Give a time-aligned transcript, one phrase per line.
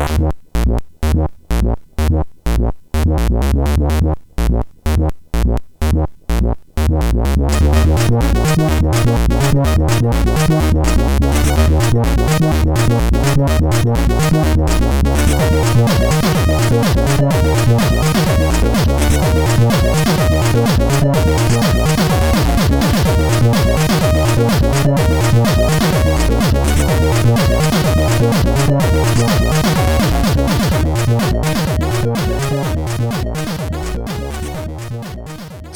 [0.00, 0.40] What?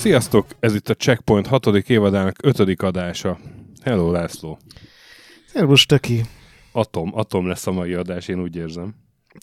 [0.04, 0.46] Sziasztok!
[0.60, 1.66] Ez itt a Checkpoint 6.
[1.66, 2.82] évadának 5.
[2.82, 3.38] adása.
[3.82, 4.58] Hello László!
[5.46, 6.20] Szervus, Töki!
[6.72, 8.94] Atom, atom lesz a mai adás, én úgy érzem.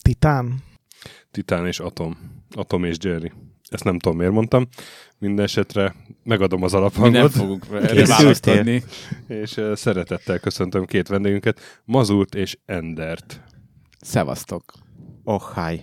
[0.01, 0.63] Titán?
[1.31, 2.17] Titán és Atom.
[2.55, 3.31] Atom és Jerry.
[3.69, 4.67] Ezt nem tudom, miért mondtam.
[5.17, 7.31] Minden esetre megadom az Mi nem alaphangot.
[7.31, 8.83] fogunk erre választ adni.
[9.27, 13.41] És uh, szeretettel köszöntöm két vendégünket, Mazurt és Endert.
[14.01, 14.73] Szevasztok.
[15.23, 15.81] Oh, hi.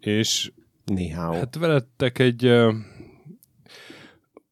[0.00, 0.52] És
[0.84, 1.32] Nihao.
[1.32, 2.46] Hát, hát veletek egy...
[2.46, 2.74] Uh,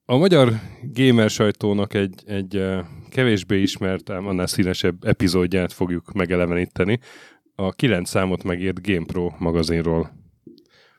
[0.08, 0.52] a magyar
[0.92, 6.98] gamer sajtónak egy, egy uh, kevésbé ismert, ám annál színesebb epizódját fogjuk megeleveníteni.
[7.54, 10.10] A 9 számot megírt GamePro magazinról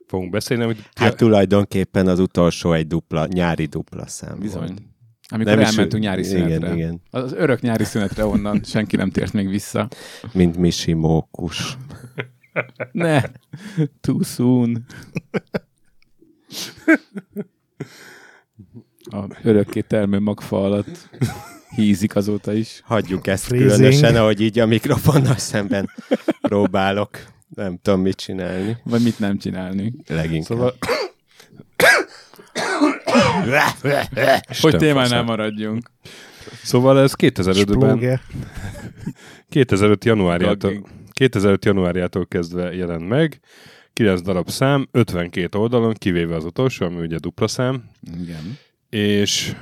[0.07, 4.59] fogunk beszélni, amit hát tulajdonképpen az utolsó egy dupla, nyári dupla szám Bizony.
[4.61, 4.81] volt.
[5.29, 6.55] Amikor Nem is- elmentünk nyári szünetre.
[6.55, 7.01] Igen, igen.
[7.09, 9.87] Az örök nyári szünetre onnan senki nem tért még vissza.
[10.33, 11.77] Mint Misi Mókus.
[12.91, 13.21] Ne!
[14.01, 14.85] Too soon.
[19.09, 21.09] A örökké termő magfa alatt
[21.75, 22.81] hízik azóta is.
[22.83, 23.71] Hagyjuk ezt Freezing.
[23.71, 25.89] különösen, ahogy így a mikrofonnal szemben
[26.41, 27.09] próbálok.
[27.55, 28.77] Nem tudom, mit csinálni.
[28.83, 29.93] Vagy mit nem csinálni.
[30.07, 30.57] Leginkább.
[30.57, 30.75] Szóval...
[34.61, 35.91] Hogy témánál maradjunk.
[36.63, 38.21] Szóval ez 2005-ben, Splóger.
[39.49, 40.87] 2005 januárjától, Gagging.
[41.11, 43.39] 2005 januárjától kezdve jelent meg.
[43.93, 47.83] 9 darab szám, 52 oldalon, kivéve az utolsó, ami ugye dupla szám,
[48.21, 48.57] Igen.
[48.89, 49.55] És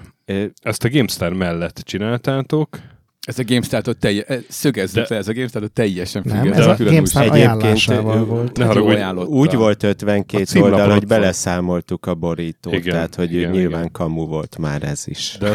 [0.61, 2.79] ezt a GameStar mellett csináltátok.
[3.27, 6.53] Ez a GameStar-tól teljes, szögezzük De- le, ez a GameStar-tól teljesen független.
[6.53, 8.57] ez a GameStar ajánlásával volt.
[8.57, 9.29] Ne Hát haragudj, ajánlotta.
[9.29, 13.79] úgy volt A 52 címlapon oldal, hogy beleszámoltuk a borítót, Igen, tehát hogy igen, nyilván
[13.79, 13.91] igen.
[13.91, 15.37] kamu volt már ez is.
[15.39, 15.53] De,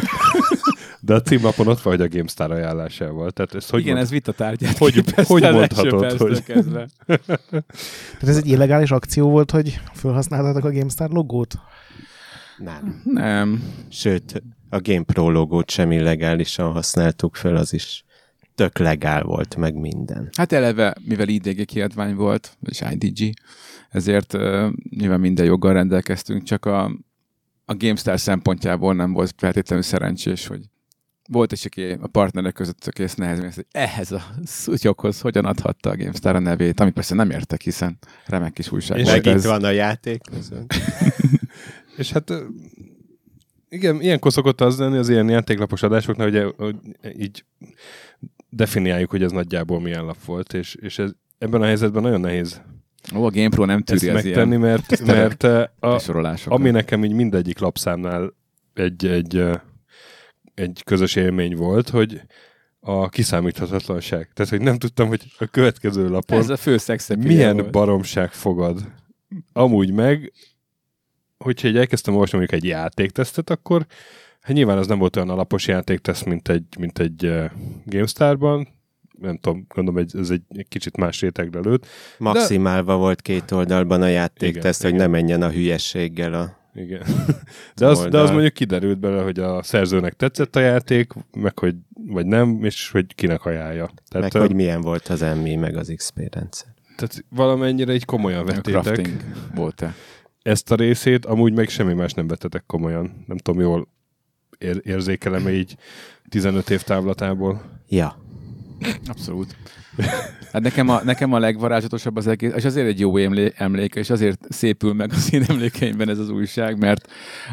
[1.01, 3.31] de a címlapon ott vagy a GameStar ajánlásával.
[3.31, 6.43] Tehát ezt hogy Igen, mond- ez vitatárgyát Hogy- képezte hogy az mondhatod, hogy-.
[6.45, 7.65] Tehát
[8.21, 11.55] ez egy illegális akció volt, hogy felhasználtatok a GameStar logót?
[12.61, 13.01] Nem.
[13.05, 13.63] Nem.
[13.89, 18.05] Sőt, a GamePro logót sem illegálisan használtuk fel, az is
[18.55, 20.29] tök legál volt, meg minden.
[20.37, 23.35] Hát eleve, mivel IDG kiadvány volt, és IDG,
[23.91, 26.85] ezért uh, nyilván minden joggal rendelkeztünk, csak a,
[27.65, 30.61] a GameStar szempontjából nem volt feltétlenül szerencsés, hogy
[31.29, 35.91] volt is, aki a partnerek között aki ezt nehezen hogy ehhez a szutyokhoz hogyan adhatta
[35.91, 39.43] a GameStar a nevét, amit persze nem értek, hiszen remek kis újság És volt itt
[39.43, 40.75] van a játék között.
[42.01, 42.33] És hát
[43.69, 46.77] igen, ilyenkor szokott az lenni az ilyen játéklapos adásoknál, ugye, hogy
[47.17, 47.45] így
[48.49, 52.63] definiáljuk, hogy ez nagyjából milyen lap volt, és, és ez, ebben a helyzetben nagyon nehéz
[53.15, 56.01] Ó, a GamePro nem ezt tűri az megtenni, ilyen mert, mert a,
[56.45, 58.35] ami nekem így mindegyik lapszámnál
[58.75, 59.45] egy, egy,
[60.55, 62.21] egy közös élmény volt, hogy
[62.81, 64.31] a kiszámíthatatlanság.
[64.33, 66.77] Tehát, hogy nem tudtam, hogy a következő lapon Ez a fő
[67.17, 67.71] milyen volt.
[67.71, 68.93] baromság fogad.
[69.53, 70.33] Amúgy meg,
[71.45, 73.87] hogyha egy elkezdtem olvasni mondjuk egy játéktesztet, akkor
[74.41, 77.45] hát nyilván az nem volt olyan alapos játékteszt, mint egy, mint egy uh,
[77.85, 78.69] GameStar-ban,
[79.21, 81.87] nem tudom, gondolom, egy, ez egy, egy kicsit más rétegre lőtt.
[82.19, 85.03] Maximálva volt két oldalban a játékteszt, hogy igen.
[85.03, 86.59] ne menjen a hülyességgel a...
[86.75, 87.03] Igen.
[87.77, 91.75] De az, de az mondjuk kiderült belőle, hogy a szerzőnek tetszett a játék, meg hogy
[92.07, 93.91] vagy nem, és hogy kinek ajánlja.
[94.09, 96.69] Tehát, meg ö, hogy milyen volt az MI, meg az XP rendszer.
[96.97, 98.83] tehát valamennyire így komolyan A vettétek.
[98.83, 99.21] crafting
[99.55, 99.95] volt-e?
[100.51, 103.25] Ezt a részét, amúgy meg semmi más nem vettetek komolyan.
[103.27, 103.89] Nem tudom, jól
[104.59, 105.77] ér- érzékelem így
[106.29, 107.63] 15 év távlatából.
[107.89, 108.17] Ja.
[109.07, 109.57] Abszolút.
[110.53, 114.11] Hát nekem a, nekem a legvarázsatosabb az egész, és azért egy jó emlé, emléke, és
[114.11, 117.07] azért szépül meg az én emlékeimben ez az újság, mert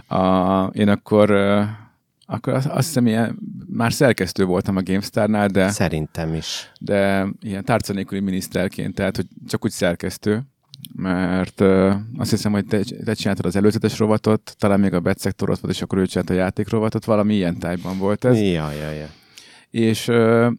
[0.07, 1.31] a, én akkor,
[2.25, 6.71] akkor azt, azt hiszem, ilyen, már szerkesztő voltam a GameStar-nál, de, Szerintem is.
[6.79, 10.43] de ilyen tárca nélküli miniszterként, tehát hogy csak úgy szerkesztő,
[10.95, 15.60] mert uh, azt hiszem, hogy te, te csináltad az előzetes rovatot, talán még a betszektorot
[15.60, 18.39] volt, és akkor ő csinált a játékrovatot, valami ilyen tájban volt ez.
[18.39, 19.10] Ja, ja, ja.
[19.69, 20.50] És, ö,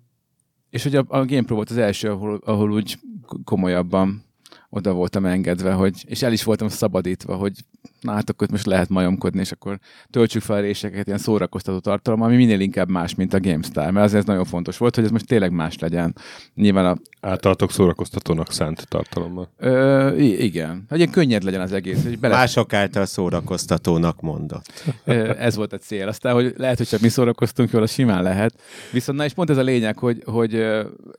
[0.71, 2.99] és hogy a, a GamePro volt az első, ahol, ahol úgy
[3.45, 4.28] komolyabban
[4.71, 7.53] oda voltam engedve, hogy, és el is voltam szabadítva, hogy
[8.01, 9.79] na hát akkor most lehet majomkodni, és akkor
[10.11, 14.05] töltsük fel a réseket ilyen szórakoztató tartalom, ami minél inkább más, mint a GameStar, mert
[14.07, 16.15] azért ez nagyon fontos volt, hogy ez most tényleg más legyen.
[16.55, 19.49] Nyilván a Általatok szórakoztatónak szánt tartalommal.
[19.57, 20.85] Ö, i- igen.
[20.89, 22.03] Hogy ilyen könnyed legyen az egész.
[22.03, 24.85] Hogy bele, Mások által szórakoztatónak mondott.
[25.05, 26.09] Ö, ez volt a cél.
[26.09, 28.55] Aztán, hogy lehet, hogy csak mi szórakoztunk jól, az simán lehet.
[28.93, 30.65] Viszont na és pont ez a lényeg, hogy, hogy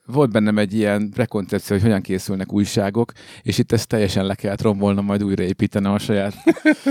[0.06, 4.62] volt bennem egy ilyen prekoncepció, hogy hogyan készülnek újságok, és itt ezt teljesen le kellett
[4.62, 6.36] rombolnom, majd újraépítenem a saját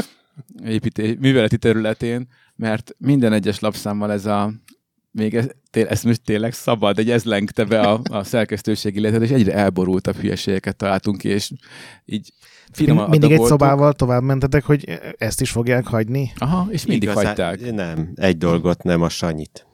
[0.64, 4.52] építé, műveleti területén, mert minden egyes lapszámmal ez a
[5.10, 9.22] még ez, té, ezt most tényleg szabad, egy ez lengte be a, a szerkesztőség életet,
[9.22, 11.50] és egyre elborultabb hülyeségeket találtunk ki, és
[12.04, 12.32] így
[12.72, 16.32] finoman Mindig egy szobával tovább mentetek, hogy ezt is fogják hagyni.
[16.36, 17.74] Aha, és mindig Igazán- hagyták.
[17.74, 19.67] Nem, egy dolgot nem, a Sanyit.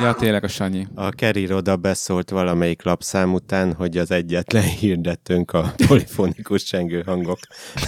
[0.00, 0.86] Ja, tényleg a Sanyi.
[0.94, 7.38] A Kerry Roda beszólt valamelyik lapszám után, hogy az egyetlen hirdetőnk a polifonikus csengőhangok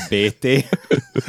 [0.08, 0.46] BT,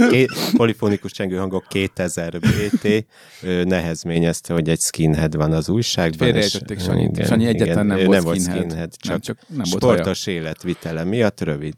[0.09, 3.05] Ké- polifonikus csengőhangok 2000 BT,
[3.43, 6.27] ő nehezményezte, hogy egy skinhead van az újságban.
[6.27, 7.09] Félreértették és- Sanyit.
[7.09, 8.61] igen, Sanyi egyáltalán nem volt nem volt skinhead.
[8.63, 9.93] skinhead, Nem, csak, csak nem volt haja.
[9.95, 11.73] sportos életvitele miatt rövid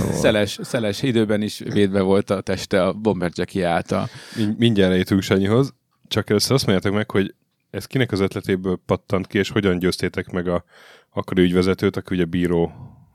[0.00, 0.14] volt.
[0.14, 4.08] szeles, szeles időben is védve volt a teste a Bomber Jackie által.
[4.36, 5.74] Mind- Mindjárt eljutunk Sanyihoz,
[6.08, 7.34] csak először azt mondjátok meg, hogy
[7.76, 10.64] ez kinek az ötletéből pattant ki, és hogyan győztétek meg a
[11.10, 12.72] akkori ügyvezetőt, aki ugye bíró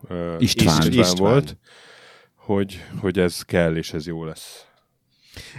[0.09, 0.77] uh, István.
[0.77, 1.31] István, István.
[1.31, 1.57] volt,
[2.35, 4.65] hogy, hogy ez kell, és ez jó lesz.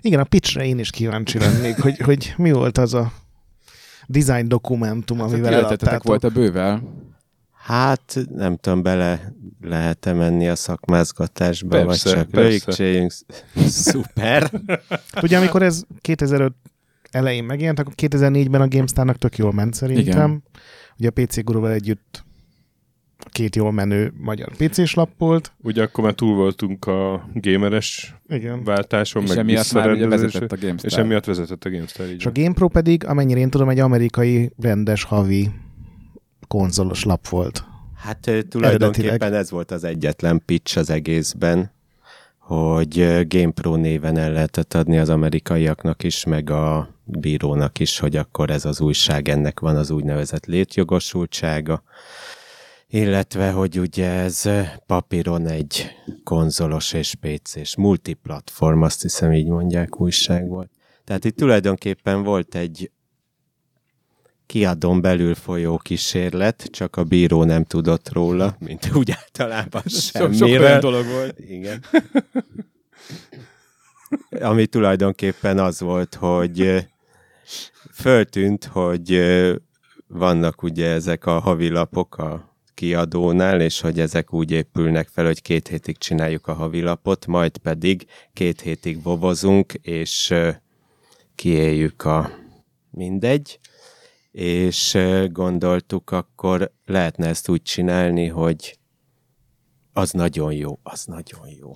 [0.01, 3.13] Igen, a pitchre én is kíváncsi lennék, hogy, hogy mi volt az a
[4.07, 6.03] design dokumentum, amivel Életetek eladtátok.
[6.03, 6.83] volt a bővel.
[7.53, 12.65] Hát nem tudom, bele lehet-e menni a szakmázgatásba, Persze, vagy csak persze.
[12.65, 13.13] rögcséljünk.
[13.67, 14.51] Szuper.
[15.23, 16.53] Ugye amikor ez 2005
[17.13, 20.31] elején megjelent, akkor 2004-ben a GameStar-nak tök jól ment szerintem.
[20.31, 20.43] Igen.
[20.99, 22.25] Ugye a PC Guruval együtt
[23.31, 25.53] két jól menő magyar PC-s lap volt.
[25.63, 28.65] Ugye akkor már túl voltunk a gameres Igen.
[28.65, 30.91] váltáson, És meg emiatt már ugye vezetett a GameStar.
[30.91, 32.07] és emiatt vezetett a GameStar.
[32.07, 32.43] Így És a van.
[32.43, 35.51] GamePro pedig, amennyire én tudom, egy amerikai rendes havi
[36.49, 37.65] konzolos lap volt.
[37.97, 39.41] Hát tulajdonképpen Eredetileg.
[39.41, 41.72] ez volt az egyetlen pitch az egészben,
[42.53, 48.51] hogy GamePro néven el lehetett adni az amerikaiaknak is, meg a bírónak is, hogy akkor
[48.51, 51.83] ez az újság, ennek van az úgynevezett létjogosultsága,
[52.89, 54.49] illetve, hogy ugye ez
[54.87, 55.91] papíron egy
[56.25, 60.71] konzolos és PC-s multiplatform, azt hiszem így mondják, újság volt.
[61.05, 62.91] Tehát itt tulajdonképpen volt egy
[64.53, 70.35] kiadón belül folyó kísérlet, csak a bíró nem tudott róla, mint úgy általában Sok, sok
[70.35, 70.61] semmire.
[70.61, 71.39] olyan dolog volt.
[71.39, 71.85] Igen.
[74.41, 76.87] Ami tulajdonképpen az volt, hogy
[77.93, 79.21] föltűnt, hogy
[80.07, 85.69] vannak ugye ezek a havilapok a kiadónál, és hogy ezek úgy épülnek fel, hogy két
[85.69, 90.35] hétig csináljuk a havilapot, majd pedig két hétig bobozunk, és
[91.35, 92.31] kiéljük a
[92.91, 93.59] mindegy,
[94.33, 94.99] és
[95.31, 98.79] gondoltuk, akkor lehetne ezt úgy csinálni, hogy
[99.93, 101.73] az nagyon jó, az nagyon jó.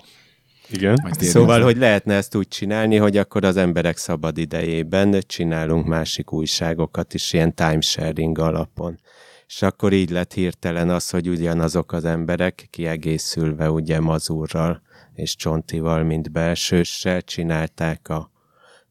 [0.69, 0.99] Igen.
[1.01, 6.31] Majd Szóval, hogy lehetne ezt úgy csinálni, hogy akkor az emberek szabad idejében csinálunk másik
[6.31, 8.99] újságokat is, ilyen timesharing alapon.
[9.47, 14.81] És akkor így lett hirtelen az, hogy ugyanazok az emberek kiegészülve ugye Mazurral
[15.13, 18.31] és Csontival, mint belsőssel csinálták a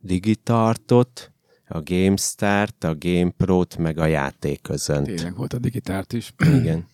[0.00, 1.32] Digitartot,
[1.68, 5.06] a GameStart, a GamePro-t, meg a játéközönt.
[5.06, 6.34] Tényleg volt a digitárt is.
[6.38, 6.86] Igen.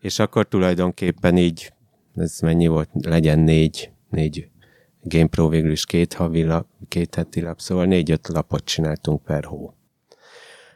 [0.00, 1.72] És akkor tulajdonképpen így,
[2.14, 4.48] ez mennyi volt, legyen négy, négy
[5.02, 9.74] GamePro végül is két havi lap, két heti lap, szóval négy-öt lapot csináltunk per hó.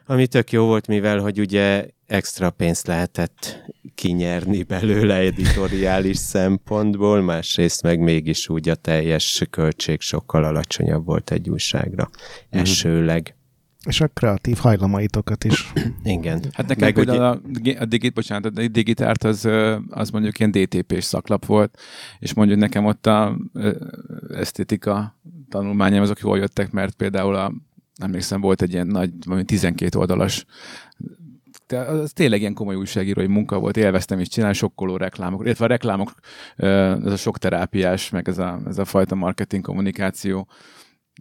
[0.09, 3.63] Ami tök jó volt, mivel hogy ugye extra pénzt lehetett
[3.95, 11.49] kinyerni belőle editoriális szempontból, másrészt meg mégis úgy a teljes költség sokkal alacsonyabb volt egy
[11.49, 12.09] újságra.
[12.49, 13.35] Esőleg.
[13.85, 15.71] És a kreatív hajlamaitokat is.
[16.03, 16.43] Igen.
[16.51, 17.41] Hát nekem Meg például a,
[17.79, 19.49] a, digit, bocsánat, a digitárt az,
[19.89, 21.79] az mondjuk ilyen DTP-s szaklap volt,
[22.19, 23.37] és mondjuk nekem ott a
[24.29, 27.53] esztétika tanulmányom azok jól jöttek, mert például a,
[27.99, 30.45] emlékszem, volt egy ilyen nagy, valami 12 oldalas
[31.67, 35.67] de az tényleg ilyen komoly újságírói munka volt, élveztem is csinálni sokkoló reklámok, illetve a
[35.67, 36.13] reklámok,
[36.55, 40.47] ez a sok terápiás, meg ez a, ez a fajta marketing kommunikáció,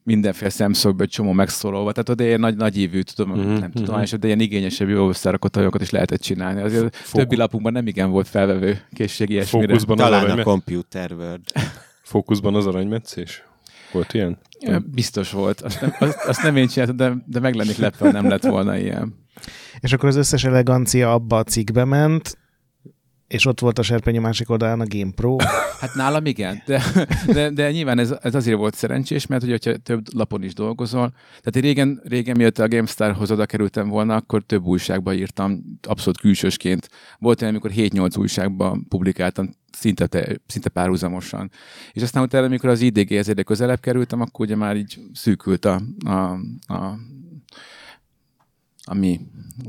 [0.05, 3.59] mindenféle szemszögből egy csomó megszólolva, tehát oda ilyen nagy, nagy évű, tudom, Mhm, mm-hmm.
[3.59, 6.61] nem tudományosabb, de ilyen igényesebb, jó összerakott hajókat is lehetett csinálni.
[6.61, 9.67] Azért Fókusz- többi lapunkban nem igen volt felvevő készség ilyesmire.
[9.67, 11.45] Fókuszban Talán a aranyme- Computer World.
[12.03, 13.43] fókuszban az aranymetszés?
[13.93, 14.39] Volt ilyen?
[14.61, 15.61] Ja, Biztos volt.
[15.61, 18.43] Azt nem, azt, azt nem én csináltam, de, de meg lennék lepve, ha nem lett
[18.45, 19.15] volna ilyen.
[19.81, 22.39] És akkor az összes elegancia abba a cikkbe ment,
[23.29, 25.37] És ott volt a serpenyő másik oldalán a Game Pro.
[25.81, 26.83] Hát nálam igen, de,
[27.27, 31.13] de, de nyilván ez, ez azért volt szerencsés, mert hogy, hogyha több lapon is dolgozol,
[31.29, 36.21] tehát én régen, régen miatt a GameStarhoz oda kerültem volna, akkor több újságba írtam, abszolút
[36.21, 36.89] külsősként.
[37.19, 41.51] Volt olyan, amikor 7-8 újságban publikáltam, szinte, te, szinte párhuzamosan.
[41.93, 45.83] És aztán utána, amikor az IDG-hez egyre közelebb kerültem, akkor ugye már így szűkült a,
[46.05, 46.13] a,
[46.75, 46.99] a
[48.89, 49.21] ami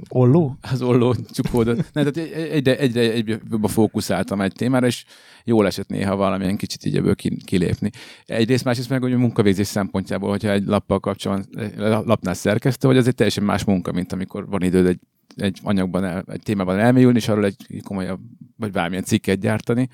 [0.09, 0.57] Olló?
[0.71, 1.75] az olló csukódott.
[1.75, 5.05] Nem, tehát egyre, egyre, egyre jobban fókuszáltam egy témára, és
[5.43, 7.89] jól esett néha valamilyen kicsit így ebből ki- kilépni.
[8.25, 13.07] Egyrészt, másrészt meg, hogy a munkavégzés szempontjából, hogyha egy lappal kapcsolatban, lapnál szerkesztő, vagy az
[13.07, 14.99] egy teljesen más munka, mint amikor van időd egy,
[15.35, 18.19] egy anyagban, el, egy témában elmélyülni, és arról egy komolyabb,
[18.57, 19.89] vagy bármilyen cikket gyártani.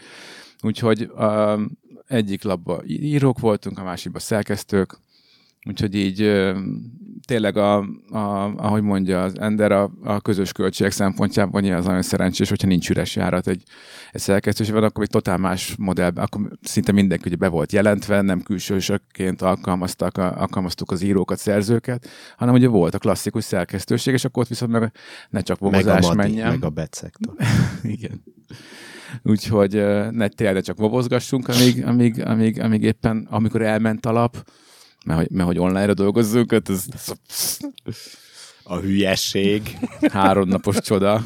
[0.61, 1.59] Úgyhogy a,
[2.07, 4.97] egyik labban írók voltunk, a másikban szerkesztők,
[5.65, 6.43] Úgyhogy így
[7.25, 7.77] tényleg, a,
[8.09, 12.67] a, ahogy mondja az Ender, a, a közös költségek szempontjából nyilván az nagyon szerencsés, hogyha
[12.67, 13.63] nincs üres járat egy,
[14.11, 18.21] egy szerkesztős, van, akkor egy totál más modellben, akkor szinte mindenki ugye be volt jelentve,
[18.21, 22.07] nem külsősökként alkalmaztak, alkalmaztuk az írókat, szerzőket,
[22.37, 24.91] hanem ugye volt a klasszikus szerkesztőség, és akkor ott viszont meg
[25.29, 25.83] ne csak Madi,
[26.15, 26.49] menjen.
[26.49, 27.33] meg a Betszektor.
[27.83, 28.23] Igen.
[29.23, 29.73] Úgyhogy
[30.11, 34.45] ne tényleg csak bobozgassunk, amíg, amíg, amíg, amíg éppen, amikor elment a lap,
[35.05, 36.85] mert hogy, mert hogy online-ra dolgozzunk, hát ez
[38.63, 39.77] A hülyesség.
[40.11, 41.23] háromnapos csoda,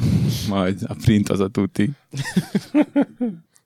[0.48, 1.90] majd a print az a tuti.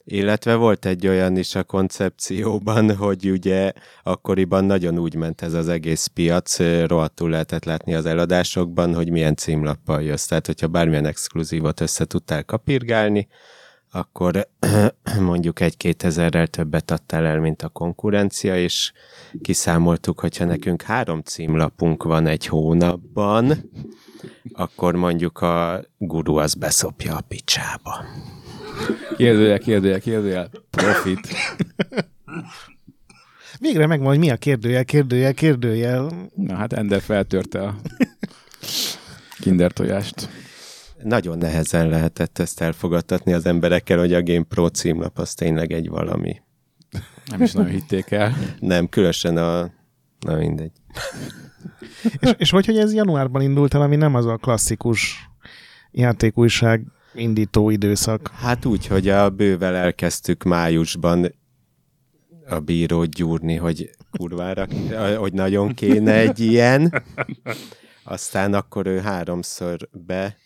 [0.06, 5.68] Illetve volt egy olyan is a koncepcióban, hogy ugye akkoriban nagyon úgy ment ez az
[5.68, 10.26] egész piac, rohadtul lehetett látni az eladásokban, hogy milyen címlappal jössz.
[10.26, 13.28] Tehát, hogyha bármilyen exkluzívot össze tudtál kapirgálni,
[13.94, 14.48] akkor
[15.20, 18.92] mondjuk egy-két ezerrel többet adtál el, mint a konkurencia, és
[19.42, 23.70] kiszámoltuk, hogyha nekünk három címlapunk van egy hónapban,
[24.52, 28.04] akkor mondjuk a guru az beszopja a picsába.
[29.16, 30.50] Kérdőjel, kérdőjel, kérdőjel.
[30.70, 31.28] Profit.
[33.60, 36.30] Végre megvan, hogy mi a kérdőjel, kérdőjel, kérdőjel.
[36.34, 37.74] Na hát Ender feltörte a
[39.40, 40.28] kinder tojást.
[41.04, 45.88] Nagyon nehezen lehetett ezt elfogadtatni az emberekkel, hogy a Game Pro címlap az tényleg egy
[45.88, 46.40] valami.
[47.30, 48.34] Nem is nagyon hitték el.
[48.61, 49.70] Nem, különösen a...
[50.20, 50.73] Na mindegy.
[52.18, 55.28] És, és hogy, hogy ez januárban indult el, ami nem az a klasszikus
[55.90, 58.30] játékújság indító időszak.
[58.34, 61.34] Hát úgy, hogy a bővel elkezdtük májusban
[62.49, 64.66] a bírót gyúrni, hogy kurvára,
[65.16, 67.02] hogy nagyon kéne egy ilyen.
[68.04, 70.37] Aztán akkor ő háromszor be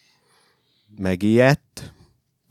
[0.97, 1.93] megijedt,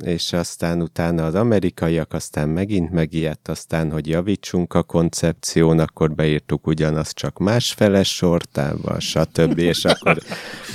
[0.04, 6.68] és aztán utána az amerikaiak, aztán megint megijedt, aztán, hogy javítsunk a koncepción, akkor beírtuk
[6.68, 9.58] ugyanazt, csak másfeles sortával, stb.
[9.58, 10.18] És akkor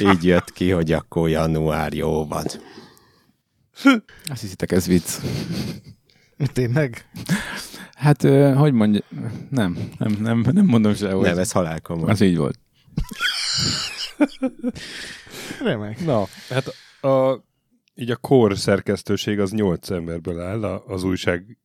[0.00, 2.45] így jött ki, hogy akkor január jó van.
[4.25, 5.21] Azt hiszitek, ez vicc.
[6.52, 7.09] Tényleg?
[7.95, 8.23] Hát,
[8.57, 9.00] hogy mondja,
[9.50, 11.23] nem, nem, nem, nem mondom sehol.
[11.23, 12.11] Nem, ez halálkomoly.
[12.11, 12.59] Az így volt.
[15.62, 16.04] Remek.
[16.04, 17.40] Na, hát a,
[17.95, 21.59] így a core szerkesztőség az nyolc emberből áll, az újság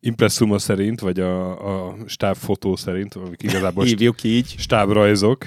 [0.00, 4.54] impresszuma szerint, vagy a, a stábfotó szerint, amik igazából st- Hívjuk így.
[4.58, 5.46] stábrajzok.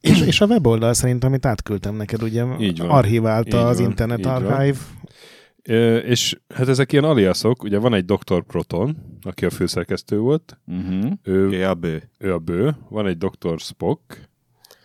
[0.00, 2.90] És, és a weboldal szerint, amit átküldtem neked, ugye Így van.
[2.90, 4.26] archiválta Így az van, Internet.
[4.26, 4.78] Archive.
[5.62, 8.42] Ö, és hát ezek ilyen aliaszok, ugye van egy Dr.
[8.46, 11.12] Proton, aki a főszerkesztő volt, Uh-huh.
[11.22, 12.10] ő, Ő a bő.
[12.18, 13.58] ő a bő, van egy Dr.
[13.58, 14.28] Spock,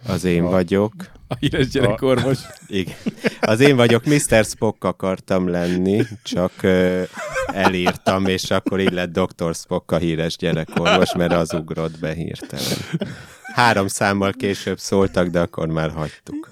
[0.08, 0.94] Az én A- vagyok.
[1.28, 2.38] A híres gyerekorvos.
[2.68, 2.96] Igen.
[3.42, 4.46] Az én vagyok, Mr.
[4.46, 7.02] Spock akartam lenni, csak ö,
[7.48, 9.56] elírtam, és akkor így lett Dr.
[9.56, 12.78] Spock a híres gyerekorvos, mert az ugrott be hirtelen.
[13.54, 16.52] Három számmal később szóltak, de akkor már hagytuk.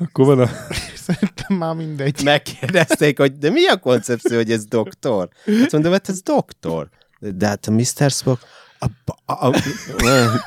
[0.00, 0.48] akkor van a,
[0.94, 2.20] Szerintem már mindegy.
[2.24, 5.28] Megkérdezték, hogy de mi a koncepció, hogy ez doktor?
[5.60, 6.88] Hát mondom, hát ez doktor.
[7.18, 8.10] De hát a Mr.
[8.10, 8.42] Spock...
[9.26, 9.54] A, a, a,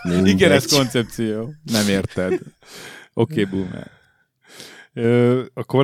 [0.26, 1.54] Igen, ez koncepció.
[1.64, 2.34] Nem érted.
[3.14, 3.92] Oké, okay, boomer.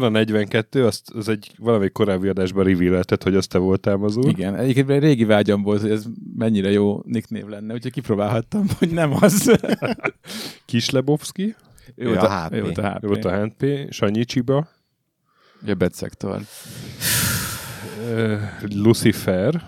[0.04, 4.30] a 42, azt, az egy valami korábbi adásban revealelted, hogy azt te voltál mazul.
[4.30, 6.06] Igen, egyébként egy régi vágyam volt, hogy ez
[6.36, 9.60] mennyire jó nicknév lenne, úgyhogy kipróbálhattam, hogy nem az.
[10.66, 11.56] Kislebowski,
[11.96, 12.54] ő, Ő volt a a, HP.
[12.54, 13.04] ő volt a HP.
[13.04, 14.68] ő volt a HP, Sanyi Csiba,
[15.68, 16.42] A bedszektor.
[18.02, 18.36] ö,
[18.74, 19.64] Lucifer,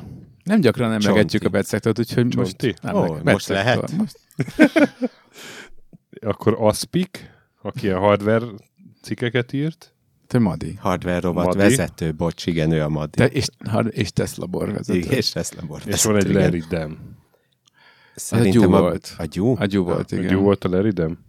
[0.45, 1.45] Nem gyakran emlegetjük Csonti.
[1.45, 2.57] a bedszektort, úgyhogy most...
[2.57, 2.75] Csonti?
[2.81, 3.91] Nem, meg- most lehet?
[3.91, 4.19] Most.
[6.31, 7.29] akkor Aspik,
[7.61, 8.45] aki a hardware
[9.01, 9.95] cikkeket írt,
[10.27, 10.77] Te Madi.
[10.79, 11.57] Hardware rovat Madi.
[11.57, 13.17] vezető, bocs, igen, ő a Madi.
[13.17, 13.47] Te, és,
[13.89, 14.97] és Tesla borvezető.
[14.97, 16.33] Igen, és Tesla bor és van egy.
[16.33, 16.97] Larry Dem.
[18.15, 19.15] Szerintem Gyú a, volt.
[19.17, 19.55] A gyú?
[19.59, 20.23] A Gyú volt, Igen.
[20.23, 20.35] igen.
[20.35, 21.19] Jó volt a Larry Dem?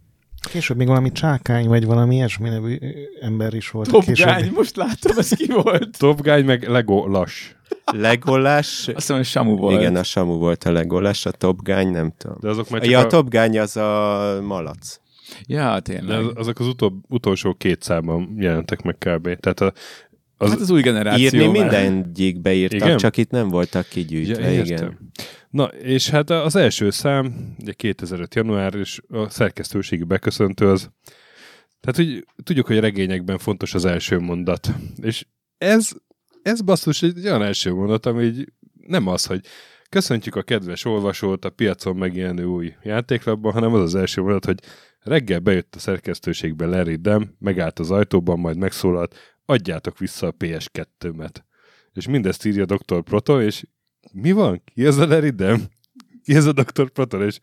[0.49, 2.77] Később még valami csákány, vagy valami ilyesmi nevű
[3.21, 3.89] ember is volt.
[3.89, 4.37] Top Később.
[4.37, 5.97] Gun, most láttam, ez ki volt?
[5.97, 7.51] Top Guy meg Lego Lass.
[7.91, 9.79] Legolás, Azt hiszem, hogy Samu volt.
[9.79, 12.37] igen, a Samu volt a legolás, a Top Gun, nem tudom.
[12.39, 14.99] De azok már csak Ja, a a, Top Gun az a malac.
[15.45, 16.25] Ja, de tényleg.
[16.25, 19.23] az- azok az utol, utolsó két számban jelentek meg kb.
[19.39, 19.73] Tehát a,
[20.37, 21.23] az, hát az új generáció.
[21.25, 21.81] Írni már.
[21.81, 22.97] mindegyik beírtak, Igen?
[22.97, 25.11] csak itt nem voltak kigyűjtve, Ja, igen.
[25.49, 28.35] Na, és hát az első szám, ugye 2005.
[28.35, 30.89] január, és a szerkesztőségi beköszöntő az,
[31.79, 34.69] tehát hogy tudjuk, hogy a regényekben fontos az első mondat.
[35.01, 35.25] És
[35.57, 35.89] ez,
[36.47, 38.51] ez basszus egy olyan első mondat, ami így
[38.87, 39.45] nem az, hogy
[39.89, 44.59] köszöntjük a kedves olvasót a piacon megjelenő új játéklapban, hanem az az első mondat, hogy
[44.99, 51.33] reggel bejött a szerkesztőségbe Larry Dem, megállt az ajtóban, majd megszólalt, adjátok vissza a PS2-met.
[51.93, 53.01] És mindezt írja Dr.
[53.01, 53.63] Proton, és
[54.13, 54.63] mi van?
[54.73, 55.61] Ki ez a Larry Dem?
[56.23, 56.89] Ki ez a Dr.
[56.89, 57.21] Proton?
[57.21, 57.39] És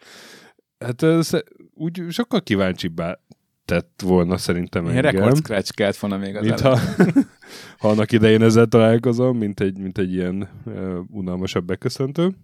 [0.79, 1.31] hát ez,
[1.75, 3.19] úgy sokkal kíváncsibbá
[3.65, 5.15] tett volna szerintem Ilyen engem.
[5.15, 6.79] record scratch kellett volna még az Mint ha,
[7.79, 12.35] ha annak idején ezzel találkozom, mint egy, mint egy ilyen uh, unalmasabb beköszöntő.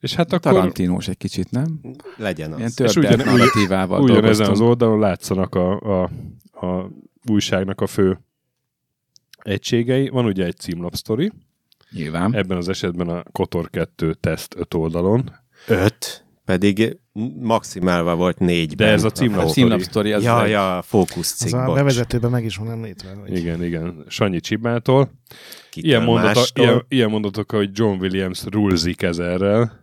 [0.00, 1.80] És hát akkor Tarantinós egy kicsit, nem?
[2.16, 2.58] Legyen az.
[2.58, 6.10] Ilyen És ugyan- ugyan- narratívával ugyanezen az oldalon látszanak a, a,
[6.66, 6.90] a
[7.30, 8.18] újságnak a fő
[9.38, 10.08] egységei.
[10.08, 11.32] Van ugye egy címlapsztori,
[11.90, 12.34] Nyilván.
[12.34, 15.32] ebben az esetben a Kotor 2 teszt 5 oldalon,
[15.68, 16.96] Öt, pedig
[17.40, 18.74] maximálva volt négy.
[18.74, 21.74] de ez a címlap A címlapsztori az Ja, egy- ja, fókusz Az cikk, a bocs.
[21.76, 23.14] bevezetőben meg is van említve.
[23.20, 24.04] Hogy Igen, igen.
[24.08, 25.10] Sanyi Csibától.
[25.70, 29.82] Kitől Ilyen, mondata, ilyen, ilyen mondatok, hogy John Williams rulzik ezerrel.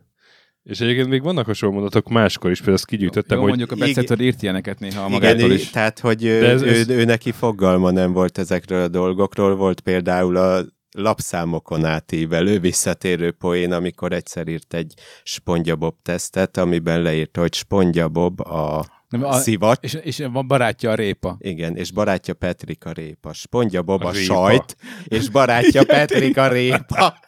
[0.64, 3.76] És egyébként még vannak hasonló mondatok máskor is, például ezt kigyűjtöttem, Jó, hogy mondjuk a
[3.76, 3.88] Igen.
[3.94, 5.70] Betszetől írt ilyeneket néha a Igen, magától ő- is.
[5.70, 9.80] tehát, hogy ő, ez- ez- ő, ő, neki fogalma nem volt ezekről a dolgokról, volt
[9.80, 10.62] például a
[10.92, 14.94] lapszámokon átívelő visszatérő poén, amikor egyszer írt egy
[15.24, 20.96] spongyabob tesztet, amiben leírta, hogy spongyabob a, Nem, a szivat, és, és van barátja a
[20.96, 21.38] répa.
[21.40, 23.34] igen, és barátja Petrik a répa.
[23.34, 27.20] Spongyabob A a, sajt, és barátja Petrik a répa.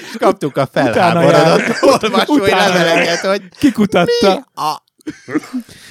[0.00, 4.34] És kaptuk a felháborodott olvasói Utána leveleket, hogy Kikutatta.
[4.54, 4.81] a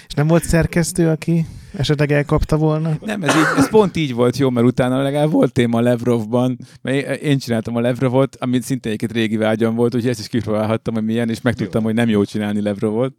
[0.08, 1.46] És nem volt szerkesztő, aki
[1.78, 2.98] esetleg elkapta volna?
[3.06, 6.58] Nem, ez, így, ez pont így volt jó, mert utána legalább volt téma a Levrovban,
[6.82, 10.94] mert én csináltam a Levrovot, amit szintén egyébként régi vágyam volt, úgyhogy ezt is kipróbálhattam,
[10.94, 13.14] hogy milyen, és megtudtam, hogy nem jó csinálni Levrovot.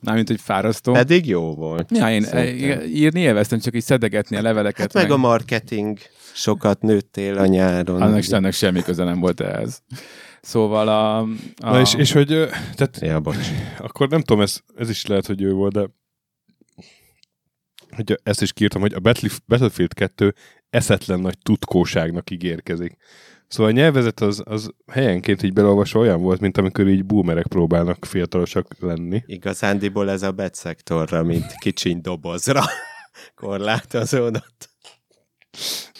[0.00, 0.92] Mármint, hogy fárasztó.
[0.92, 1.90] pedig jó volt.
[1.90, 2.80] Ja, én Szerintem.
[2.86, 4.92] írni élveztem, csak így szedegetni a leveleket.
[4.92, 5.98] Hát meg a marketing
[6.34, 8.02] sokat nőttél a nyáron.
[8.02, 9.82] annak, annak semmi köze nem volt ehhez.
[10.44, 11.18] Szóval a...
[11.18, 11.26] a
[11.56, 12.26] Na és, és hogy,
[12.74, 13.48] tehát Ja, bocs.
[13.78, 15.88] akkor nem tudom, ez, ez is lehet, hogy ő volt, de
[17.96, 20.34] hogy ezt is kiírtam, hogy a Battle- Battlefield 2
[20.70, 22.96] eszetlen nagy tutkóságnak ígérkezik.
[23.48, 28.04] Szóval a nyelvezet az, az helyenként így belolvasva olyan volt, mint amikor így boomerek próbálnak
[28.04, 29.22] fiatalosak lenni.
[29.26, 32.62] Igazándiból ez a betszektorra, mint kicsiny dobozra
[33.34, 34.70] korlátozódott.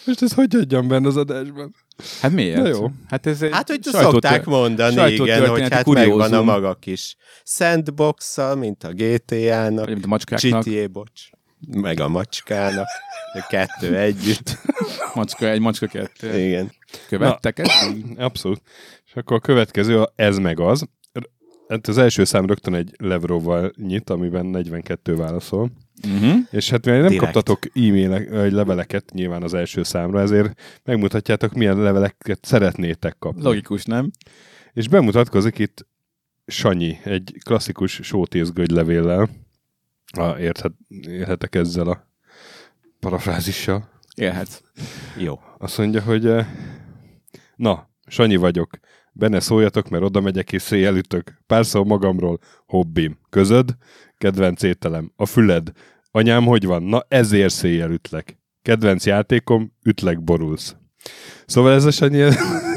[0.05, 1.75] Most ez hogy adjam benne az adásban?
[2.21, 2.61] Hát miért?
[2.61, 2.91] Na jó.
[3.07, 6.17] Hát ez egy Hát, hogy szokták mondani, igen, hogy hát kuriózum.
[6.17, 10.63] megvan a maga kis sandbox mint a GTA-nak, mint a macskáknak.
[10.63, 11.29] GTA, bocs,
[11.67, 12.87] meg a macskának,
[13.33, 14.57] a kettő együtt.
[15.13, 16.39] Macska egy, macska kettő.
[16.39, 16.71] Igen.
[17.07, 17.87] Követtek ezt?
[18.17, 18.61] Abszolút.
[19.05, 20.87] És akkor a következő, ez meg az.
[21.67, 25.71] Hát az első szám rögtön egy Levrovval nyit, amiben 42 válaszol.
[26.07, 26.35] Uh-huh.
[26.51, 27.31] És hát mivel nem Direkt.
[27.31, 33.43] kaptatok e-mailek, vagy leveleket nyilván az első számra, ezért megmutatjátok, milyen leveleket szeretnétek kapni.
[33.43, 34.11] Logikus, nem?
[34.73, 35.87] És bemutatkozik itt
[36.45, 39.29] Sanyi, egy klasszikus sótészgögy levéllel.
[40.17, 40.71] Ha érthet,
[41.07, 42.07] érhetek ezzel a
[42.99, 43.89] parafrázissal.
[44.15, 44.61] Élhetsz.
[45.17, 45.39] Jó.
[45.57, 46.47] Azt mondja, hogy eh,
[47.55, 48.79] na, Sanyi vagyok.
[49.17, 51.41] Benne szóljatok, mert oda megyek és széjjel ütök.
[51.47, 52.39] Pár szó magamról.
[52.65, 53.17] Hobbim.
[53.29, 53.75] Közöd?
[54.17, 55.11] Kedvenc ételem.
[55.15, 55.71] A füled.
[56.11, 56.83] Anyám, hogy van?
[56.83, 58.39] Na, ezért széjjel ütlek.
[58.61, 59.71] Kedvenc játékom?
[59.83, 60.75] Ütlek, borulsz.
[61.45, 62.21] Szóval ez a Sanyi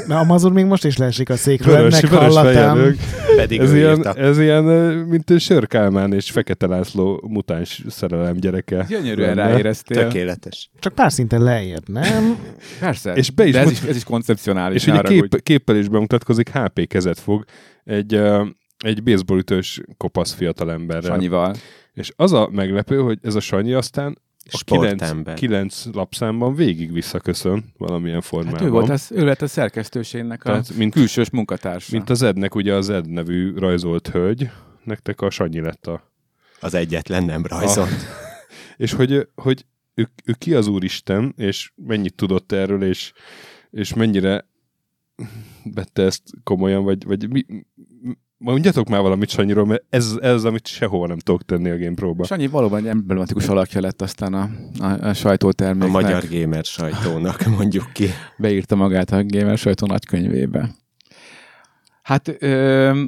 [0.09, 2.53] Na, Amazon még most is leesik a székről, vörös, ennek vörös hallatán.
[2.75, 2.97] fejelők.
[3.35, 4.13] Pedig Ez ilyen, írta.
[4.13, 4.63] ez ilyen,
[5.09, 8.85] mint egy Sör Kálmán és Fekete László mutáns szerelem gyereke.
[8.89, 9.49] Gyönyörűen lenne.
[9.51, 9.97] ráéreztél.
[10.03, 10.69] Tökéletes.
[10.79, 12.37] Csak pár szinten lejjebb, nem?
[12.79, 13.13] Persze.
[13.13, 14.85] És be is De ez, mut- is, ez is koncepcionális.
[14.85, 17.43] És ugye kép, képpel is bemutatkozik, HP kezet fog
[17.83, 21.11] egy, uh, egy baseballütős kopasz fiatalemberrel.
[21.11, 21.55] Sanyival.
[21.93, 24.17] És az a meglepő, hogy ez a Sanyi aztán
[24.51, 25.33] a 9, Sportember.
[25.33, 28.59] 9 lapszámban végig visszaköszön valamilyen formában.
[28.59, 31.89] Hát ő, volt az, ő lett a szerkesztőségnek a Tehát, mint, külsős munkatársa.
[31.91, 34.49] mint az Ednek, ugye az Ed nevű rajzolt hölgy,
[34.83, 36.11] nektek a Sanyi lett a...
[36.59, 37.89] Az egyetlen nem rajzolt.
[38.77, 43.11] És hogy, hogy ő, ő ki az Úristen, és mennyit tudott erről, és,
[43.69, 44.45] és mennyire
[45.63, 47.45] vette ezt komolyan, vagy, vagy mi,
[48.41, 52.23] Mondjatok már valamit Sanyiról, mert ez, ez amit sehova nem tudok tenni a GamePro-ba.
[52.23, 54.49] Sanyi valóban egy emblematikus alakja lett aztán a,
[54.79, 55.89] a, a sajtóterméknek.
[55.89, 58.07] A magyar gamer sajtónak mondjuk ki.
[58.37, 60.69] Beírta magát a gamer sajtó nagykönyvébe.
[62.01, 63.03] Hát ö,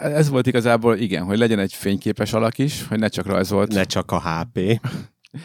[0.00, 3.72] ez volt igazából, igen, hogy legyen egy fényképes alak is, hogy ne csak rajzolt.
[3.72, 4.80] Ne csak a HP.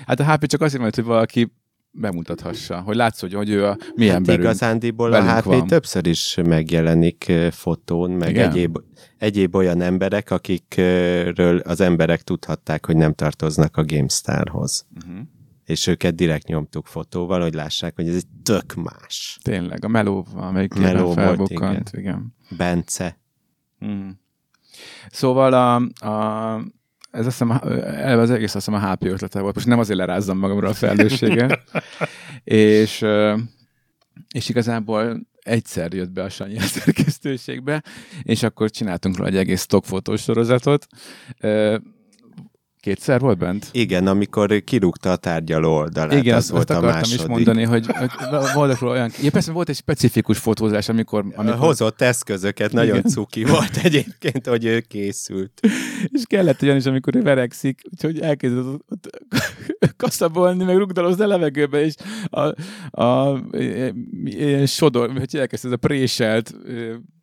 [0.05, 1.51] Hát a HP csak azért mert, hogy valaki
[1.91, 4.43] bemutathassa, hogy látsz, hogy, hogy ő a mi Hát emberünk.
[4.43, 5.67] igazándiból a HP van.
[5.67, 8.49] többször is megjelenik fotón, meg Igen?
[8.49, 8.77] egyéb,
[9.17, 14.85] egyéb olyan emberek, akikről az emberek tudhatták, hogy nem tartoznak a GameStarhoz.
[14.95, 15.19] Uh-huh.
[15.65, 19.39] És őket direkt nyomtuk fotóval, hogy lássák, hogy ez egy tök más.
[19.41, 21.49] Tényleg, a Meló, amelyik Meló volt.
[21.49, 21.83] Igen.
[21.91, 22.35] igen.
[22.57, 23.19] Bence.
[23.85, 24.09] Mm.
[25.09, 25.75] Szóval a,
[26.07, 26.53] a,
[27.11, 29.55] ez azt hiszem, eleve az egész azt hiszem a HP ötlete volt.
[29.55, 31.63] Most nem azért lerázzam magamra a felelősséget.
[32.43, 33.05] és,
[34.33, 37.83] és igazából egyszer jött be a Sanyi a szerkesztőségbe,
[38.23, 40.87] és akkor csináltunk róla egy egész stockfotós sorozatot.
[42.81, 43.69] Kétszer volt bent?
[43.71, 47.19] Igen, amikor kirúgta a tárgyaló oldalát, Igen, az azt, volt azt a akartam második.
[47.19, 48.09] is mondani, hogy, hogy
[48.53, 49.11] voltak olyan...
[49.21, 51.25] Ja, persze volt egy specifikus fotózás, amikor...
[51.35, 53.11] amikor Hozott eszközöket, nagyon Igen.
[53.11, 55.59] cuki volt egyébként, hogy ő készült.
[56.07, 59.23] És kellett olyan is, amikor ő verekszik, úgyhogy elkezdett ott, ott
[59.97, 61.93] kaszabolni, meg rugdalozni a levegőbe, és
[62.25, 62.53] a,
[63.01, 63.39] a,
[64.23, 66.55] ilyen sodor, hogy elkezdte ez a préselt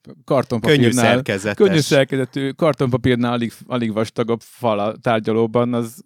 [0.06, 1.04] ö, Könnyű kartonpapírnál.
[1.04, 1.66] szerkezetes.
[1.66, 6.02] Könnyű szerkezetű kartonpapírnál alig, alig vastagabb fal a tárgyalóban, az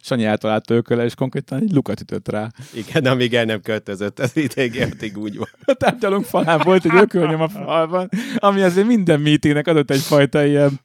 [0.00, 2.50] Sanyi általát ököle, és konkrétan egy lukat ütött rá.
[2.74, 5.56] Igen, amíg el nem költözött az ideg, addig úgy volt.
[5.64, 10.80] A tárgyalónk falán volt egy ökölnyom a falban, ami azért minden meetingnek adott egyfajta ilyen,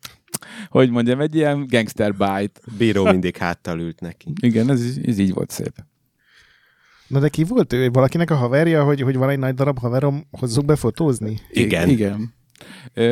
[0.70, 2.60] hogy mondjam, egy ilyen gangster bite.
[2.78, 4.34] Bíró mindig háttal ült neki.
[4.42, 5.74] Igen, ez, ez így volt szép.
[7.08, 7.90] Na de ki volt ő?
[7.90, 11.40] Valakinek a haverja, hogy, hogy van egy nagy darab haverom, hozzuk be fotózni?
[11.50, 11.90] Igen.
[11.90, 12.34] Igen.
[12.94, 13.04] Ö,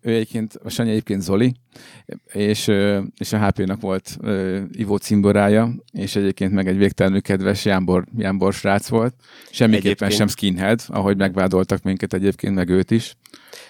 [0.00, 1.54] ő egyébként, a Sanyi egyébként Zoli,
[2.32, 2.70] és,
[3.18, 8.52] és a HP-nak volt ö, Ivó cimborája, és egyébként meg egy végtelenül kedves Jánbor, Jánbor
[8.52, 9.14] srác volt.
[9.50, 13.16] Semmiképpen Egyébként- sem skinhead, ahogy megvádoltak minket egyébként, meg őt is.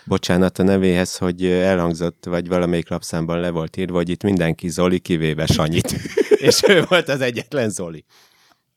[0.04, 4.98] Bocsánat a nevéhez, hogy elhangzott, vagy valamelyik lapszámban le volt írva, hogy itt mindenki Zoli,
[4.98, 5.92] kivéve Sanyit.
[6.48, 8.04] És ő volt az egyetlen Zoli.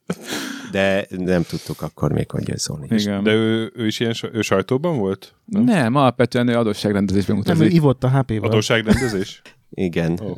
[0.71, 2.87] De nem tudtuk akkor még, hogy Zoli.
[2.89, 3.23] Igen.
[3.23, 5.35] De ő, ő is ilyen ő sajtóban volt?
[5.45, 5.63] nem?
[5.63, 8.49] nem, alapvetően ő adósságrendezésben Nem, ő utazik, ivott a HP-val.
[8.49, 9.41] Adósságrendezés?
[9.69, 10.19] Igen.
[10.23, 10.33] Ó.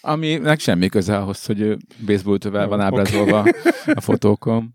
[0.00, 3.44] aminek semmi köze ahhoz, hogy ő baseballtövel van ábrázolva
[3.94, 4.74] a fotókon.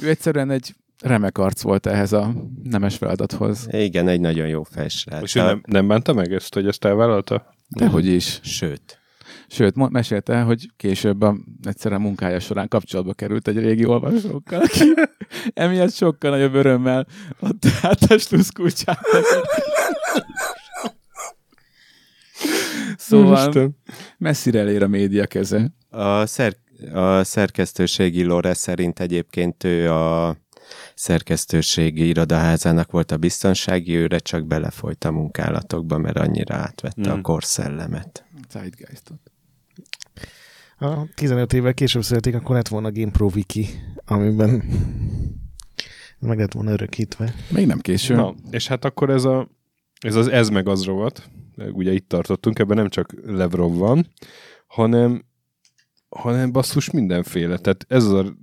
[0.00, 3.66] Ő egyszerűen egy remek arc volt ehhez a nemes feladathoz.
[3.70, 5.22] Igen, egy nagyon jó felsrác.
[5.22, 7.54] És ő nem, nem bánta meg ezt, hogy ezt elvállalta?
[7.68, 8.40] Dehogy is.
[8.42, 8.98] Sőt.
[9.48, 14.84] Sőt, mesélte, hogy később a, egyszerűen munkája során kapcsolatba került egy régi olvasókkal, aki
[15.54, 17.06] emiatt sokkal nagyobb örömmel
[17.38, 19.00] adta át a sluszkulcsát.
[22.96, 23.76] Szóval Isten.
[24.18, 25.72] messzire elér a média keze.
[25.90, 26.60] A, szer-
[26.92, 30.36] a szerkesztőségi lore szerint egyébként ő a
[30.94, 37.18] szerkesztőségi irodaházának volt a biztonsági őre, csak belefolyt a munkálatokba, mert annyira átvette Mm.
[37.18, 38.24] a korszellemet.
[38.50, 39.33] Zeitgeistot.
[40.76, 43.66] Ha 15 évvel később születik, akkor lett volna GamePro Wiki,
[44.04, 44.62] amiben
[46.18, 47.34] meg lett volna örökítve.
[47.50, 48.14] Még nem késő.
[48.14, 49.48] Na, és hát akkor ez, a,
[50.00, 51.30] ez az ez meg az rovat,
[51.72, 54.06] ugye itt tartottunk, ebben nem csak Levrov van,
[54.66, 55.24] hanem,
[56.08, 57.58] hanem basszus mindenféle.
[57.58, 58.34] Tehát ez az a,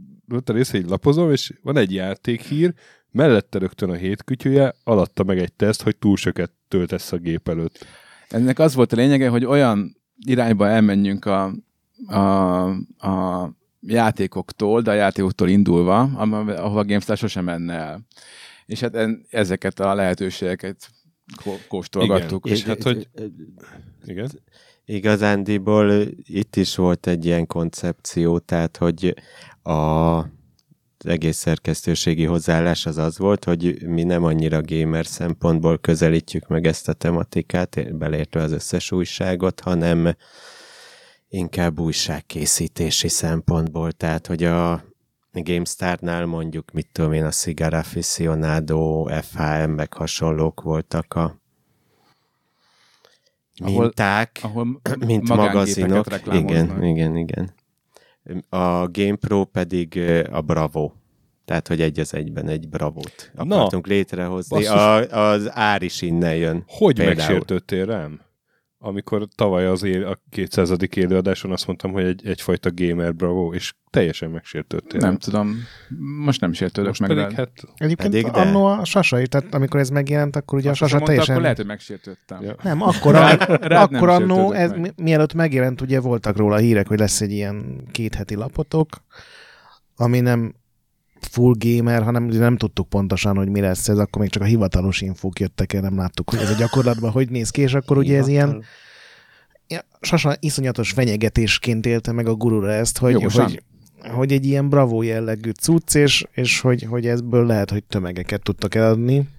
[0.46, 2.74] a része, így lapozom, és van egy játékhír,
[3.12, 7.86] mellette rögtön a hétkütyője, alatta meg egy teszt, hogy túl sokat töltesz a gép előtt.
[8.30, 11.54] Ennek az volt a lényege, hogy olyan irányba elmenjünk a,
[12.08, 12.70] a,
[13.08, 13.50] a
[13.82, 18.06] játékoktól, de a játékoktól indulva, ahova a GameStar sosem menne el.
[18.66, 20.90] És hát en, ezeket a lehetőségeket
[21.44, 22.46] kó- kóstolgattuk.
[22.46, 22.58] Igen.
[22.58, 23.10] És hát, hogy-
[24.06, 24.30] Igen?
[24.86, 29.16] Igazándiból itt is volt egy ilyen koncepció, tehát, hogy
[29.62, 29.72] a,
[31.04, 36.66] az egész szerkesztőségi hozzáállás az az volt, hogy mi nem annyira gamer szempontból közelítjük meg
[36.66, 40.16] ezt a tematikát, belértve az összes újságot, hanem
[41.32, 44.84] inkább újságkészítési szempontból, tehát, hogy a
[45.34, 51.40] GameStar-nál mondjuk, mit tudom én, a Cigar Aficionado, FHM, meg hasonlók voltak a
[53.56, 54.66] Ahol- minták, ahol
[55.06, 56.50] mint magángépeket magazinok.
[56.50, 57.54] Igen, igen, igen.
[58.50, 60.00] A GamePro pedig
[60.32, 60.92] a Bravo.
[61.46, 64.58] Tehát, hogy egy az egyben egy Bravót Na, akartunk létrehozni.
[64.58, 64.74] basszus.
[64.74, 64.96] A,
[65.30, 66.64] az ár is innen jön.
[66.68, 67.16] Hogy Például.
[67.18, 68.22] megsértődtél rám?
[68.84, 70.74] Amikor tavaly az él, a 200.
[70.96, 75.00] élőadáson azt mondtam, hogy egy, egyfajta gamer bravo, és teljesen megsértődtél.
[75.00, 75.56] Nem tudom.
[76.20, 77.36] Most nem sértődök Most meg pedig rád.
[77.36, 77.52] hát...
[77.76, 78.40] Egyébként Pedig de.
[78.40, 81.32] annó a Sasai, tehát amikor ez megjelent, akkor ugye a Azt Sasa mondta, teljesen...
[81.32, 82.42] akkor lehet, hogy megsértődtem.
[82.44, 82.56] Ja.
[82.64, 84.80] Nem, akkor, Rád- a, rád nem akkor annó, sértődök ez, meg.
[84.80, 88.88] mi- mielőtt megjelent, ugye voltak róla hírek, hogy lesz egy ilyen kétheti lapotok,
[89.96, 90.54] ami nem
[91.26, 95.02] full gamer, hanem nem tudtuk pontosan, hogy mi lesz ez, akkor még csak a hivatalos
[95.02, 98.18] infók jöttek el, nem láttuk, hogy ez a gyakorlatban hogy néz ki, és akkor ugye
[98.18, 98.64] ez ilyen
[99.68, 103.44] ja, Sasa iszonyatos fenyegetésként élte meg a gurura ezt, hogy, Jogosan.
[103.44, 103.64] hogy,
[104.12, 108.76] hogy egy ilyen bravó jellegű cucc, és, és hogy, hogy ebből lehet, hogy tömegeket tudtak
[108.76, 109.30] eladni.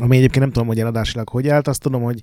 [0.00, 2.18] Ami egyébként nem tudom, hogy eladásilag hogy állt, azt tudom, hogy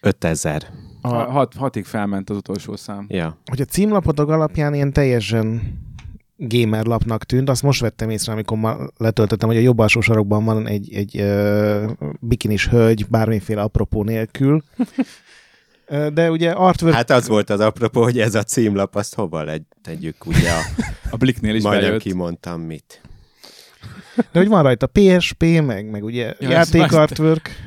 [0.00, 0.70] 5000.
[1.00, 1.30] a, A...
[1.30, 3.06] Hat, hatig felment az utolsó szám.
[3.08, 3.38] Ja.
[3.44, 5.62] hogy a címlapotok alapján ilyen teljesen
[6.48, 10.44] gamer lapnak tűnt, azt most vettem észre, amikor ma letöltöttem, hogy a jobb alsó sarokban
[10.44, 14.62] van egy, egy uh, bikinis hölgy, bármiféle apropó nélkül.
[15.86, 19.42] Ö, De ugye artwork, Hát az volt az apropó, hogy ez a címlap, azt hova
[19.42, 20.60] legy, tegyük, ugye a,
[21.10, 22.02] A Blicknél is majdnem bejött.
[22.02, 23.00] kimondtam mit.
[24.32, 27.62] de hogy van rajta PSP, meg, meg ugye Ja, játék artwork,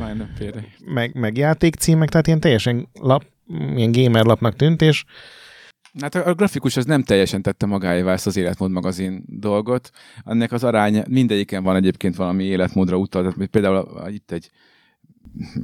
[0.85, 3.23] meg, meg játékcímek, tehát ilyen teljesen lap,
[3.75, 5.03] ilyen gamer lapnak tűnt, és
[6.01, 9.89] Hát a a grafikus az nem teljesen tette magáévá ezt az életmód magazin dolgot.
[10.25, 14.49] Ennek az aránya, mindegyiken van egyébként valami életmódra utal, tehát például a, a, itt egy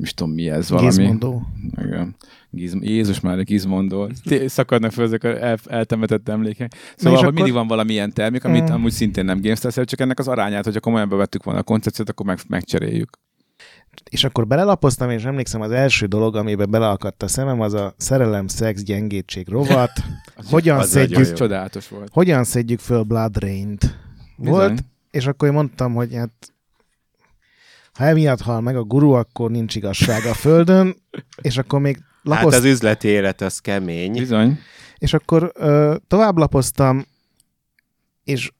[0.02, 0.88] is tudom mi ez valami.
[0.88, 1.42] Gizmondo.
[1.86, 2.16] Igen.
[2.50, 3.44] Giz, Jézus már.
[4.24, 6.74] Té- Szakadnak fel ezek a el, eltemetett emlékek.
[6.96, 8.74] Szóval, hogy akkor- mindig van valami ilyen termék, amit Mm.
[8.74, 12.26] amúgy szintén nem GameStar, csak ennek az arányát, hogyha komolyan bevettük volna a koncepciót, akkor
[12.26, 13.10] meg, megcseréljük.
[14.10, 18.48] És akkor belelapoztam, és emlékszem, az első dolog, amiben beleakadt a szemem, az a szerelem,
[18.48, 19.92] szex, gyengétség rovat.
[20.52, 22.10] Hogyan az szedjük, csodálatos volt.
[22.12, 23.98] hogyan szedjük föl Blood Rain-t?
[24.36, 24.86] Volt, Bizony.
[25.12, 26.54] és akkor én mondtam, hogy hát
[27.94, 30.96] ha emiatt hal meg a guru, akkor nincs igazság a földön,
[31.42, 32.54] és akkor még Hát lapoz...
[32.54, 34.12] az üzleti élet az kemény.
[34.12, 34.60] Bizony.
[34.98, 37.06] és akkor ö, tovább lapoztam,
[38.24, 38.52] és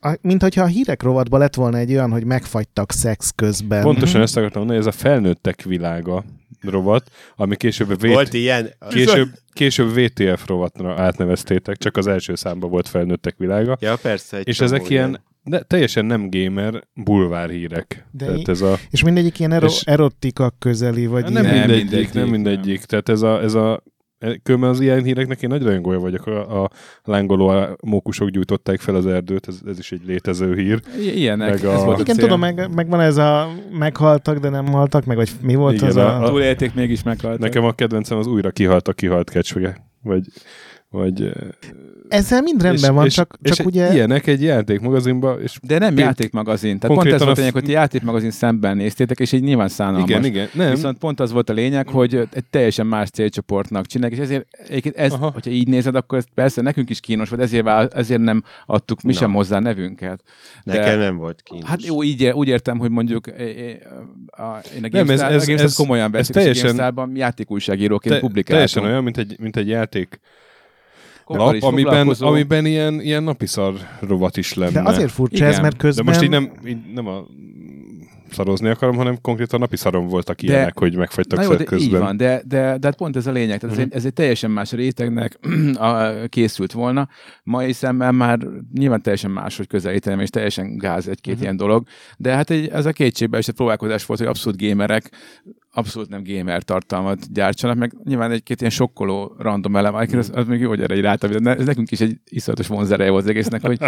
[0.00, 3.82] a, mint hogyha a hírek rovatban lett volna egy olyan, hogy megfagytak szex közben.
[3.82, 6.24] Pontosan ezt akartam mondani, hogy ez a felnőttek világa
[6.60, 8.06] rovat, ami később, a v...
[8.06, 8.70] Volt ilyen?
[8.88, 13.76] később, később VTF rovatra átneveztétek, csak az első számban volt felnőttek világa.
[13.80, 14.36] Ja, persze.
[14.36, 18.06] Egy És ezek ilyen, de teljesen nem gamer, bulvár hírek.
[18.10, 21.44] De Tehát ez a, És mindegyik ilyen ero- És- erotika közeli, vagy nem, ilyen...
[21.44, 22.76] Nem mindegyik, mindegyik, nem mindegyik.
[22.78, 22.84] nem.
[22.86, 23.82] Tehát ez a, ez a
[24.42, 26.26] Különben az ilyen híreknek én nagy rajongója vagyok.
[26.26, 26.70] A, a
[27.04, 30.80] lángoló mókusok gyújtották fel az erdőt, ez, ez is egy létező hír.
[31.00, 31.50] I- Ilyenek.
[31.50, 32.24] Meg a- Ez volt a Igen, cél.
[32.24, 35.88] tudom, meg, meg van ez a meghaltak, de nem haltak, meg vagy mi volt Igen,
[35.88, 36.22] az a- a...
[36.24, 37.40] a- Túlélték, mégis meghaltak.
[37.40, 39.86] Nekem a kedvencem az újra kihalt a kihalt kecsvege.
[40.02, 40.26] Vagy,
[40.90, 41.32] vagy,
[42.08, 43.92] Ezzel mind rendben és, van, és, csak, és csak ugye...
[43.92, 46.78] ilyenek egy játékmagazinban, és De nem Például- játékmagazin.
[46.78, 50.08] Tehát pont ez volt a lényeg, hogy játékmagazin szemben néztétek, és így nyilván szánalmas.
[50.08, 54.18] igen, igen, nem, Viszont pont az volt a lényeg, hogy egy teljesen más célcsoportnak csinálják,
[54.18, 55.30] és ezért egyébként ez, Aha.
[55.30, 59.02] hogyha így nézed, akkor ez persze nekünk is kínos volt, ezért, vál, ezért nem adtuk
[59.02, 59.18] mi Na.
[59.18, 60.22] sem hozzá nevünket.
[60.64, 61.68] De- Nekem nem volt kínos.
[61.68, 66.06] Hát jó, így, úgy értem, hogy mondjuk a, én a Nem, ez- ez- ez- komolyan
[66.06, 68.70] ez veszik, teljesen- és a játékújságíróként te, publikáltunk.
[68.70, 70.20] teljesen olyan, mint egy, mint egy játék
[71.36, 74.82] lap, is amiben, amiben ilyen, ilyen napiszar rovat is lenne.
[74.82, 75.48] De azért furcsa Igen.
[75.48, 76.04] ez, mert De közben...
[76.04, 77.26] most így nem, így nem a
[78.30, 81.88] szarozni akarom, hanem konkrétan napi szarom voltak De- ilyenek, hogy megfagytak jó, de közben.
[81.88, 83.60] így van, de, de, de hát pont ez a lényeg.
[83.60, 85.38] Tehát ez, egy, ez egy teljesen más rétegnek
[85.74, 87.08] a, készült volna.
[87.42, 88.38] Mai szemmel már
[88.74, 91.42] nyilván teljesen más, hogy közelítenem, és teljesen gáz egy-két Mhm.
[91.42, 91.86] ilyen dolog.
[92.16, 95.10] De hát egy, ez a kétségbe esett próbálkozás volt, hogy abszolút gamerek
[95.78, 100.60] abszolút nem gamer tartalmat gyártsanak, meg nyilván egy-két ilyen sokkoló random elem, az, az még
[100.60, 103.60] jó, hogy erre így rátam, de ez nekünk is egy iszonyatos vonzereje volt az egésznek,
[103.60, 103.78] hogy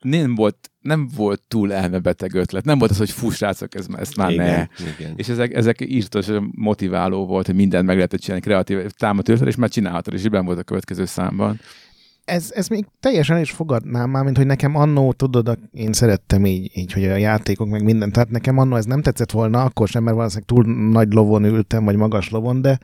[0.00, 2.64] nem volt, nem volt túl elmebeteg ötlet.
[2.64, 4.84] Nem volt az, hogy fú, srácok, ez, ezt már igen, ne.
[4.98, 5.12] igen.
[5.16, 9.56] És ezek, ezek írtósan motiváló volt, hogy mindent meg lehetett csinálni, kreatív támadó ötlet, és
[9.56, 11.60] már csinálhatod, és így volt a következő számban.
[12.24, 16.46] Ez, ez még teljesen el is fogadnám már, mint hogy nekem annó, tudod, én szerettem
[16.46, 19.88] így, így, hogy a játékok meg minden, tehát nekem annó ez nem tetszett volna, akkor
[19.88, 22.78] sem, mert valószínűleg túl nagy lovon ültem, vagy magas lovon, de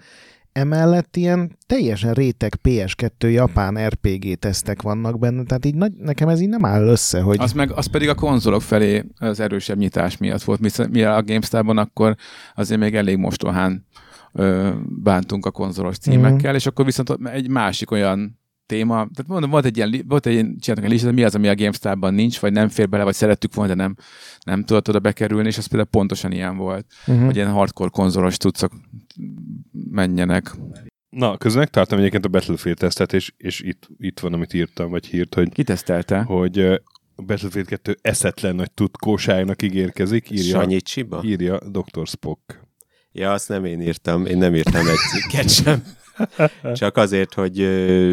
[0.53, 6.41] emellett ilyen teljesen réteg PS2 japán RPG tesztek vannak benne, tehát így nagy, nekem ez
[6.41, 10.17] így nem áll össze, hogy Az, meg, az pedig a konzolok felé az erősebb nyitás
[10.17, 10.61] miatt volt.
[10.61, 12.17] Mi, mi a GameStar-ban akkor
[12.55, 13.87] azért még elég mostohán
[15.03, 18.38] bántunk a konzolos címekkel, és akkor viszont egy másik olyan
[18.69, 21.49] téma, tehát mondom, volt egy ilyen, volt egy ilyen, csináltak egy listát, mi az, ami
[21.49, 23.97] a GameStar-ban nincs, vagy nem fér bele, vagy szerettük volna, de nem,
[24.45, 27.25] nem tudott oda bekerülni, és az például pontosan ilyen volt, uh-huh.
[27.25, 28.73] hogy ilyen hardcore konzolos tudszak
[29.91, 30.55] menjenek.
[31.11, 35.07] Na, közben megtartom egyébként a Battlefield tesztet, és, és itt, itt van, amit írtam, vagy
[35.07, 36.23] hírt, hogy, Kitesztelte?
[36.23, 36.59] hogy
[37.15, 41.23] a Battlefield 2 eszetlen nagy tutkóságnak ígérkezik, írja, Sanyi Csiba?
[41.25, 42.07] írja Dr.
[42.07, 42.67] Spock.
[43.13, 44.27] Ja, azt nem én írtam.
[44.27, 45.83] Én nem írtam egy cikket sem.
[46.75, 47.57] Csak azért, hogy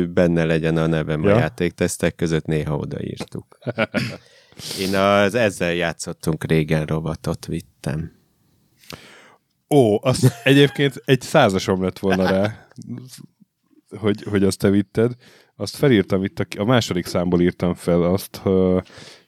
[0.09, 1.35] benne legyen a nevem ja.
[1.35, 3.57] A játéktesztek között, néha odaírtuk.
[4.79, 8.11] Én az ezzel játszottunk régen rovatot vittem.
[9.69, 12.67] Ó, azt egyébként egy százasom lett volna rá,
[13.97, 15.11] hogy, hogy azt te vitted.
[15.55, 18.41] Azt felírtam itt, a, a második számból írtam fel azt,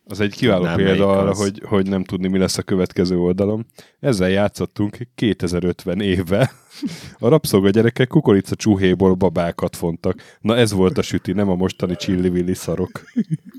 [0.07, 1.39] az egy kiváló Tudnám, példa arra, az.
[1.39, 3.65] hogy, hogy nem tudni, mi lesz a következő oldalon.
[3.99, 6.51] Ezzel játszottunk 2050 évvel.
[7.19, 10.37] A rabszolga gyerekek kukorica csúhéból babákat fontak.
[10.41, 13.01] Na ez volt a süti, nem a mostani csillivilli szarok.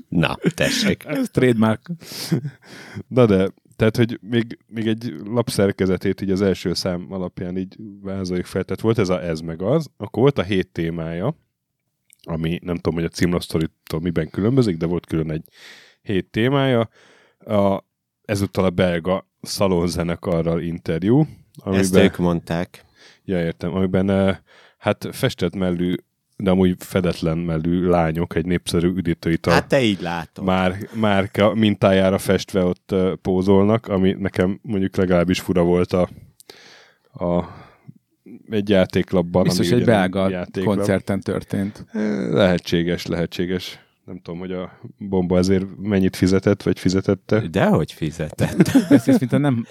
[0.07, 1.03] Na, tessék.
[1.05, 1.89] Ez trademark.
[3.07, 8.45] Na de, tehát, hogy még, még egy lapszerkezetét így az első szám alapján így vázoljuk
[8.45, 8.63] fel.
[8.63, 11.35] Tehát volt ez a ez meg az, akkor volt a hét témája,
[12.23, 15.43] ami nem tudom, hogy a címlasztoritól miben különbözik, de volt külön egy
[16.01, 16.89] hét témája.
[17.39, 17.83] A,
[18.25, 21.27] ezúttal a belga szalonzenekarral interjú, Ezt
[21.65, 22.85] amiben, ők mondták.
[23.23, 24.37] ja, értem, amiben eh,
[24.77, 25.95] hát festett mellű,
[26.37, 30.45] de amúgy fedetlen mellű lányok egy népszerű üdítőital Hát te így látod.
[30.45, 36.09] már, márka mintájára festve ott uh, pózolnak, ami nekem mondjuk legalábbis fura volt a,
[37.25, 37.43] a
[38.49, 39.43] egy játéklapban.
[39.43, 40.75] Biztos ami egy belga játéklap.
[40.75, 41.85] koncerten történt.
[41.91, 43.79] Eh, Lehetséges, lehetséges.
[44.09, 47.39] Nem tudom, hogy a bomba ezért mennyit fizetett, vagy fizetette.
[47.51, 48.67] Dehogy fizetett.
[48.89, 49.65] Ezt mint nem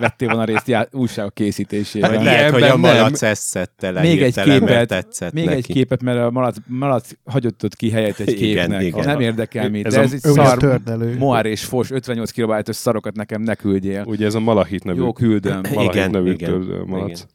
[0.00, 2.10] vettél volna részt já- újságok készítésében.
[2.10, 5.56] Vagy nem, lehet, hogy a malac ezt szedte le Még egy képet, tetszett Még neki.
[5.56, 8.82] egy képet, mert a malac, malac hagyott ott ki helyet egy Igen, képnek.
[8.84, 9.04] igen.
[9.04, 11.16] Nem érdekel mi, Ez de a- ez egy szar, tördelő.
[11.18, 14.04] moár és fos, 58 kilobájtos szarokat nekem ne küldjél.
[14.06, 15.60] Ugye ez a Malahit nevű, Jó, küldöm.
[15.72, 17.26] Malahit Igen, nevű igen, malac.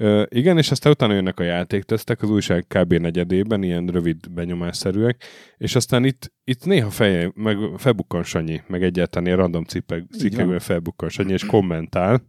[0.00, 2.92] Ö, igen, és aztán utána jönnek a játéktesztek, az újság kb.
[2.92, 5.24] negyedében, ilyen rövid benyomásszerűek,
[5.56, 10.58] és aztán itt, itt néha feje, meg felbukkan Sanyi, meg egyáltalán ilyen random cikkek, cikkekben
[10.58, 12.22] felbukkan Sanyi, és kommentál,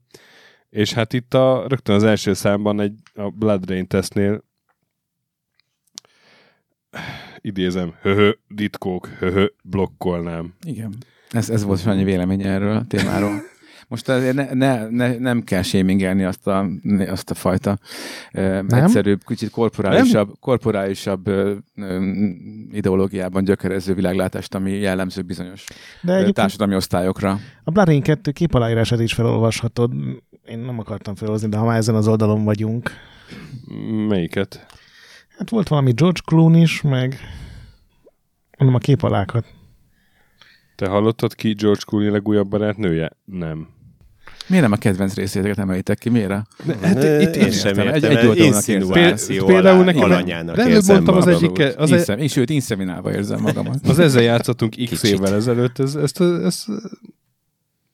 [0.70, 4.44] és hát itt a, rögtön az első számban egy, a Blood Rain tesztnél
[7.42, 10.54] idézem, höhö, ditkók, höhö, blokkolnám.
[10.66, 10.94] Igen.
[11.32, 13.42] Ez, ez volt Sanyi vélemény erről a témáról.
[13.90, 16.66] Most azért ne, ne, ne, nem kell shamingelni azt a,
[17.08, 17.78] azt a fajta
[18.34, 21.56] uh, egyszerűbb, kicsit korporálisabb, korporálisabb uh,
[22.72, 25.64] ideológiában gyökerező világlátást, ami jellemző bizonyos
[26.02, 27.40] De társadalmi osztályokra.
[27.64, 29.94] a Blood Rain 2 képaláírását is felolvashatod.
[30.46, 32.92] Én nem akartam felhozni, de ha már ezen az oldalon vagyunk.
[34.08, 34.66] Melyiket?
[35.38, 37.20] Hát volt valami George Clooney is, meg
[38.58, 39.46] mondom a képalákat.
[40.76, 43.12] Te hallottad ki George Clooney legújabb barátnője?
[43.26, 43.78] Nem.
[44.50, 46.10] Miért nem a kedvenc részéteket emelitek ki?
[46.10, 46.32] Miért?
[46.82, 47.94] Hát itt én is sem értem.
[47.94, 51.44] Egy- egy oldalnak Például nekem- alanyának előbb érzem mondtam az magam.
[51.44, 53.88] egyik- az Inszem, én sőt, inszeminálva érzem magamat.
[53.88, 55.04] Az ezzel játszottunk x Kicsit.
[55.04, 56.66] évvel ezelőtt, ez, ezt, ez,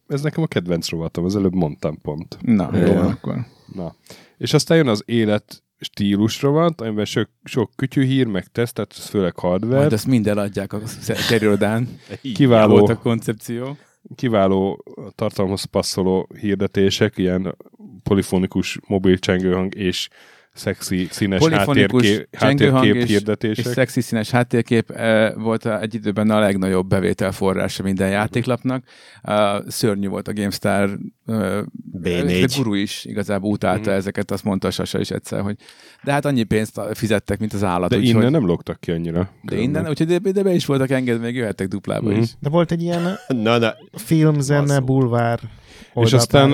[0.07, 2.37] ez nekem a kedvenc rovatom, az előbb mondtam pont.
[2.41, 3.35] Na, jó, akkor.
[3.73, 3.95] Na.
[4.37, 9.05] És aztán jön az élet stílus rovat, amiben sok, sok kütyűhír, meg teszt, tehát ez
[9.05, 9.79] főleg hardware.
[9.79, 10.79] Majd ezt mind eladják a
[11.29, 11.87] terüldán.
[12.33, 13.77] Kiváló, Volt a koncepció.
[14.15, 14.83] Kiváló
[15.15, 17.55] tartalomhoz passzoló hirdetések, ilyen
[18.03, 20.09] polifonikus mobil csengőhang és
[20.55, 22.39] szexi, színes Polifonikus háttérkép,
[22.71, 23.65] háttérkép és- hirdetések.
[23.65, 28.83] És szexi színes háttérkép eh, volt a, egy időben a legnagyobb bevételforrása minden játéklapnak.
[29.23, 29.33] Uh,
[29.67, 30.89] szörnyű volt a GameStar
[31.25, 31.59] uh,
[32.03, 32.43] B4.
[32.51, 33.97] A guru is igazából utálta Mhm.
[33.99, 35.55] ezeket, azt mondta Sasa is egyszer, hogy
[36.03, 37.89] de hát annyi pénzt fizettek, mint az állat.
[37.89, 39.29] De úgyhogy, innen nem lógtak ki annyira.
[39.41, 42.19] De innen, úgyhogy de, de be is voltak engedve, még jöhettek duplába Mhm.
[42.19, 42.29] is.
[42.39, 44.81] De volt egy ilyen Na, na, film, zene, Basszó.
[44.83, 45.39] bulvár
[45.95, 46.49] És aztán,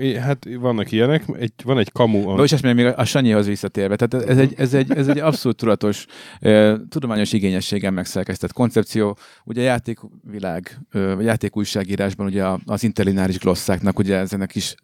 [0.00, 0.16] is.
[0.16, 4.28] hát, hát vannak ilyenek, egy, van egy kamu, Bocs, és még a Sanyihoz visszatérve, tehát
[4.28, 6.06] ez egy, ez egy, ez egy abszolút tudatos,
[6.40, 9.16] eh, tudományos igényességen megszerkesztett koncepció.
[9.44, 14.74] Ugye a játékvilág, eh, a játékújságírásban ugye a- az interlináris glosszáknak, ugye ezenek is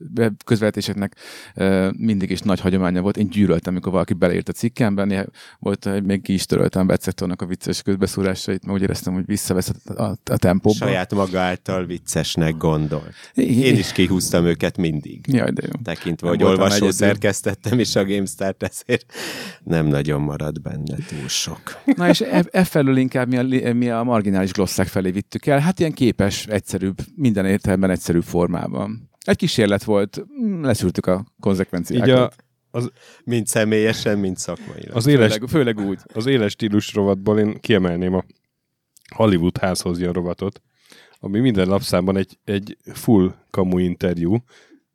[0.44, 1.16] közvetítéseknek
[1.55, 3.16] eh, mindig is nagy hagyománya volt.
[3.16, 7.46] Én gyűlöltem, amikor valaki beleírt a cikkemben, volt, hogy még ki is töröltem Becettónak a
[7.46, 10.75] vicces közbeszúrásait, mert úgy éreztem, hogy visszavesz a, a, a tempóba.
[10.75, 13.14] saját maga által viccesnek gondolt.
[13.35, 15.27] Én is kihúztam őket mindig.
[15.29, 15.83] Jaj, de jó.
[15.83, 16.93] Tekintve, Nem hogy olvasó egyedül.
[16.93, 19.12] szerkesztettem is a GameStar-t, ezért
[19.65, 21.61] nem nagyon marad benne túl sok.
[21.97, 23.37] Na és e, e felől inkább mi
[23.67, 25.59] a, mi a marginális glosszák felé vittük el.
[25.59, 29.11] Hát ilyen képes, egyszerűbb, minden értelemben egyszerűbb formában.
[29.25, 30.25] Egy kísérlet volt,
[30.62, 32.09] leszűrtük a konzekvenciákat.
[32.09, 32.31] így a,
[33.25, 34.97] Mind személyesen, mind szakmailag.
[34.97, 35.99] az éles, főleg, főleg úgy.
[36.15, 38.25] az éles stílus rovatból én kiemelném a
[39.15, 40.62] Hollywood házhoz jön rovatot,
[41.24, 44.37] ami minden lapszámban egy, egy full kamu interjú,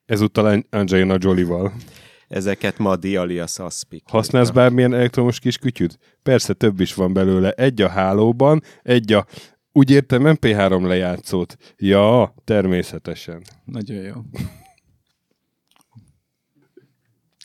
[0.05, 1.73] ezúttal Angelina Jolie-val.
[2.27, 4.03] Ezeket Madi alias Aspik.
[4.07, 5.99] Használsz bármilyen elektromos kis kütyüt?
[6.23, 7.51] Persze több is van belőle.
[7.51, 9.25] Egy a hálóban, egy a
[9.71, 11.57] úgy értem MP3 lejátszót.
[11.77, 13.41] Ja, természetesen.
[13.65, 14.13] Nagyon jó.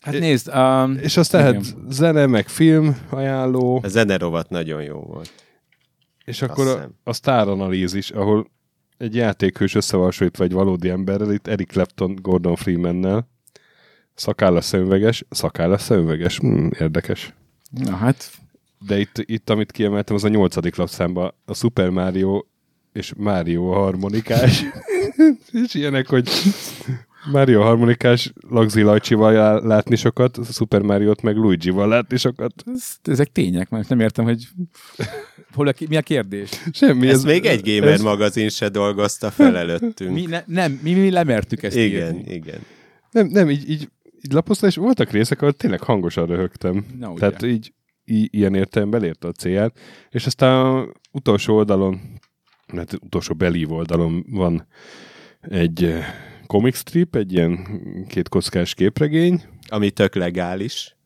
[0.00, 5.32] Hát nézd, um, És azt lehet zene, meg film ajánló, A zenerovat nagyon jó volt.
[6.24, 8.50] és akkor a, a sztáranalízis, ahol
[8.98, 13.28] egy játékhős összevalsóítva egy valódi emberrel, itt Eric Clapton, Gordon Freemannel,
[14.14, 17.34] szakálla szemüveges, szakálla szemüveges, hmm, érdekes.
[17.70, 18.30] Na hát,
[18.86, 22.44] De itt, itt, amit kiemeltem, az a nyolcadik lapszámba a Super Mario
[22.92, 24.64] és Mario harmonikás.
[25.64, 26.28] és ilyenek, hogy
[27.30, 32.52] Mario harmonikás Lagzi Lajcsival látni sokat, a Super Mario-t meg Luigi-val látni sokat.
[32.66, 34.48] ez, ezek tények, mert nem értem, hogy
[35.54, 36.50] hol a, mi a kérdés.
[36.72, 37.08] Semmi.
[37.08, 40.12] Ez még egy gamer ez, magazin se dolgozta fel előttünk.
[40.14, 42.32] Mi, ne, nem, mi, mi lemertük ezt igen, írni.
[42.34, 42.60] igen.
[43.10, 43.88] Nem, nem így, így,
[44.24, 46.86] így lapoztam, és voltak részek, ahol tényleg hangosan röhögtem.
[46.98, 47.18] Na, ugye.
[47.18, 47.72] Tehát így,
[48.04, 49.78] í- ilyen értelemben elérte a célját.
[50.10, 52.00] És aztán a utolsó oldalon,
[52.66, 54.66] hát utolsó belív oldalon van
[55.40, 56.06] egy eh,
[56.46, 57.58] comic strip, egy ilyen
[58.08, 60.96] kétkockás képregény, Ami tök legális.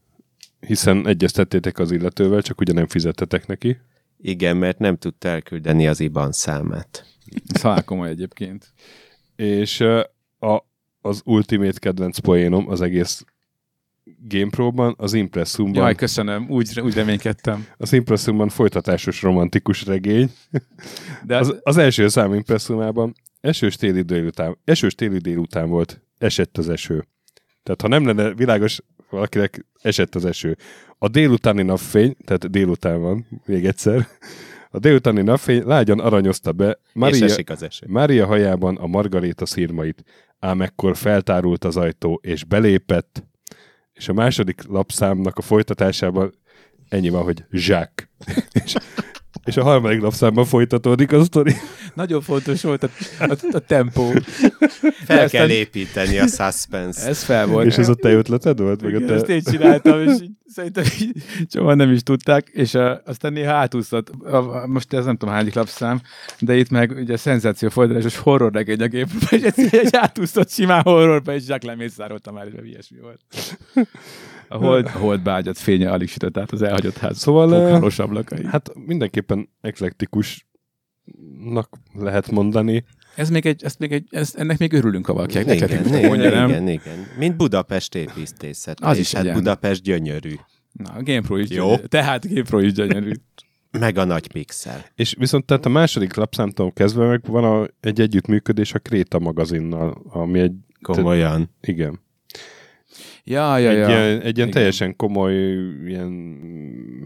[0.61, 3.77] hiszen egyeztettétek az illetővel, csak ugye nem fizettetek neki.
[4.21, 7.05] Igen, mert nem tudta elküldeni az IBAN számát.
[7.47, 8.73] Ez halál komoly egyébként.
[9.37, 9.81] És
[10.39, 10.67] a,
[11.01, 13.25] az ultimate kedvenc poénom az egész
[14.29, 17.67] GamePro-ban, az Impressumban, Jaj, köszönöm, úgy, úgy reménykedtem.
[17.77, 20.31] az Impressumban folytatásos romantikus regény,
[21.25, 26.69] De Az, az első szám impresszumában esős téli délután, esős téli délután volt, esett az
[26.69, 27.07] eső.
[27.62, 28.81] Tehát ha nem lenne világos,
[29.11, 30.57] valakinek esett az eső.
[30.99, 34.07] A délutáni napfény, tehát délután van, még egyszer,
[34.71, 37.27] a délutáni napfény lágyan aranyozta be Maria.
[37.87, 40.05] Mária hajában a margaréta szírmait,
[40.39, 43.25] ám ekkor feltárult az ajtó, és belépett,
[43.93, 46.35] és a második lapszámnak a folytatásában
[46.89, 48.09] ennyi van, hogy Jacques.
[48.65, 48.77] és,
[49.47, 51.55] és a harmadik lapszámban folytatódik a sztori.
[51.95, 52.89] nagyon fontos volt a,
[53.19, 54.11] a, a tempó.
[55.05, 57.67] Fel Aztán- kell építeni a suspense Ez fel volt.
[57.67, 58.83] És ez a te ötleted volt?
[58.83, 59.35] Meg a Igen, ezt te...
[59.35, 64.09] én csináltam, és így, szerintem így sokan nem is tudták, és uh, aztán néha átúszott,
[64.09, 66.01] a, a, most ez nem tudom hányik lapszám,
[66.41, 70.83] de itt meg ugye szenzáció fordalásos horror regény a gép, és egyszerűen egy átúszott simán
[70.83, 73.21] horrorba, és Jack lemészároltam már, és ilyesmi volt.
[74.49, 77.53] A hold, a hold bágyat fénye alig sütött át az elhagyott ház Szóval,
[77.97, 78.45] ablakai.
[78.47, 80.49] Hát mindenképpen eklektikusnak
[81.93, 82.85] lehet mondani.
[83.17, 86.07] Ez még egy, ezt még egy, ezt, ennek még örülünk, ha valaki Igen, neked igen,
[86.07, 86.49] mondja, igen, nem?
[86.49, 87.07] igen, igen.
[87.19, 88.81] Mint Budapest építészet.
[88.81, 90.35] Az is hát egy Budapest gyönyörű.
[90.73, 91.65] Na, a GamePro is Jó.
[91.65, 91.83] gyönyörű.
[91.83, 93.13] Tehát GamePro is gyönyörű.
[93.71, 94.85] Meg a nagy pixel.
[94.95, 100.03] És viszont tehát a második lapszámtól kezdve meg van a, egy együttműködés a Kréta magazinnal,
[100.09, 101.51] ami egy, Komolyan.
[101.61, 102.01] igen,
[103.24, 103.89] Ja, ja, egy, ja.
[103.89, 105.34] ilyen, egy ilyen teljesen komoly,
[105.87, 106.11] ilyen,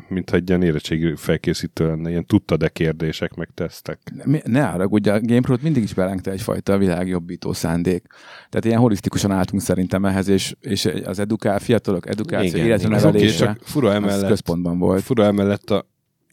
[0.09, 3.99] mintha egy ilyen érettségi felkészítő lenne, ilyen tudtad-e kérdések, meg tesztek.
[4.25, 8.07] Mi- ne haragudj, a GamePro-t mindig is belengte egyfajta világjobbító szándék.
[8.49, 12.99] Tehát ilyen holisztikusan álltunk szerintem ehhez, és, és az edukál, fiatalok edukáció, Igen, illetve igen.
[12.99, 15.03] Az oké, nevelése, csak fura emellett, központban volt.
[15.03, 15.87] fura emellett a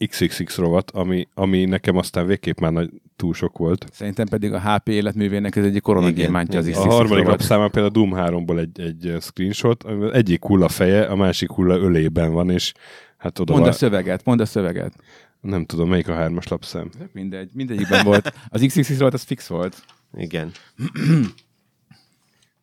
[0.08, 3.86] XXX rovat, ami, ami nekem aztán végképp már nagy, túl sok volt.
[3.92, 6.76] Szerintem pedig a HP életművének ez egyik koronagémántja az is.
[6.76, 11.16] A harmadik lapszámán például a Doom 3-ból egy, egy screenshot, amivel egyik hulla feje, a
[11.16, 12.72] másik hulla ölében van, és
[13.16, 14.94] hát oda Mondd a szöveget, mondd a szöveget.
[15.40, 16.90] nem tudom, melyik a hármas lapszám.
[17.12, 18.32] Mindegy, mindegyikben volt.
[18.48, 19.82] Az XXX volt, az fix volt.
[20.16, 20.50] Igen.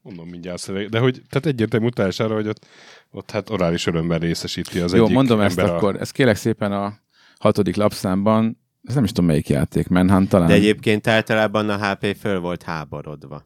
[0.01, 2.65] Mondom mindjárt a szöveg, de hogy, tehát egyértelmű utálására, hogy ott,
[3.11, 5.95] ott hát orális örömben részesíti az Jó, egyik mondom ezt ember akkor.
[5.95, 6.99] Ezt kérlek szépen a
[7.39, 10.47] hatodik lapszámban, ez nem is tudom melyik játék, Manhunt talán.
[10.47, 13.45] De egyébként általában a HP föl volt háborodva.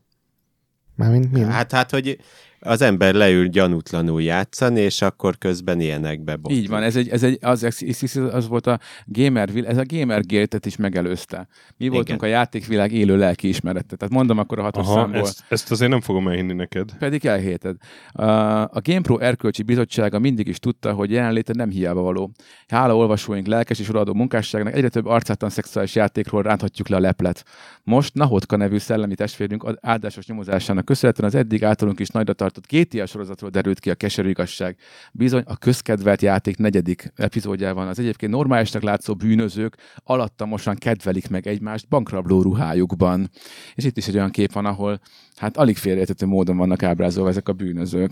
[0.95, 1.41] Mármint mi?
[1.41, 2.19] Hát, hát, hogy
[2.59, 6.51] az ember leül gyanútlanul játszani, és akkor közben ilyenekbe bot.
[6.51, 10.25] Így van, ez, egy, ez egy, az, XXX az volt a gamer, ez a gamer
[10.25, 11.47] gate is megelőzte.
[11.77, 13.95] Mi voltunk a játékvilág élő lelkiismerete.
[13.95, 15.19] Tehát mondom akkor a hatos Aha, számból.
[15.19, 16.91] ezt, ezt azért nem fogom elhinni neked.
[16.99, 17.75] Pedig elhéted.
[18.11, 22.31] A, GamePro erkölcsi bizottsága mindig is tudta, hogy jelenléte nem hiába való.
[22.67, 27.43] Hála olvasóink lelkes és odaadó munkásságnak egyre több arcátlan szexuális játékról ránthatjuk le a leplet.
[27.83, 33.05] Most Nahotka nevű szellemi testvérünk áldásos nyomozásának köszönhetően az eddig általunk is nagyra tartott GTA
[33.05, 34.77] sorozatról derült ki a keserű igazság.
[35.11, 41.87] Bizony a közkedvelt játék negyedik epizódjában az egyébként normálisnak látszó bűnözők alattamosan kedvelik meg egymást
[41.87, 43.29] bankrabló ruhájukban.
[43.75, 44.99] És itt is egy olyan kép van, ahol
[45.35, 48.11] hát alig félreérthető módon vannak ábrázolva ezek a bűnözők.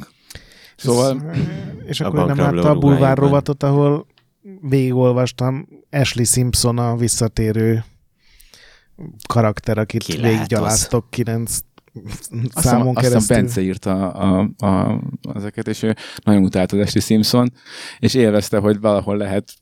[0.76, 1.32] Szóval
[1.86, 4.08] És A akkor nem látta a bulvár rovatot, ahol
[4.62, 7.84] végigolvastam Ashley Simpson a visszatérő
[9.28, 11.60] karakter, akit végiggyaláztok kilenc
[12.56, 13.36] számon azt hiszem keresztül.
[13.36, 15.02] Bence írta a, a, a,
[15.36, 17.52] ezeket, és ő nagyon utálta az Ashley Simpson,
[18.00, 19.54] és élvezte, hogy valahol lehet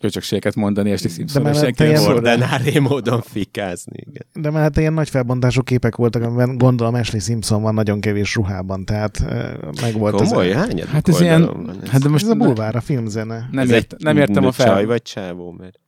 [0.00, 2.06] köcsökséget mondani, és Simpson, és senki nem ilyen-.
[2.06, 3.96] Ordenáré módon fikázni.
[4.10, 4.26] Igen.
[4.34, 8.84] De mert ilyen nagy felbontású képek voltak, amiben gondolom Ashley Simpson van nagyon kevés ruhában,
[8.84, 10.56] tehát eh, meg volt Komoly, az...
[10.56, 11.42] hányadik Hát ez ilyen,
[11.82, 11.88] ez?
[11.90, 13.48] hát de most Ez a bulvár, a filmzene.
[13.50, 14.86] nem, Ez ért, nem értem a Csaj fel.
[14.86, 15.78] vagy csávó, mert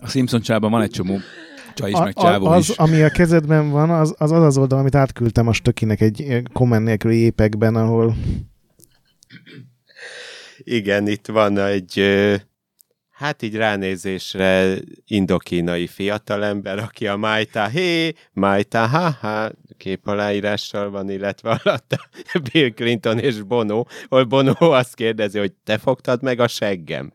[0.00, 1.18] A Simpson csában van egy csomó
[1.74, 2.76] csaj is, A- meg csávó az, is.
[2.76, 6.42] ami a kezedben van, az az, az az oldal, amit átküldtem a stökinek egy eh,
[6.52, 8.14] komment nélküli épekben, ahol
[10.58, 12.02] igen, itt van egy
[13.10, 21.60] hát így ránézésre indokínai fiatalember, aki a Maita hé, Maita ha-ha kép aláírással van, illetve
[21.62, 21.96] alatta
[22.52, 27.12] Bill Clinton és Bono, ahol Bono azt kérdezi, hogy te fogtad meg a seggem?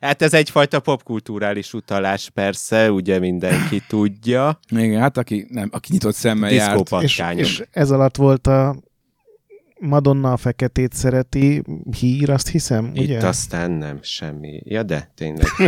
[0.00, 4.58] Hát ez egyfajta popkulturális utalás persze, ugye mindenki tudja.
[4.70, 7.02] Igen, hát aki, nem, aki nyitott szemmel járt.
[7.02, 8.76] és, és ez alatt volt a
[9.80, 11.62] Madonna a feketét szereti
[11.98, 13.26] hír, azt hiszem, Itt ugye?
[13.26, 14.60] aztán nem semmi.
[14.64, 15.46] Ja, de tényleg.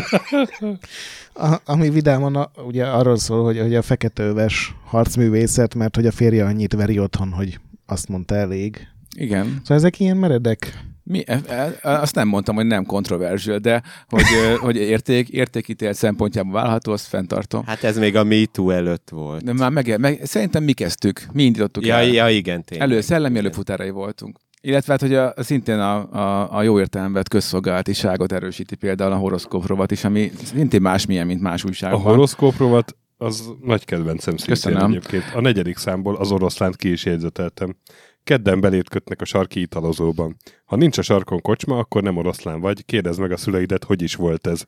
[1.34, 6.10] A, ami vidáman a, ugye arról szól, hogy, hogy a feketeöves harcművészet, mert hogy a
[6.10, 8.88] férje annyit veri otthon, hogy azt mondta elég.
[9.16, 9.44] Igen.
[9.44, 10.84] Szóval ezek ilyen meredek.
[11.11, 14.22] Mi, e, e, azt nem mondtam, hogy nem kontroverziál, de hogy,
[14.64, 17.64] hogy érték, értékítélt szempontjából vállalható, azt fenntartom.
[17.66, 19.44] Hát ez még a MeToo előtt volt.
[19.44, 22.06] De már meg, meg, szerintem mi kezdtük, mi indítottuk Ja, el.
[22.06, 22.88] ja, igen, tényleg.
[22.90, 23.44] Elő, szellemi Igen.
[23.44, 24.38] előfutárai voltunk.
[24.61, 29.66] Illetve hát, hogy a, szintén a, a, a jó értelemben közszolgálatiságot erősíti például a horoszkóp
[29.66, 32.00] rovat is, ami szintén másmilyen, mint más A újságban.
[32.00, 34.90] horoszkóp rovat az nagy kedvencem szintén Köszönöm.
[34.90, 35.24] egyébként.
[35.34, 37.76] A negyedik számból az oroszlánt ki is jegyzeteltem.
[38.24, 40.36] Kedden belét kötnek a sarki italozóban.
[40.64, 44.14] Ha nincs a sarkon kocsma, akkor nem oroszlán vagy, kérdezd meg a szüleidet, hogy is
[44.14, 44.62] volt ez.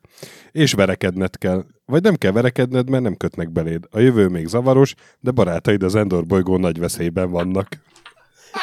[0.50, 1.64] És verekedned kell.
[1.84, 3.84] Vagy nem kell verekedned, mert nem kötnek beléd.
[3.90, 7.68] A jövő még zavaros, de barátaid az Endor bolygón nagy veszélyben vannak.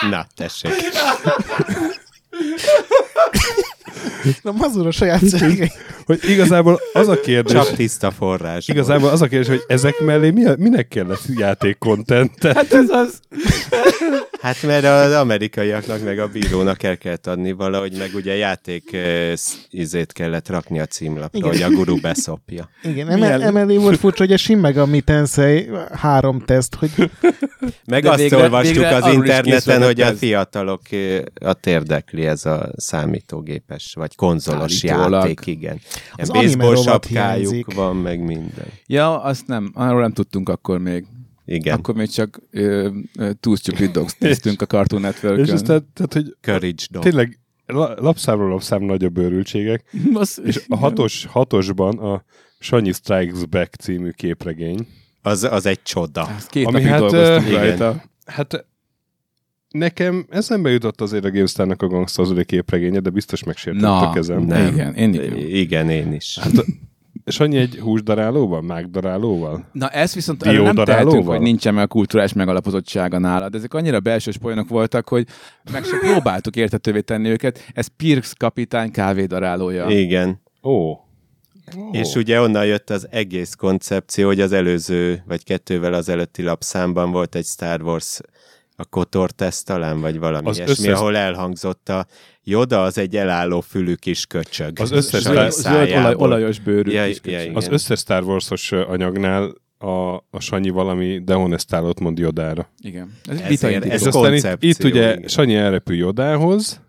[0.09, 0.71] Na, tessék.
[4.41, 5.71] Na, mazur a saját szövegei.
[6.09, 8.67] Hogy igazából az a kérdés, Csak tiszta forrás.
[8.67, 12.43] igazából az a kérdés, hogy ezek mellé mi a, minek kellett játékkontent?
[12.43, 13.19] Hát ez az.
[14.41, 18.97] Hát mert az amerikaiaknak meg a bírónak el kellett adni valahogy, meg ugye játék
[19.69, 21.49] izét kellett rakni a címlapra, Igen.
[21.49, 22.69] hogy a guru beszopja.
[22.83, 27.11] Igen, emel, emellé volt furcsa, hogy a Shin Megami Tensei három teszt, hogy
[27.85, 30.81] Meg De azt végre- olvastuk végre az interneten, hogy a fiatalok
[31.41, 35.11] a érdekli ez a számítógépes, vagy konzolos Állítólag.
[35.11, 35.79] játék, igen.
[36.15, 38.65] Az baseball sapkájuk van, meg minden.
[38.87, 41.05] Ja, azt nem, arról nem tudtunk akkor még.
[41.45, 45.87] Igen, Akkor még csak ö, ö, Two Stupid Dogs néztünk a Cartoon network És aztán,
[45.93, 47.03] tehát, hogy Courage Dog.
[47.03, 49.83] tényleg la- lapszámról lapszám nagyobb őrültségek,
[50.43, 52.23] és a hatos, hatosban a
[52.59, 54.87] Sanyi Strikes Back című képregény.
[55.21, 56.35] Az, az egy csoda.
[56.47, 58.03] Két Ami napig hát, rajta.
[58.25, 58.65] Hát
[59.69, 64.41] nekem eszembe jutott azért a GameStar-nak a Gangsta képregénye, de biztos megsértett Na, a kezem.
[64.41, 64.67] nem.
[64.73, 65.37] igen, én igen.
[65.37, 66.37] Igen, én is.
[66.41, 66.65] Hát,
[67.25, 69.69] Sanyi egy húsdarálóval, mágdarálóval?
[69.71, 73.55] Na ezt viszont nem tehetünk, hogy nincsen meg a kulturális megalapozottsága nálad.
[73.55, 75.27] Ezek annyira belsős poénok voltak, hogy
[75.71, 77.65] meg se próbáltuk értetővé tenni őket.
[77.73, 79.89] Ez Pirks kapitány kávédarálója.
[79.89, 80.41] Igen.
[80.63, 80.71] Ó.
[80.71, 80.97] Oh.
[81.91, 87.11] És ugye onnan jött az egész koncepció, hogy az előző, vagy kettővel az előtti lapszámban
[87.11, 88.19] volt egy Star Wars
[88.79, 92.05] a Kotor teszt talán, vagy valami Az ilyesmi, összes- ahol elhangzott a
[92.43, 94.79] Yoda az egy elálló fülű kis köcsög.
[94.79, 96.91] Az összes Star- Zöld olaj, olajos bőrű.
[96.91, 97.41] Ja, kis ja, köcsög.
[97.41, 97.55] igen.
[97.55, 102.69] Az összes Star Wars-os anyagnál a, a Sanyi valami dehonestálót mond Jodára.
[102.81, 103.13] Igen.
[103.25, 103.89] Ez ez És indító.
[103.89, 105.27] a aztán itt, koncepció, itt ugye igen.
[105.27, 106.81] Sanyi elrepül Jodához,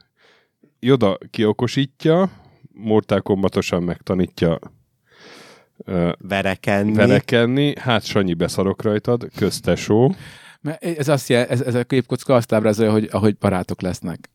[0.81, 2.31] Joda kiokosítja,
[2.73, 4.59] Mortal Kombatosan megtanítja
[5.85, 6.93] ö, Verekenni.
[6.93, 10.15] verekenni, hát Sanyi beszarok rajtad, köztesó.
[10.61, 14.31] Mert ez, azt jel, ez, ez a képkocka azt ábrázolja, hogy ahogy barátok lesznek.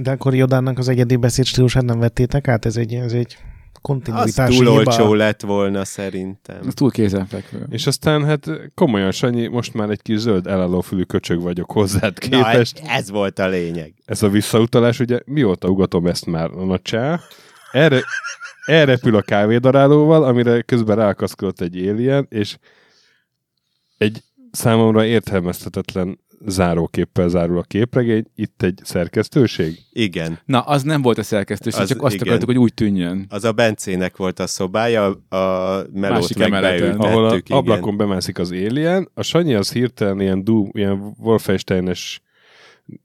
[0.00, 2.64] de akkor Jodának az egyedi beszédstílusát nem vettétek át?
[2.64, 3.36] Ez egy, ez egy
[3.72, 4.90] Az kontinuitási túl hiba.
[4.90, 6.58] olcsó lett volna szerintem.
[6.66, 7.66] Ez túl kézenfekvő.
[7.70, 12.82] És aztán hát komolyan Sanyi, most már egy kis zöld elállófülű köcsög vagyok hozzád képest.
[12.82, 13.94] Na, ez volt a lényeg.
[14.04, 17.20] Ez a visszautalás, ugye mióta ugatom ezt már a csá,
[17.72, 18.02] erre,
[18.66, 22.56] elrepül a kávédarálóval, amire közben ráakaszkodott egy alien, és
[23.98, 24.22] egy
[24.54, 29.78] számomra értelmezhetetlen záróképpel zárul a képregény, itt egy szerkesztőség.
[29.92, 30.38] Igen.
[30.44, 32.26] Na, az nem volt a szerkesztőség, Az csak azt igen.
[32.26, 33.26] akartuk, hogy úgy tűnjön.
[33.28, 35.16] Az a Bencének volt a szobája, a
[35.92, 36.96] melót Másik meg emeleten.
[36.96, 37.56] ahol a igen.
[37.56, 42.20] ablakon bemászik az alien, a Sanyi az hirtelen ilyen, Doom, ilyen Wolfenstein-es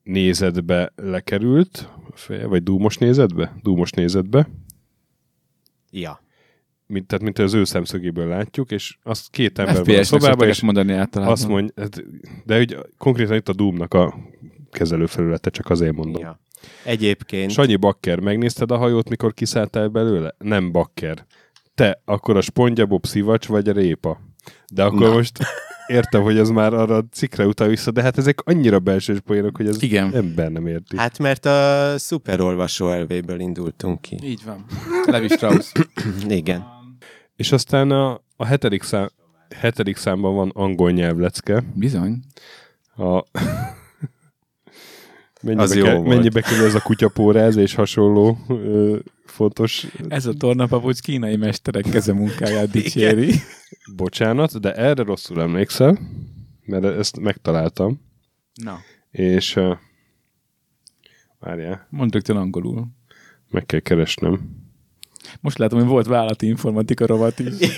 [0.03, 1.89] nézetbe lekerült,
[2.47, 3.55] vagy dúmos nézetbe?
[3.63, 4.49] Dúmos nézetbe.
[5.91, 6.21] Ja.
[6.89, 10.61] Mint, tehát mint az ő szemszögéből látjuk, és azt két ember van a szobában, és
[10.61, 11.33] mondani általában.
[11.33, 12.03] azt mondja, hát,
[12.45, 14.15] de hogy konkrétan itt a Doom-nak a
[14.71, 16.21] kezelőfelülete, csak azért mondom.
[16.21, 16.39] ja.
[16.83, 20.35] Egyébként Sanyi Bakker, megnézted a hajót, mikor kiszálltál belőle?
[20.37, 21.25] Nem Bakker.
[21.75, 24.19] Te, akkor a spongyabob szivacs vagy a répa?
[24.73, 25.13] De akkor Na.
[25.13, 25.37] most
[25.87, 29.55] értem, hogy ez már arra a cikkre utal vissza, de hát ezek annyira belsős poénok,
[29.57, 30.13] hogy ez Igen.
[30.15, 30.97] ember nem érti.
[30.97, 34.17] Hát, Hát mert a szuperolvasó elvéből indultunk ki.
[34.23, 34.65] Így van.
[35.05, 35.71] Levi Strauss.
[36.27, 36.65] Igen.
[37.39, 39.09] És aztán a, a hetedik, szám,
[39.55, 41.63] hetedik számban van angol nyelvlecke.
[41.73, 42.19] Bizony.
[42.95, 43.03] A...
[45.41, 50.99] mennyibe, Az kell, mennyibe kerül ez a kutyapóráz és hasonló ö, fontos Ez a tornapapucs
[50.99, 53.33] kínai mesterek kezemunkáját dicséri.
[53.95, 55.99] bocsánat, de erre rosszul emlékszel,
[56.65, 58.01] mert ezt megtaláltam,
[58.53, 58.79] Na,
[59.11, 59.77] és uh,
[61.39, 62.87] várjál, mondd rögtön angolul.
[63.49, 64.58] meg kell keresnem.
[65.41, 67.77] Most látom, hogy volt vállalati informatika rovat is.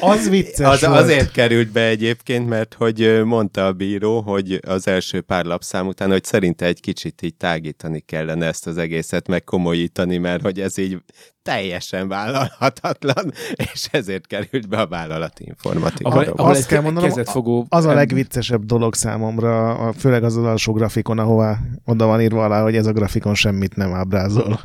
[0.00, 1.00] Az vicces Az, volt.
[1.00, 6.10] azért került be egyébként, mert hogy mondta a bíró, hogy az első pár lapszám után,
[6.10, 10.78] hogy szerinte egy kicsit így tágítani kellene ezt az egészet, meg komolyítani, mert hogy ez
[10.78, 10.98] így
[11.46, 13.32] teljesen vállalhatatlan,
[13.72, 16.10] és ezért került be a vállalati informatika.
[16.10, 17.66] Ahol, ahol azt kell mondanom, kezetfogó...
[17.68, 22.44] Az a legviccesebb dolog számomra, a, főleg az az alsó grafikon, ahová oda van írva
[22.44, 24.60] alá, hogy ez a grafikon semmit nem ábrázol.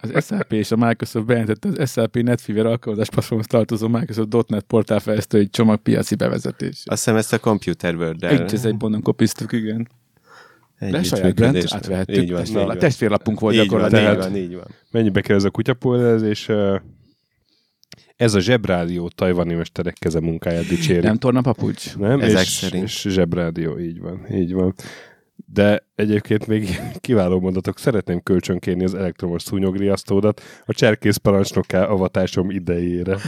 [0.00, 5.48] Az SAP és a Microsoft bejelentette az SAP NetFever alkalmazás platformhoz tartozó Microsoft .NET portálfejlesztői
[5.48, 6.82] csomag piaci bevezetés.
[6.84, 9.88] Azt hiszem ezt a Computer world Egy az egy ponton kopiztuk, igen.
[10.90, 12.16] De saját brand, átvehettük.
[12.16, 12.78] Így van, így Testvérlap- van.
[12.78, 14.16] Testvérlapunk volt Így van, gyakorlatilag.
[14.16, 14.66] így van, így van.
[14.90, 16.80] Mennyibe kerül ez a kutyapóráz, és uh,
[18.16, 21.06] ez a zsebrádió tajvani mesterek keze munkáját dicséri.
[21.06, 21.96] Nem torna papucs?
[21.96, 22.20] Nem?
[22.20, 22.84] Ezek és, szerint.
[22.84, 24.74] és zsebrádió, így van, így van.
[25.52, 27.78] De egyébként még kiváló mondatok.
[27.78, 33.16] Szeretném kölcsönkérni az elektromos szúnyogriasztódat a cserkész parancsnoká avatásom idejére.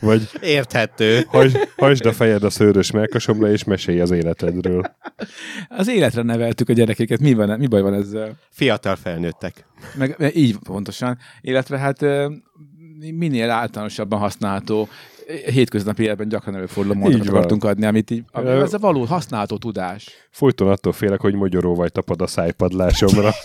[0.00, 1.24] Vagy Érthető.
[1.28, 4.82] hagy, hagyd a fejed a szőrös melkasomra, és mesélj az életedről.
[5.68, 7.20] Az életre neveltük a gyerekeket.
[7.20, 8.36] Mi, van, mi baj van ezzel?
[8.50, 9.66] Fiatal felnőttek.
[9.96, 11.18] Meg, így pontosan.
[11.40, 12.00] Illetve hát
[12.98, 14.88] minél általánosabban használható,
[15.28, 17.36] hétköznapi életben gyakran előforduló mondatot van.
[17.36, 20.08] akartunk adni, amit így, ami, ez a való használható tudás.
[20.30, 23.30] Folyton attól félek, hogy mogyoróvaj tapad a szájpadlásomra.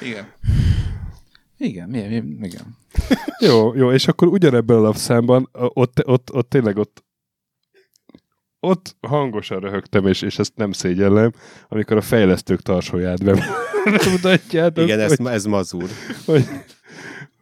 [0.00, 0.32] Igen.
[1.58, 2.76] Igen, mi, mi, igen.
[3.38, 7.04] Jó, jó, és akkor ugyanebben a lapszámban, ott, ott, ott tényleg ott
[8.60, 11.32] ott hangosan röhögtem, és, és ezt nem szégyellem,
[11.68, 13.24] amikor a fejlesztők tarsóját
[13.84, 15.88] bemutatjátok, Igen, ez, hogy, ez mazur.
[16.24, 16.44] hogy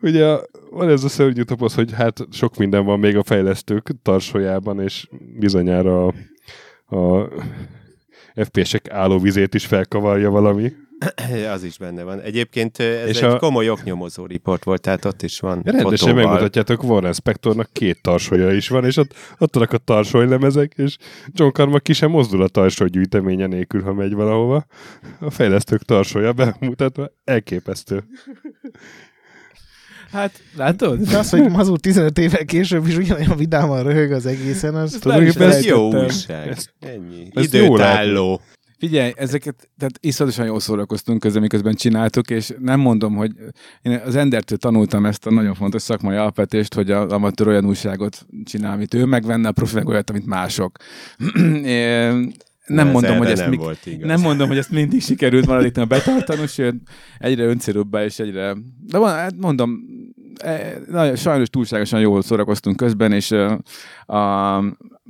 [0.01, 0.37] ugye
[0.71, 5.09] van ez a szörnyű toposz, hogy hát sok minden van még a fejlesztők tarsójában, és
[5.39, 6.15] bizonyára a,
[6.97, 7.29] a
[8.35, 10.73] FPS-ek állóvizét is felkavarja valami.
[11.55, 12.21] Az is benne van.
[12.21, 16.15] Egyébként ez És egy a- komoly oknyomozó riport volt, tehát ott is van Rendesen fotóval.
[16.15, 20.97] megmutatjátok, Warren Spectornak két tarsója is van, és ott, ott vannak a tarsonylemezek, és
[21.33, 24.67] John Carmack ki sem mozdul a tarsony gyűjteménye nélkül, ha megy valahova.
[25.21, 28.05] A fejlesztők tarsója bemutatva elképesztő.
[30.13, 30.99] Hát, látod?
[31.01, 35.01] De az, hogy Mazur 15 évvel később is ugyanolyan vidáman röhög az egészen, az nem
[35.01, 36.49] tulajdonképpen is Ez jó újság.
[36.49, 37.29] Ez- Ennyi.
[37.35, 38.41] ez jó Időtálló.
[38.79, 43.33] Figyelj, ezeket, tehát iszonyatosan jól szórakoztunk közben, miközben csináltuk, és nem mondom, hogy
[43.83, 48.27] én az Endertől tanultam ezt a nagyon fontos szakmai alapvetést, hogy az amatőr olyan újságot
[48.45, 50.77] csinál, amit ő megvenne, a profi meg olyat, amit mások.
[52.67, 54.09] Nem Ez mondom, hogy ezt nem volt igaz.
[54.09, 56.75] nem mondom, hogy ezt mindig sikerült maradékni a betartani, sőt,
[57.19, 58.57] egyre öncélúbbá és egyre...
[58.87, 59.81] De van, hát mondom,
[60.43, 63.35] e, nagyon, sajnos túlságosan jól szórakoztunk közben, és
[64.07, 64.59] a,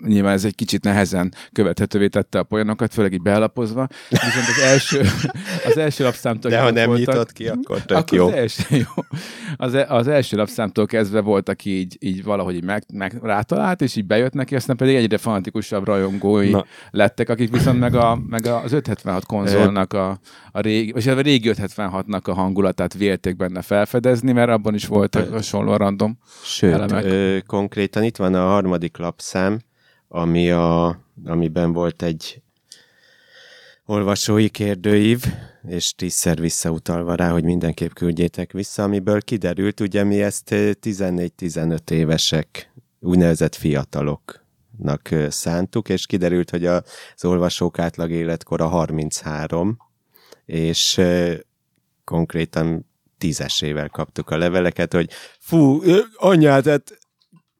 [0.06, 3.86] nyilván ez egy kicsit nehezen követhetővé tette a poénokat, főleg így bealapozva.
[4.08, 5.00] Viszont az első,
[5.66, 8.26] az első lapszámtól De ha nem voltak, nyitott ki, akkor tök akkor jó.
[8.26, 9.04] Az első, jó.
[9.56, 13.80] Az, e- az első lapszámtól kezdve volt, aki így, így valahogy így meg, meg rátalált,
[13.80, 16.64] és így bejött neki, aztán pedig egyre fanatikusabb rajongói Na.
[16.90, 20.20] lettek, akik viszont meg, a, meg az 576 konzolnak a,
[20.52, 25.14] a régi, vagy a régi 576-nak a hangulatát vélték benne felfedezni, mert abban is volt
[25.30, 26.18] hasonló random.
[26.42, 27.04] Sőt, elemek.
[27.04, 29.58] ö, konkrétan itt van a harmadik lapszám,
[30.08, 32.42] ami a, amiben volt egy
[33.86, 35.24] olvasói kérdőív,
[35.68, 41.90] és tízszer visszautalva rá, hogy mindenképp küldjétek vissza, amiből kiderült, ugye mi ezt ö, 14-15
[41.90, 46.84] évesek, úgynevezett fiataloknak ö, szántuk, és kiderült, hogy az
[47.24, 49.78] olvasók átlag életkora 33,
[50.44, 51.34] és ö,
[52.04, 52.86] konkrétan
[53.18, 55.82] tízesével kaptuk a leveleket, hogy fú,
[56.16, 56.98] anyád, hát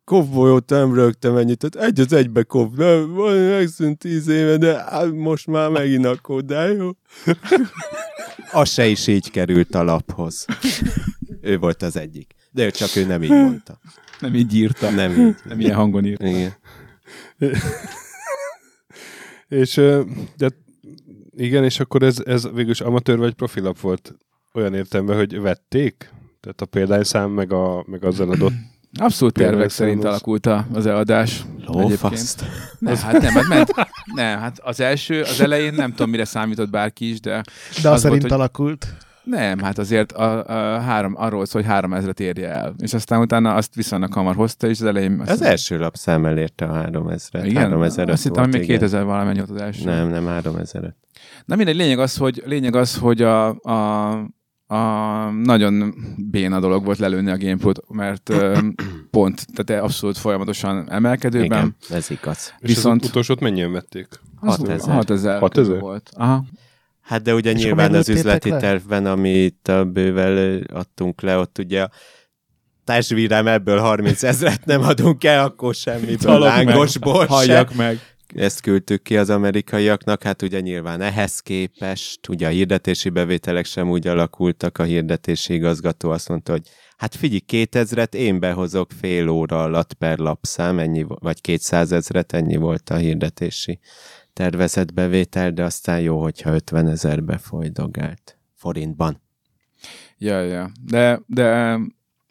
[0.09, 4.83] kovbolyot nem rögtem ennyit, tehát egy az egybe kov, de van, megszűnt tíz éve, de
[4.83, 6.91] hát most már megint akkor, de jó.
[8.53, 10.47] Az se is így került a laphoz.
[11.41, 12.35] Ő volt az egyik.
[12.51, 13.79] De ő csak ő nem így mondta.
[14.21, 14.91] Nem így írta.
[14.91, 15.35] Nem így.
[15.45, 16.23] Nem ilyen hangon írt.
[16.23, 16.53] Igen.
[19.63, 19.75] és
[20.37, 20.51] de
[21.37, 24.15] igen, és akkor ez, ez végülis amatőr vagy profilap volt
[24.53, 26.13] olyan értelemben, hogy vették?
[26.41, 28.53] Tehát a példányszám meg, a, meg azzal adott
[29.01, 31.45] Abszolút tervek szerint alakult a- az eladás.
[31.66, 32.45] Lófaszt.
[32.78, 33.70] Nem, hát nem, hát ment.
[34.14, 37.95] Nem, hát az első, az elején nem tudom, mire számított bárki is, de De Az
[37.95, 38.86] az szerint volt, hogy- alakult.
[39.24, 42.74] nem, hát azért a, a három, arról szól, hogy három ezret érje el.
[42.78, 45.20] És aztán utána azt viszonylag hamar hozta, és az elején...
[45.20, 47.43] Azt Az első lapszám elérte a 3000-et.
[47.45, 48.78] igen, 3000 azt hittem, hogy még igen.
[48.78, 49.84] 2000 valamennyi volt az első.
[49.84, 50.95] Nem, nem 3000
[51.45, 54.11] Na mindegy, lényeg az, hogy, lényeg az, hogy a, a,
[54.71, 55.95] a nagyon
[56.31, 58.33] béna dolog volt lelőni a GamePro-t, mert
[59.11, 61.45] pont, tehát abszolút folyamatosan emelkedőben.
[61.47, 62.55] Igen, ez igaz.
[62.59, 64.07] És Viszont- az utolsót mennyien vették?
[64.41, 64.81] Az 6000.
[64.95, 65.64] 6000 6000?
[65.66, 66.11] körül volt.
[66.14, 66.45] Aha.
[67.01, 68.57] Hát de ugye És nyilván az üzleti le?
[68.57, 71.91] tervben, amit a bővel adtunk le, ott ugye a
[72.85, 76.66] társvírám ebből 30 ezret nem adunk el, akkor semmiből meg.
[76.66, 77.33] lángosból se.
[77.33, 77.99] Halljak meg.
[78.35, 83.91] Ezt küldtük ki az amerikaiaknak, hát ugye nyilván ehhez képest, ugye a hirdetési bevételek sem
[83.91, 89.62] úgy alakultak, a hirdetési igazgató azt mondta, hogy hát figyelj, 2000-et én behozok fél óra
[89.62, 93.79] alatt per lapszám, ennyi, vagy 200 ezret, ennyi volt a hirdetési
[94.33, 99.22] tervezett bevétel, de aztán jó, hogyha 50 ezerbe folydogált forintban.
[100.18, 100.70] Ja, ja.
[100.85, 101.79] De, de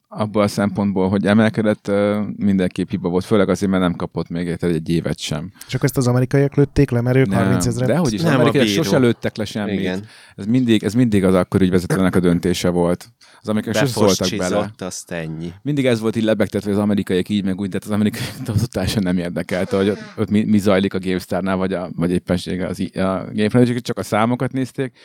[0.10, 1.92] abból a szempontból, hogy emelkedett,
[2.36, 5.52] mindenképp hiba volt, főleg azért, mert nem kapott még érted egy évet sem.
[5.68, 7.88] És akkor ezt az amerikaiak lőtték le, mert ők 30 ezeret.
[7.88, 8.84] De hogy is, Nem, nem, amerikaiak bíró.
[8.84, 9.80] sose lőttek le semmit.
[9.80, 10.06] Igen.
[10.36, 13.10] Ez mindig, ez mindig az akkor ügyvezetőnek a döntése volt.
[13.42, 14.72] Az amerikaiak sose szóltak bele.
[14.78, 15.54] Azt ennyi.
[15.62, 18.44] Mindig ez volt így lebegtetve, hogy az amerikaiak így, meg úgy, de hát az amerikaiak
[18.60, 22.70] totálisan nem érdekelte, hogy ott, ott mi, mi, zajlik a GameStar-nál, vagy, a, vagy éppenséggel
[22.70, 24.98] az, a GameFly, csak a számokat nézték,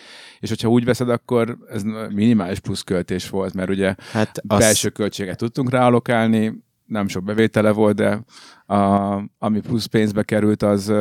[0.43, 5.71] és hogyha úgy veszed, akkor ez minimális pluszköltés volt, mert ugye Hát belső költséget tudtunk
[5.71, 6.63] ráalokálni,
[6.93, 8.25] nem sok bevétele volt, de
[8.67, 10.93] a, ami plusz pénzbe került, az,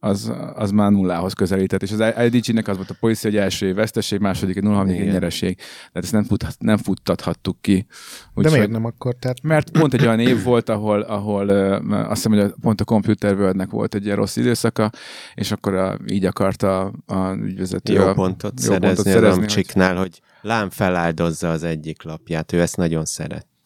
[0.00, 1.82] az, az már nullához közelített.
[1.82, 5.12] És az IDG-nek az volt a policy, hogy első év veszteség, második nulla, harmadik Igen.
[5.12, 5.56] nyereség.
[5.56, 7.86] Tehát ezt nem, futhat, nem futtathattuk ki.
[7.88, 7.94] De
[8.34, 9.14] Úgyhogy- miért nem akkor?
[9.14, 12.84] Tehát mert pont egy olyan év volt, ahol, ahol azt hiszem, hogy a, pont a
[12.84, 14.90] Computer World-nek volt egy ilyen rossz időszaka,
[15.34, 19.96] és akkor a, így akarta a ügyvezető jó a, pontot jó szerezni, pontot szerezni, Amcsiknál,
[19.96, 23.04] hogy lám feláldozza az egyik lapját, ő ezt nagyon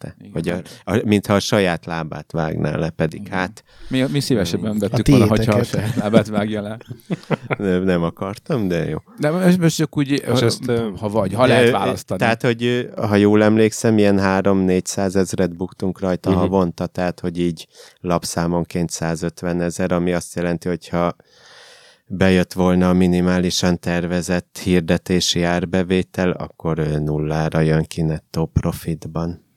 [0.01, 0.15] szerette.
[0.19, 0.31] Igen.
[0.33, 0.49] Hogy
[0.85, 3.37] a, a, mintha a saját lábát vágná le, pedig Igen.
[3.37, 6.77] hát Mi, mi szívesebben vettük volna, hogyha a saját lábát vágja le.
[7.57, 8.97] nem, nem akartam, de jó.
[9.17, 12.19] De most, most csak úgy, És ha, ezt, ha vagy, ha lehet választani.
[12.19, 16.43] Tehát, hogy ha jól emlékszem, ilyen 3-400 ezeret buktunk rajta uh-huh.
[16.43, 17.67] havonta, tehát, hogy így
[17.99, 21.15] lapszámonként 150 ezer, ami azt jelenti, hogyha
[22.13, 29.50] bejött volna a minimálisan tervezett hirdetési árbevétel, akkor ö, nullára jön ki nettó profitban.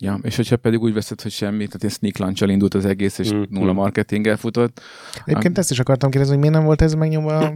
[0.00, 3.18] Ja, és hogyha pedig úgy veszed, hogy semmi, tehát ilyen sneak launch indult az egész,
[3.18, 3.42] és Mhm.
[3.48, 4.80] nulla marketinggel futott.
[5.24, 7.54] Egyébként ezt is akartam kérdezni, hogy miért nem volt ez megnyomva a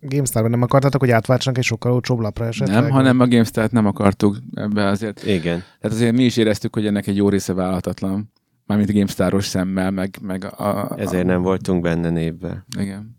[0.00, 0.50] GameStar-ban?
[0.50, 2.82] Nem akartatok, hogy átváltsanak egy sokkal olcsóbb lapra esetleg?
[2.82, 5.24] Nem, hanem a GameStar-t nem akartuk ebbe azért.
[5.26, 5.62] Igen.
[5.80, 8.32] Tehát azért mi is éreztük, hogy ennek egy jó része vállalhatatlan.
[8.66, 12.66] Mármint a GameStar-os szemmel, meg, meg a, a, Ezért nem voltunk benne névvel.
[12.78, 13.16] Igen.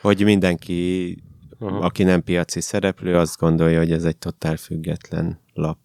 [0.00, 1.16] Hogy mindenki,
[1.58, 1.78] Aha.
[1.78, 5.78] aki nem piaci szereplő, azt gondolja, hogy ez egy totál független lap.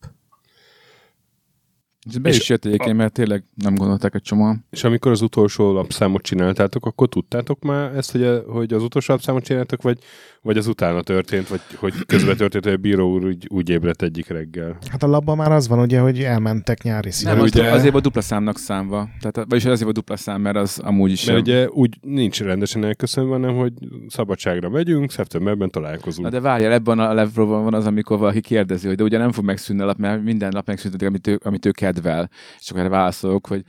[2.10, 4.66] És be És is jött egyébként, mert tényleg nem gondolták egy csomóan.
[4.70, 9.14] És amikor az utolsó lapszámot csináltátok, akkor tudtátok már ezt, hogy, a, hogy az utolsó
[9.14, 10.00] lapszámot csináltak, vagy,
[10.46, 14.02] vagy az utána történt, vagy hogy közben történt, hogy a bíró úr úgy, úgy ébredt
[14.02, 14.78] egyik reggel.
[14.90, 17.34] Hát a labban már az van, ugye, hogy elmentek nyári Nem, színre.
[17.42, 19.10] az, ugye- azért volt dupla számnak számva.
[19.20, 21.26] Tehát, vagyis azért volt dupla szám, mert az amúgy is...
[21.26, 23.74] Mert ugye úgy nincs rendesen elköszönve, hanem hogy
[24.08, 26.28] szabadságra megyünk, szeptemberben Na találkozunk.
[26.28, 29.46] de várjál, ebben a levelben van az, amikor valaki kérdezi, hogy de ugye nem fog
[29.46, 32.30] megszűnni a lap, mert minden nap megszűnik, amit ő, amit ő kedvel.
[32.60, 33.64] És akkor válaszolok, hogy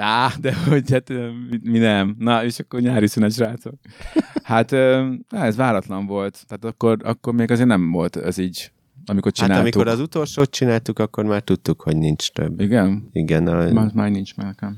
[0.00, 1.08] Á, de hogy hát
[1.62, 2.14] mi nem.
[2.18, 3.74] Na, és akkor nyári szünet, srácok.
[4.48, 4.72] Hát
[5.28, 6.44] ez váratlan volt.
[6.46, 8.72] Tehát akkor, akkor még azért nem volt ez így,
[9.06, 9.74] amikor Hát csináltuk.
[9.74, 12.60] amikor az utolsót csináltuk, akkor már tudtuk, hogy nincs több.
[12.60, 13.08] Igen?
[13.12, 14.76] Igen, a, Már, már nincs meg nekem.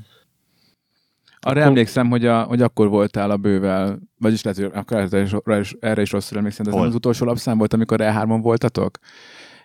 [1.39, 5.21] Arra emlékszem, hogy, a, hogy akkor voltál a bővel, vagyis lehet, hogy akkor erre
[5.59, 8.97] is, erre is, rosszul emlékszem, de ez az utolsó lapszám volt, amikor E3-on voltatok?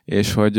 [0.05, 0.59] És hogy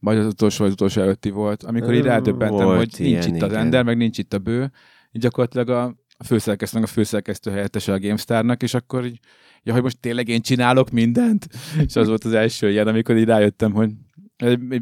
[0.00, 3.42] vagy az utolsó, vagy az utolsó előtti volt, amikor így rádöbbentem, hogy nincs ilyen, itt
[3.42, 3.60] az igen.
[3.60, 4.70] Ender, meg nincs itt a bő,
[5.12, 9.18] így gyakorlatilag a, a főszerkesztőnek a főszerkesztő helyettese a GameStar-nak, és akkor így,
[9.62, 11.46] ja, hogy most tényleg én csinálok mindent?
[11.86, 13.90] és az volt az első ilyen, amikor így rájöttem, hogy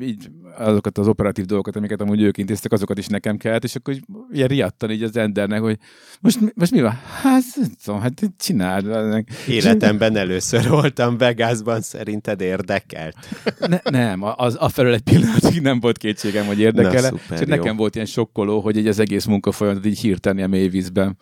[0.01, 3.95] így, azokat az operatív dolgokat, amiket amúgy ők intéztek, azokat is nekem kellett, és akkor
[3.95, 5.79] így, ilyen riadtan így az endernek, hogy
[6.21, 6.93] most, mi- most mi van?
[7.23, 9.25] Hát, nem tudom, hát csináld.
[9.49, 13.17] Életemben először voltam Vegasban, szerinted érdekelt?
[13.59, 17.11] Ne, nem, az, afelől egy pillanatig nem volt kétségem, hogy érdekele.
[17.11, 17.55] Na, szuper, csak jó.
[17.55, 21.17] nekem volt ilyen sokkoló, hogy így az egész munkafolyamatot így hirtelen a mély vízben.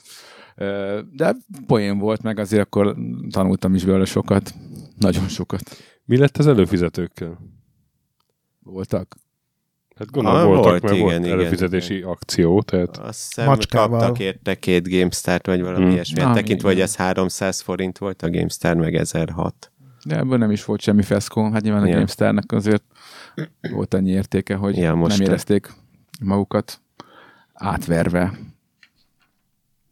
[0.57, 2.97] Ö, De poén volt, meg azért akkor
[3.31, 4.55] tanultam is belőle sokat.
[4.99, 5.77] Nagyon sokat.
[6.05, 7.39] Mi lett az előfizetőkkel?
[8.65, 9.17] Voltak.
[9.97, 13.99] Hát gondolom Ah, voltak, volt, mert igen, volt igen, előfizetési akció, tehát Azt hiszem, Macskával.
[13.99, 15.93] kaptak érte két GameStar-t, vagy valami Hmm.
[15.93, 16.21] ilyesmi.
[16.21, 16.87] Na, Tekintve, hogy igen.
[16.89, 19.71] ez 300 forint volt, a GameStar meg 1006.
[20.05, 21.51] De ebből nem is volt semmi feszkó.
[21.51, 21.93] Hát nyilván a Ja.
[21.95, 22.83] GameStar-nak azért
[23.71, 25.73] volt annyi értéke, hogy Ja, most nem te- érezték
[26.23, 26.81] magukat
[27.53, 28.21] átverve.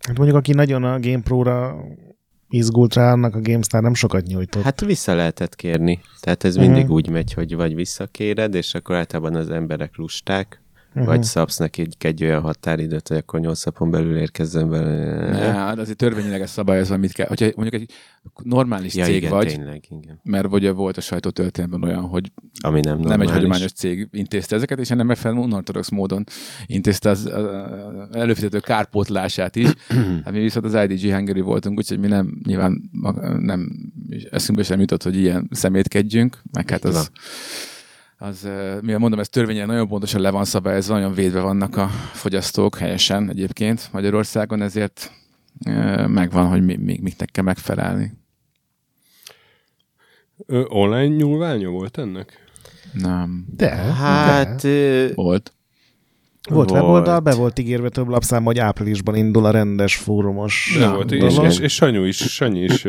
[0.01, 1.77] Hát mondjuk, aki nagyon a GamePro-ra
[2.51, 4.63] izgult rá, annak a GameStar nem sokat nyújtott.
[4.63, 6.01] Hát vissza lehetett kérni.
[6.21, 10.61] Tehát ez mindig úgy megy, hogy vagy visszakéred, és akkor általában az emberek lusták,
[10.95, 11.05] Mhm.
[11.05, 15.37] vagy szabsz neki egy, egy olyan határidőt, hogy akkor 8 napon belül érkezzen Ne, bele.
[15.39, 17.27] hát azért törvényileg ez szabályozva, mit kell.
[17.27, 17.93] Hogyha mondjuk egy
[18.43, 20.21] normális Ja, cég igen, vagy, tényleg, igen.
[20.23, 23.17] mert vagy volt a sajtótörténetben olyan, hogy Ami nem normális.
[23.17, 26.25] nem egy hagyományos cég intézte ezeket, és ennek megfelelően unortodox módon
[26.67, 29.69] intézte az uh, előfizető kárpótlását is.
[30.25, 32.91] hát mi viszont az IDG Hungary voltunk, úgyhogy mi nem nyilván
[33.39, 33.91] nem
[34.31, 37.11] eszünkbe sem jutott, hogy ilyen szemétkedjünk, meg hát az,
[38.23, 38.49] az
[38.81, 43.29] mivel mondom, ez törvényen nagyon pontosan le van szabályozva, nagyon védve vannak a fogyasztók helyesen
[43.31, 45.13] egyébként Magyarországon, ezért
[46.07, 48.13] megvan, hogy mi, mi, miknek kell megfelelni.
[50.47, 52.45] Ö, online nyúlványa volt ennek?
[52.93, 53.47] Nem.
[53.57, 55.11] De, Hát, de.
[55.15, 55.55] Volt.
[56.49, 56.83] Volt volt.
[56.83, 61.39] weboldal, be volt ígérve több lapszám, hogy áprilisban indul a rendes fórumos Ja, volt, és,
[61.43, 62.87] és, és Sanyu is, Sanyi is,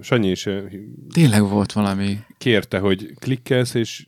[0.00, 0.48] Sanyi is
[1.12, 2.18] Tényleg volt valami.
[2.38, 4.06] kérte, hogy klikkelsz, és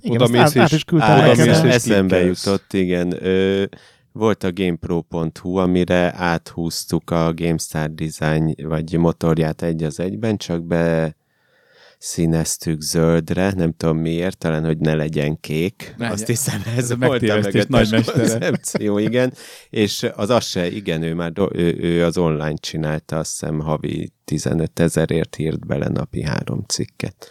[0.00, 1.46] Igen, oda mész át, át is küldtem Á, oda neked.
[1.46, 2.44] mész eszem, és eszembe klikkelsz.
[2.46, 3.24] jutott, igen.
[3.26, 3.64] Ö,
[4.12, 11.14] volt a GamePro.hu, amire áthúztuk a GameStar design, vagy motorját egy az egyben, csak be
[11.98, 15.94] színeztük zöldre, nem tudom miért, talán, hogy ne legyen kék.
[15.98, 17.38] Ne, Azt hiszem, Ez ez a volt a
[17.68, 18.02] nagymestere.
[18.38, 19.32] koncepció, igen.
[19.70, 23.58] És az az se, igen, ő már do- ő, ő az online csinálta, azt hiszem
[23.58, 27.30] havi 15 ezerért írt bele napi három cikket.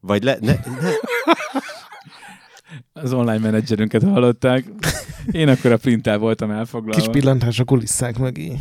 [0.00, 0.90] Vagy le, ne, ne,
[2.92, 4.64] Az online menedzserünket hallották.
[5.30, 7.00] Én akkor a printtel voltam elfoglalva.
[7.00, 8.52] Kis pillantás a kulisszák mögé.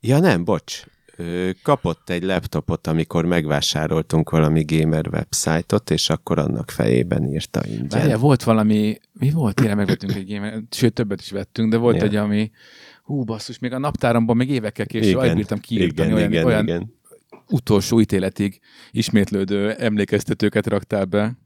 [0.00, 0.82] Ja nem, bocs.
[1.62, 7.86] Kapott egy laptopot, amikor megvásároltunk valami gamer websájtot, és akkor annak fejében írta ingyen.
[7.88, 9.54] Várjál, volt valami, mi volt?
[9.54, 12.02] Tényleg megvettünk egy game sőt többet is vettünk, de volt Ja.
[12.02, 12.50] egy, ami
[13.02, 16.62] hú, basszus, még a naptáramban még évekkel később alig bírtam kiírtani, igen, olyan, igen, olyan
[16.62, 16.94] igen.
[17.48, 18.60] utolsó ítéletig
[18.90, 21.38] ismétlődő emlékeztetőket raktál be.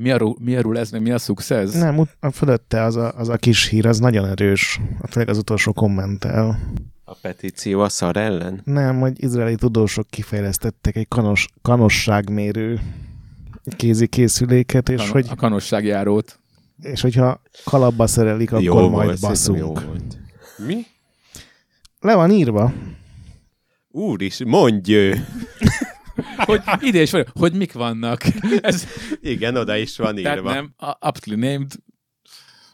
[0.00, 1.72] Mi, a, mi a ez, meg mi a success?
[1.74, 4.80] Nem, a fölötte az a, az a kis hír, az nagyon erős.
[5.08, 6.58] Főleg az utolsó kommentel.
[7.04, 8.60] A petíció a szar ellen?
[8.64, 12.80] Nem, hogy izraeli tudósok kifejlesztettek egy kanos, kanosságmérő
[13.76, 16.38] kézi készüléket, és, Kan- hogy, A kanosságjárót.
[16.82, 19.58] és hogyha kalapba szerelik, akkor majd szerintem baszunk.
[19.58, 20.18] Jó volt.
[20.66, 20.86] mi?
[22.00, 22.72] Le van írva.
[23.90, 24.94] Úr is, mondj!
[26.44, 28.22] Hogy ide is van, hogy mik vannak.
[28.60, 28.86] Ez,
[29.20, 30.52] Igen, oda is van tehát írva.
[30.52, 31.72] nem, a, aptly named,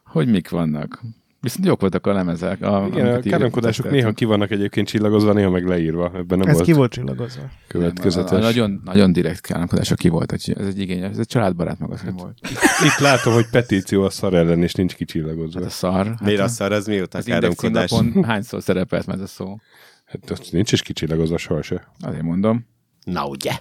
[0.04, 1.00] hogy mik vannak.
[1.40, 2.62] Viszont jók voltak a lemezek.
[2.62, 6.12] A, Igen, a káromkodások néha ki vannak egyébként csillagozva, néha meg leírva.
[6.14, 7.40] Ebben nem Ez volt ki volt csillagozva.
[7.40, 8.30] Nem, következetes.
[8.30, 10.30] a, a, nagyon, nagyon direkt káromkodás, aki volt.
[10.30, 12.38] hogy Ez egy igényes, ez egy családbarát magazin volt.
[12.84, 15.60] Itt látom, hogy petíció a szar ellen, és nincs kicsillagozva.
[15.60, 16.06] Hát a szar.
[16.06, 17.92] Hát Miért a szar, az mióta az káromkodás?
[18.22, 19.56] hányszor szerepelt ez a szó?
[20.04, 21.92] Hát nincs is kicsillagozva soha se.
[22.00, 22.66] Azért mondom.
[23.12, 23.52] Na ugye?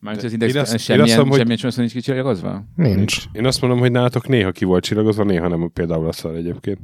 [0.00, 2.64] Mármint az Én Index azt- én semmilyen, azt mondom, hogy- semmilyen csomószor nincs kicsillagozva?
[2.76, 3.22] Nincs.
[3.32, 6.78] Én azt mondom, hogy nálatok néha ki volt csillagozva, néha nem például a szar egyébként.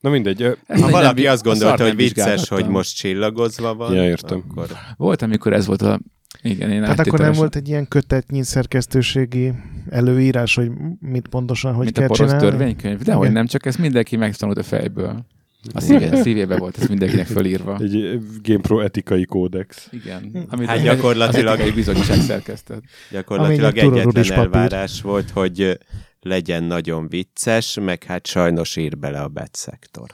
[0.00, 3.74] Na mindegy, Ezt Ha nem- valaki nem- azt a gondolta, hogy vicces, hogy most csillagozva
[3.74, 4.44] van, Ja, értem.
[4.50, 6.00] akkor Volt, amikor ez volt a...
[6.42, 9.52] Igen, én Tehát akkor nem volt egy ilyen kötetnyi szerkesztőségi
[9.90, 10.70] előírás, hogy
[11.00, 12.48] mit pontosan, hogy mint a kell porosz csinálni?
[12.50, 12.98] törvénykönyv?
[13.02, 13.32] De hogy Igen.
[13.36, 15.26] nem, csak ezt mindenki megtanult a fejből.
[15.72, 17.76] A szíve, szívébe volt ez mindenkinek fölírva.
[17.80, 19.88] egy GamePro etikai kódex.
[19.90, 20.46] Igen.
[20.50, 22.82] Amit Hát gyakorlatilag- etikai bizottság szerkesztett.
[23.10, 25.78] gyakorlatilag egy egyetlen elvárás volt, hogy
[26.20, 30.08] legyen nagyon vicces, meg hát sajnos ír bele a bet szektor.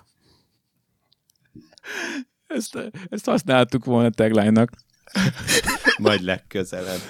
[2.47, 2.79] Ezt,
[3.09, 4.71] ezt használtuk volna tagline-nak.
[5.99, 7.01] Majd legközelebb.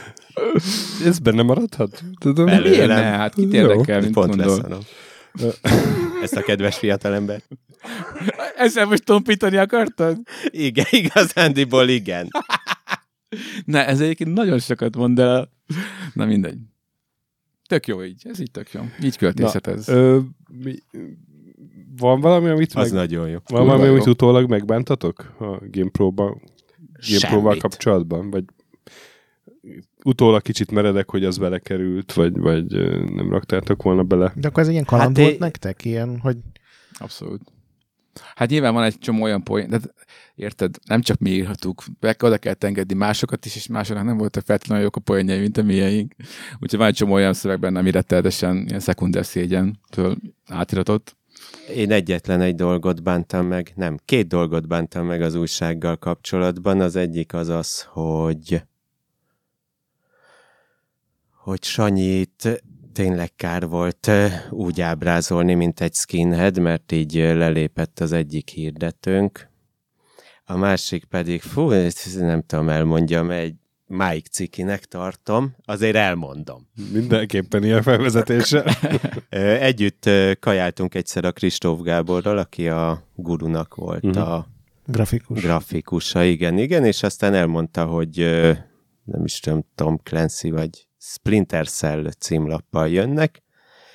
[1.05, 2.03] Ez benne maradhat?
[2.21, 2.45] Tudom.
[2.47, 2.71] Belőlem.
[2.71, 2.95] Miért ne?
[2.95, 4.57] Hát kit érdekel, mint Pont gondol.
[4.57, 4.81] leszarom.
[6.23, 7.43] Ezt a kedves fiatalember.
[8.57, 10.19] Ezzel most tompítani akartad?
[10.45, 12.29] Igen, igazándiból igen.
[13.65, 15.51] Ne, ez egyébként nagyon sokat mond el.
[16.13, 16.59] Na mindegy.
[17.67, 18.81] Tök jó így, ez így tök jó.
[19.03, 19.89] Így költészet ez.
[19.89, 20.19] Ö,
[20.49, 20.75] mi,
[21.97, 23.39] van valami, amit Az meg, nagyon jó.
[23.47, 26.43] van valami, amit utólag megbántatok a GamePro-ban?
[27.09, 28.31] GamePro-val kapcsolatban?
[28.31, 28.45] Vagy
[30.05, 32.65] utólag kicsit meredek, hogy az belekerült, vagy, vagy
[33.15, 34.33] nem raktátok volna bele?
[34.37, 35.85] De akkor ez ilyen kaland Hát volt én- nektek?
[35.85, 36.37] Ilyen, hogy
[36.99, 37.41] Abszolút.
[38.35, 39.81] Hát nyilván van egy csomó olyan poén, de
[40.35, 41.85] érted, nem csak mi írhatuk,
[42.21, 45.63] oda kell engedni másokat is, és másoknak nem voltak feltétlenül jók a poénjai, mint a
[45.63, 46.15] miénk.
[46.61, 50.17] Úgyhogy van egy csomó olyan szöveg benne, ami rettenetesen ilyen szekunder szégyentől
[50.49, 51.17] átiratott.
[51.75, 56.81] Én egyetlen egy dolgot bántam meg, nem, két dolgot bántam meg az újsággal kapcsolatban.
[56.81, 58.63] Az egyik az az, hogy
[61.45, 62.63] hogy Sanyit
[62.95, 64.11] tényleg kár volt
[64.51, 69.49] úgy ábrázolni, mint egy skinhead, mert így lelépett az egyik hirdetőnk.
[70.45, 71.71] A másik pedig, fú,
[72.19, 73.55] nem tudom elmondjam, egy
[73.87, 76.69] Mike cikinek tartom, azért elmondom.
[76.93, 78.77] Mindenképpen ilyen felvezetése.
[79.61, 84.33] Együtt kajáltunk egyszer a Kristóf Gáborral, aki a gurunak volt uh-huh.
[84.33, 84.49] a
[84.87, 85.43] grafikus.
[85.43, 88.17] grafikusa, igen, igen, és aztán elmondta, hogy
[89.05, 93.43] nem is tudom, Tom Clancy vagy Splinter Cell címlappal jönnek,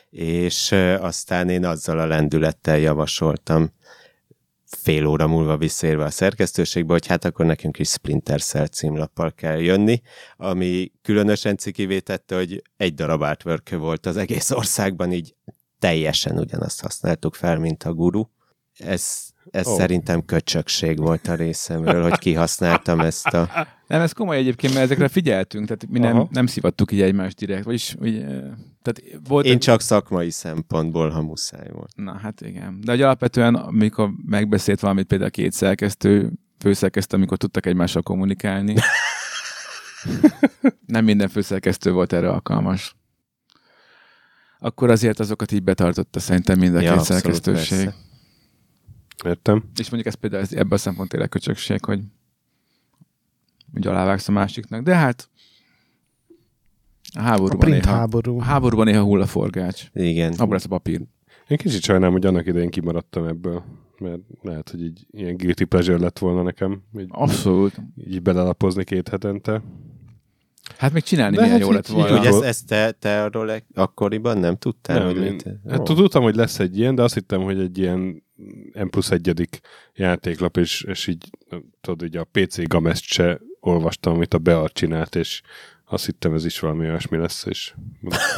[0.10, 3.74] és aztán én azzal a lendülettel javasoltam
[4.66, 9.60] fél óra múlva visszérve a szerkesztőségbe, hogy hát akkor nekünk is Splinter Cell címlappal kell
[9.60, 10.02] jönni,
[10.38, 15.36] ami különösen cikivé tette, hogy egy darab artwork volt az egész országban, így
[15.80, 18.24] teljesen ugyanazt használtuk fel, mint a guru.
[18.80, 19.78] Ez, ez oh.
[19.78, 23.68] szerintem köcsökség volt a részemről, hogy kihasználtam ezt a...
[23.88, 26.28] Nem, ez komoly egyébként, mert ezekre figyeltünk, tehát mi nem, Aha.
[26.32, 28.28] nem szivattuk így egymást direkt, vagyis úgy, eh,
[28.82, 31.92] tehát volt Én egy- csak szakmai szempontból, ha muszáj volt.
[31.96, 32.82] Na hát igen.
[32.82, 38.76] De hogy alapvetően, amikor megbeszélt valamit például a két szerkesztő, főszerkesztő, amikor tudtak egymással kommunikálni,
[40.86, 42.96] nem minden főszerkesztő volt erre alkalmas.
[44.60, 47.84] Akkor azért azokat így betartotta szerintem mind a Ja, két szerkesztőség.
[47.84, 47.96] persze.
[49.26, 49.64] Értem.
[49.80, 52.00] És mondjuk ez például ez, ebben a szempontból tényleg köcsökség, hogy
[53.74, 54.84] hogy alávágsz a másiknak.
[54.84, 55.30] De hát
[57.16, 58.40] a A háborúban print néha, háború.
[58.40, 59.86] a háborúban néha hull a forgács.
[59.94, 60.32] Igen.
[60.34, 61.02] Abban lesz a papír.
[61.48, 63.64] Én kicsit sajnálom, hogy annak idején kimaradtam ebből,
[64.00, 67.82] mert lehet, hogy így ilyen guilty pleasure lett volna nekem, így, Abszolút.
[68.08, 69.62] így belelapozni két hetente.
[70.78, 72.18] Hát még csinálni De milyen hát jó lett volna.
[72.18, 74.98] Hogy ezt, ezt te, te arról akkoriban nem tudtál?
[74.98, 77.78] Nem, hogy én, léte- hát tudtam, hogy lesz egy ilyen, de azt hittem, hogy egy
[77.78, 78.24] ilyen
[78.74, 79.60] M plusz egyedik
[79.94, 81.30] játéklap, és, és így
[81.82, 85.42] tudod, így a PC Gamest se olvastam, amit a Bear csinált, és
[85.86, 87.74] azt hittem, ez is valami olyasmi lesz, és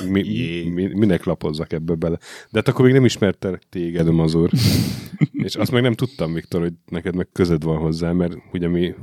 [0.07, 0.21] mi,
[0.73, 2.17] mi, minek lapozzak ebbe bele.
[2.49, 4.49] De hát akkor még nem ismertelek téged, Mazur.
[5.45, 8.93] és azt meg nem tudtam, Viktor, hogy neked meg közed van hozzá, mert ugye mi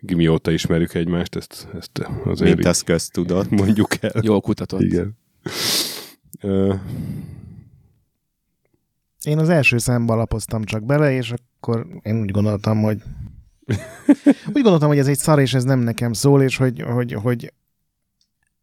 [0.00, 3.50] gimi óta ismerjük egymást, ezt, ezt azért Mint az köztudott.
[3.50, 4.20] mondjuk el.
[4.22, 4.80] Jól kutatott.
[4.80, 5.16] Igen.
[9.24, 13.02] Én az első számba lapoztam csak bele, és akkor én úgy gondoltam, hogy
[14.54, 17.52] úgy gondoltam, hogy ez egy szar, és ez nem nekem szól, és hogy, hogy, hogy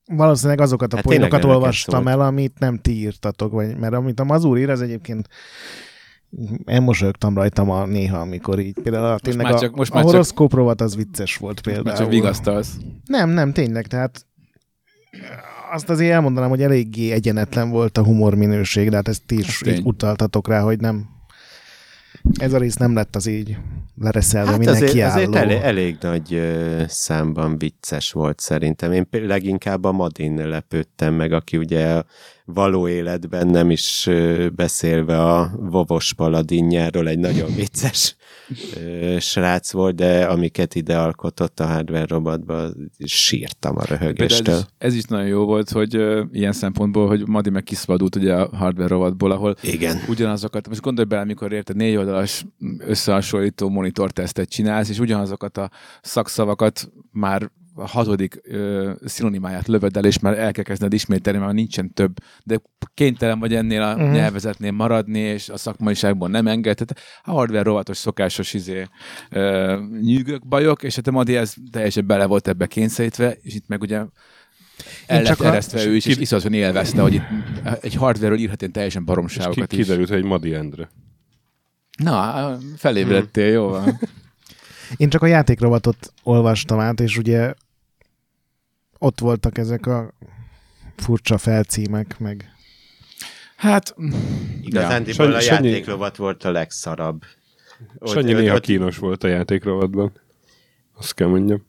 [0.05, 4.23] valószínűleg azokat a Hát poénokat olvastam el, amit nem ti írtatok, vagy, mert amit a
[4.23, 5.27] Mazur ír, az egyébként
[6.65, 10.03] elmosolyogtam rajta ma néha, amikor így például a, tényleg már a, csak- most a már
[10.03, 11.97] csak- horoszkóp rovat az vicces volt Már például.
[11.97, 12.77] csak vigasztalsz.
[13.05, 14.25] Nem, nem, tényleg, tehát
[15.75, 19.61] azt azért elmondanám, hogy eléggé egyenetlen volt a humor minőség, de hát ezt ti is
[19.67, 21.13] így utaltatok rá, hogy nem
[22.37, 23.57] ez a rész nem lett az így
[24.01, 25.11] lereszelve Hát mindenki azért, álló.
[25.13, 28.91] azért elég, elég nagy ö, számban vicces volt szerintem.
[28.91, 32.05] Én leginkább a Madin lepődtem meg, aki ugye a
[32.45, 38.15] való életben nem is ö, beszélve a Vovos Paladinjáról egy nagyon vicces
[39.19, 42.69] srác volt, de amiket ide alkotott a hardware robotba,
[43.05, 44.55] sírtam a ez, röhögéstől.
[44.55, 48.33] is, ez is nagyon jó volt, hogy uh, ilyen szempontból, hogy Madi meg kiszabadult ugye
[48.33, 49.97] a hardware rovatból, ahol Igen.
[50.09, 52.45] ugyanazokat, most gondolj bele, amikor érted négy oldalas
[52.77, 55.69] összehasonlító monitortesztet csinálsz, és ugyanazokat a
[56.01, 61.51] szakszavakat már a hatodik ö, szinonimáját lövöd el, és már el kell kezdened ismételni, mert
[61.51, 62.61] már nincsen több, de
[62.93, 64.11] kénytelen vagy ennél a uh-huh.
[64.11, 66.75] nyelvezetnél maradni, és a szakmaiságból nem enged.
[66.75, 68.87] Tehát a hardware rovatos szokásos izé,
[69.29, 73.67] ö, nyűgök, bajok, és hát a Madi ez teljesen bele volt ebbe kényszerítve, és itt
[73.67, 74.07] meg ugye el
[75.07, 77.23] lett csak a- eresztve ő is, és iszonyatosan élvezte, hogy itt
[77.81, 79.79] egy hardware-ről írhat ilyen teljesen és ki, baromságokat is.
[79.79, 80.89] kiderült, hogy egy Madi Endre.
[81.97, 83.99] Na, felébredtél, jó van.
[84.97, 87.53] Én csak a játékrovatot olvastam át, és ugye
[89.05, 90.13] ott voltak ezek a
[90.95, 92.49] furcsa felcímek, meg
[93.55, 93.95] Hát,
[94.61, 97.21] Igazándiból Sanyi- a Sanyi- játékrovat volt a legszarabb.
[98.05, 100.11] Sanyi ott- néha ott- kínos volt a játékrovatban.
[100.97, 101.65] Azt kell mondjam.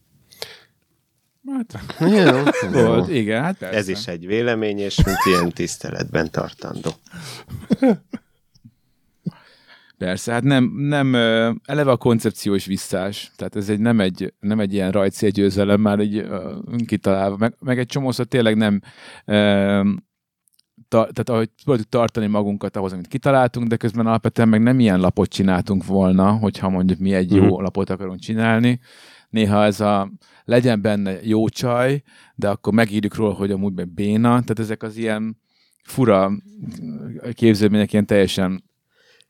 [1.47, 2.41] Hát, Jó,
[2.83, 3.77] volt, igen, hát persze.
[3.79, 6.91] Ez is egy vélemény, és mint ilyen tiszteletben tartandó.
[9.99, 11.15] Persze, hát nem, nem
[11.65, 16.01] eleve a koncepció is visszás, tehát ez egy, nem, egy, nem egy ilyen rajtszélgyőzelem már
[16.01, 18.81] így ö, kitalálva, meg, meg egy csomószor tényleg nem
[19.25, 19.35] ö,
[20.89, 25.01] ta, tehát ahogy tudjuk tartani magunkat ahhoz, amit kitaláltunk, de közben alapvetően meg nem ilyen
[25.01, 27.63] lapot csináltunk volna, hogyha mondjuk mi egy jó Mhm.
[27.63, 28.81] lapot akarunk csinálni.
[29.29, 30.11] Néha ez a
[30.45, 32.03] legyen benne jó csaj,
[32.35, 35.41] de akkor megírjuk róla, hogy amúgy meg béna, tehát ezek az ilyen
[35.83, 36.31] fura
[37.33, 38.65] képződmények ilyen teljesen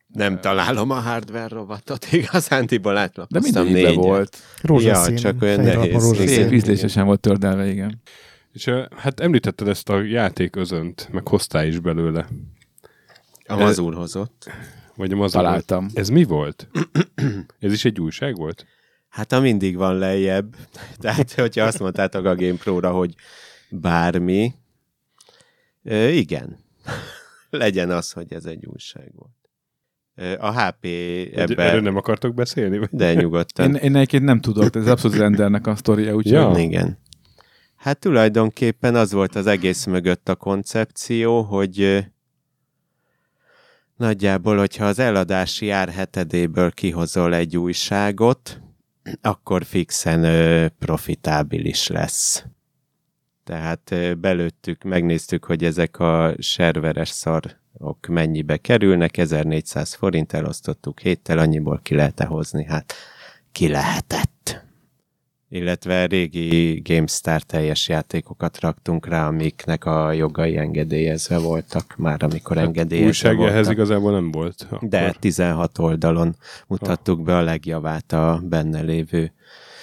[0.07, 4.05] Nem találom a hardware rovatot, igazándiból de átlapoztam mindegyikben négyet.
[4.05, 4.39] volt.
[4.63, 5.15] Rózsaszín.
[5.15, 6.17] Ja, csak olyan nehéz.
[6.17, 8.03] Szép ízlésesen volt tördelve, igen.
[8.53, 12.29] És hát említetted ezt a játéközönt, meg hoztál is belőle.
[13.47, 14.51] A mazur hozott.
[14.95, 15.43] Vagy a mazur.
[15.43, 15.89] Találtam.
[15.95, 16.69] Ez mi volt?
[17.59, 18.67] Ez is egy újság volt?
[19.09, 20.57] Hát a mindig van lejjebb.
[20.99, 23.15] Tehát, hogyha azt mondtátok a GamePro-ra, hogy
[23.71, 24.55] bármi,
[25.83, 26.59] ö, igen.
[27.51, 29.36] Legyen az, hogy ez egy újság volt.
[30.39, 32.79] A HP Vagy Erről ebben, nem akartok beszélni?
[32.79, 32.89] Vagy?
[32.93, 33.69] de nyugodtan.
[33.69, 36.53] Én, én egyébként nem tudok, ez abszolút rendelnek a sztoria, úgyhogy Ja.
[36.57, 36.99] Igen.
[37.77, 42.07] Hát tulajdonképpen az volt az egész mögött a koncepció, hogy
[43.97, 48.61] nagyjából, hogyha az eladási ár hetedéből kihozol egy újságot,
[49.21, 52.45] akkor fixen ö, profitábilis lesz.
[53.45, 57.09] Tehát ö, belőttük, megnéztük, hogy ezek a serveres
[57.79, 62.95] szarok mennyibe kerülnek, 1400 forint elosztottuk héttel, annyiból ki lehet hozni, hát
[63.53, 64.65] ki lehetett
[65.49, 73.09] illetve régi GameStar teljes játékokat raktunk rá, amiknek a jogai engedélyezve voltak már, amikor engedélyezve
[73.09, 73.73] Újság ehhez voltak.
[73.73, 74.67] igazából nem volt.
[74.71, 74.89] Akkor.
[74.89, 79.33] De 16 oldalon mutattuk be a legjavát a benne lévő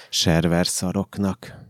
[0.08, 1.63] server szaroknak.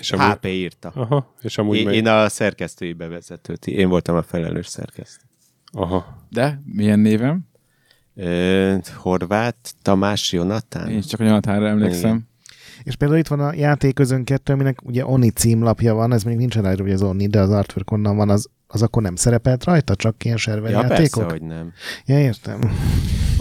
[0.00, 0.92] És amúgy, HP írta.
[0.94, 1.94] Aha, és amúgy Én, meg...
[1.94, 5.22] én a szerkesztői bevezetőt, én voltam a felelős szerkesztő.
[5.72, 6.26] Aha.
[6.30, 7.48] De milyen névem?
[8.14, 10.88] Ö, Horváth Tamás Jonatán?
[10.88, 12.28] Én csak a Jonathanra emlékszem.
[12.82, 16.54] És például itt van a játéközön kettő, aminek ugye Oni címlapja van, ez még nincs
[16.54, 19.96] ráírva, hogy az Oni, de az artwork onnan van, az, az akkor nem szerepelt rajta,
[19.96, 20.96] csak ilyen server Ja, játékok?
[20.98, 21.72] persze, hogy nem.
[22.06, 22.60] Ja, értem.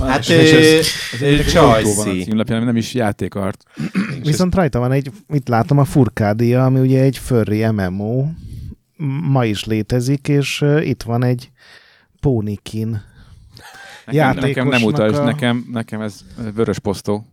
[0.08, 0.88] Hát, és ez,
[1.22, 3.64] ez sajtó van a címlapján, nem is játékart.
[4.24, 8.26] Viszont rajta van egy, itt látom a Furkádia, ami ugye egy furry MMO,
[9.30, 11.52] ma is létezik, és uh, itt van egy
[12.20, 13.02] Pónikin.
[14.06, 16.20] Nekem, nekem nem utasd, a- nekem, nekem ez
[16.56, 17.26] vörös posztó.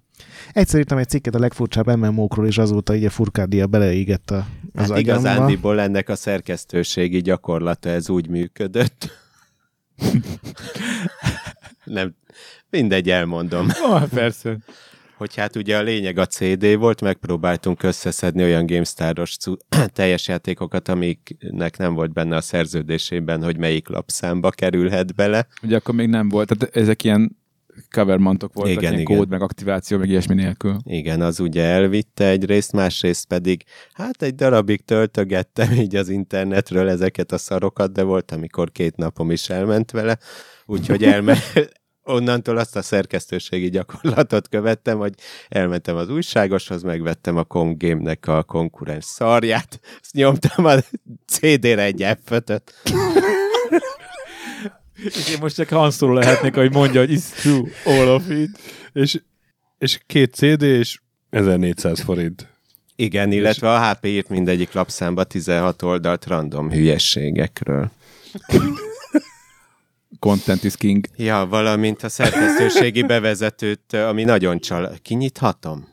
[0.53, 4.45] Egyszer írtam egy cikket a legfurcsább MMO-król, és azóta így a Furkádia beleégett a, az
[4.75, 4.99] Hát agyamba.
[4.99, 9.11] igazándiból ennek a szerkesztőségi gyakorlata ez úgy működött.
[11.87, 12.15] Nem,
[12.71, 13.67] mindegy, elmondom.
[13.83, 14.59] Ah, persze.
[15.17, 19.37] Hogy hát ugye a lényeg a CD volt, megpróbáltunk összeszedni olyan GameStar-os
[19.93, 25.47] teljes játékokat, amiknek nem volt benne a szerződésében, hogy melyik lapszámba kerülhet bele.
[25.63, 27.37] Ugye akkor még nem volt, tehát ezek ilyen
[27.91, 29.17] covermantok voltak, Igen, ilyen igen.
[29.17, 30.77] kód, meg aktiváció, meg ilyesmi nélkül.
[30.85, 37.33] Igen, az ugye elvitte egyrészt, másrészt pedig hát egy darabig töltögettem így az internetről ezeket
[37.33, 40.19] a szarokat, de volt, amikor két napom is elment vele,
[40.67, 41.39] úgyhogy elme
[42.07, 45.15] onnantól azt a szerkesztőségi gyakorlatot követtem, hogy
[45.49, 50.75] elmentem az újságoshoz, megvettem a Comgame-nek a konkurens szarját, azt nyomtam a
[51.27, 52.41] CD-re egy f
[54.95, 58.59] És én most csak Han Solo lehetnék, hogy mondja, hogy it's true, all of it.
[58.93, 59.21] És,
[59.79, 61.01] és két CD, és
[61.31, 62.47] 1400 forint.
[62.97, 67.91] Igen, illetve a HP írt mindegyik lapszámba 16 oldalt random hülyességekről.
[70.19, 71.07] Content is king.
[71.17, 74.93] Ja, valamint a szerkesztőségi bevezetőt, ami nagyon csal...
[75.03, 75.89] Kinyithatom?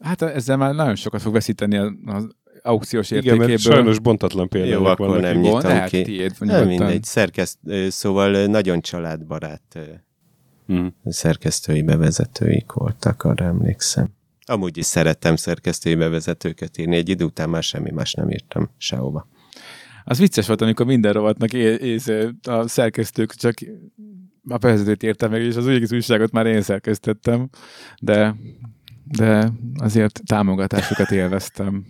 [0.00, 2.28] Hát ezzel már nagyon sokat fog veszíteni az,
[2.62, 3.46] aukciós Igen, értékéből.
[3.48, 5.22] mert sajnos bontatlan Jó, például akkor vannak.
[5.22, 6.02] nem nyitom lehet, ki.
[6.02, 7.58] tiéd, Nem mindegy, szerkeszt...
[7.88, 9.80] szóval nagyon családbarát ö,
[10.72, 10.86] Mm.
[11.04, 14.08] szerkesztői bevezetőik voltak, arra emlékszem.
[14.46, 19.28] Amúgy is szerettem szerkesztői bevezetőket írni, egy idő után már semmi más nem írtam sehova.
[20.08, 22.08] Az vicces volt, amikor minden rovatnak é- ész,
[22.48, 23.54] a szerkesztők csak
[24.48, 27.48] a bevezetőt értem meg, és az egész újságot már én szerkesztettem,
[28.00, 28.36] de,
[29.04, 31.86] de azért támogatásokat élveztem.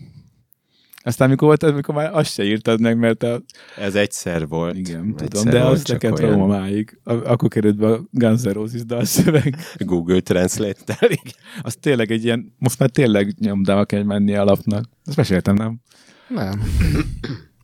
[1.02, 3.42] Aztán mikor volt, amikor már azt se írtad meg, mert a,
[3.78, 4.76] Ez egyszer volt.
[4.76, 6.98] igen, egyszer tudom, de az neked olyan trauma máig.
[7.04, 9.56] A- Akkor került be a Guns N' Roses dalszöveg.
[9.78, 11.08] Google Translate-tel.
[11.62, 14.84] Az tényleg egy ilyen, most már tényleg nyomdába kell menni a lapnak.
[15.04, 15.80] Ezt meséltem, nem?
[16.28, 16.62] Nem.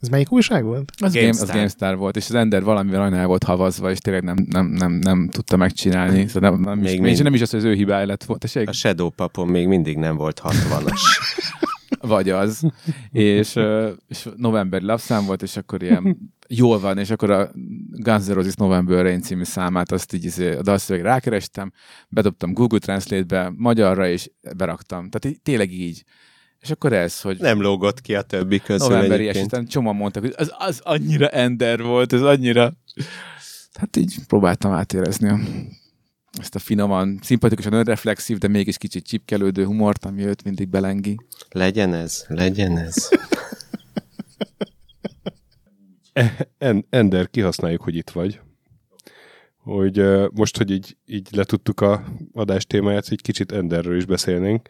[0.03, 0.93] Ez melyik újság volt?
[0.97, 1.23] Az GameStar.
[1.23, 1.47] GameStar.
[1.47, 4.37] Game, az GameStar volt, és az Ender valamivel nagyon el volt havazva, és tényleg nem,
[4.49, 6.27] nem, nem, nem tudta megcsinálni.
[6.29, 8.25] Szóval nem, nem, Még is, mind- még nem is az, hogy az ő hibája lett
[8.25, 8.41] volt.
[8.41, 8.69] Tessék?
[8.69, 11.01] A Shadow papon még mindig nem volt 60-as.
[12.01, 12.63] vagy az.
[13.11, 13.59] és,
[14.09, 16.17] és novemberi lapszám volt, és akkor ilyen
[16.49, 17.51] jól van, és akkor a
[17.91, 21.73] Guns N' Roses November Rain című számát, azt így izé, a dalszövegre rákerestem,
[22.09, 25.09] bedobtam Google Translate-be, magyarra, és beraktam.
[25.11, 26.05] Tehát így, tényleg így.
[26.63, 30.35] És akkor ez, hogy Nem lógott ki a többi közül novemberi, aztán csomóan mondtak, hogy
[30.37, 32.73] az, az annyira ender volt, ez annyira...
[33.73, 35.39] Hát így próbáltam átérezni a,
[36.41, 41.17] ezt a finoman, szimpatikusan önreflexív, de mégis kicsit csipkelődő humort, ami őt mindig belengi.
[41.51, 43.09] Legyen ez, legyen ez.
[46.59, 48.41] En- Ender, kihasználjuk, hogy itt vagy.
[49.63, 50.03] Hogy
[50.35, 54.69] most, hogy így, így letudtuk a adás témáját, egy kicsit Enderről is beszélnénk.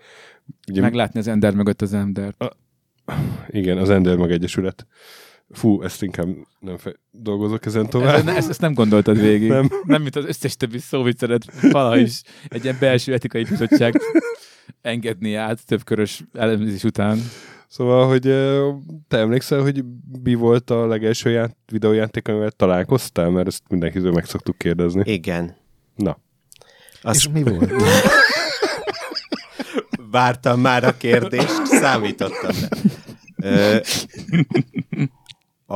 [0.69, 2.35] Ugye, Meglátni az ender mögött az ember.
[3.49, 4.87] igen, az Ender meg Egyesület.
[5.51, 6.29] Fú, ezt inkább
[6.61, 8.15] nem fe- dolgozok ezen tovább.
[8.15, 9.49] Ezt, ezt, ezt nem gondoltad végig.
[9.49, 9.69] Nem.
[9.85, 14.01] nem mint az összes többi szóviccelet valaha is egy ilyen belső etikai bizottság
[14.83, 17.19] engedni át több körös elemzés után.
[17.73, 18.23] Szóval, hogy
[19.09, 19.85] te emlékszel, hogy
[20.23, 23.31] mi volt a legelső ját- videójáték, amivel találkoztál?
[23.31, 25.03] Mert ezt mindenkitől meg szoktuk kérdezni.
[25.13, 25.57] Igen.
[25.95, 26.19] Na,
[27.03, 27.73] Azt És mi volt?
[30.11, 32.69] vártam már a kérdést, számítottam rá.
[33.37, 33.79] Ö,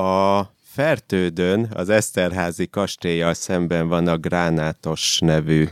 [0.01, 0.43] a
[0.73, 5.69] Fertődön, az Eszterházi kastélyjal szemben van a Gránátos nevű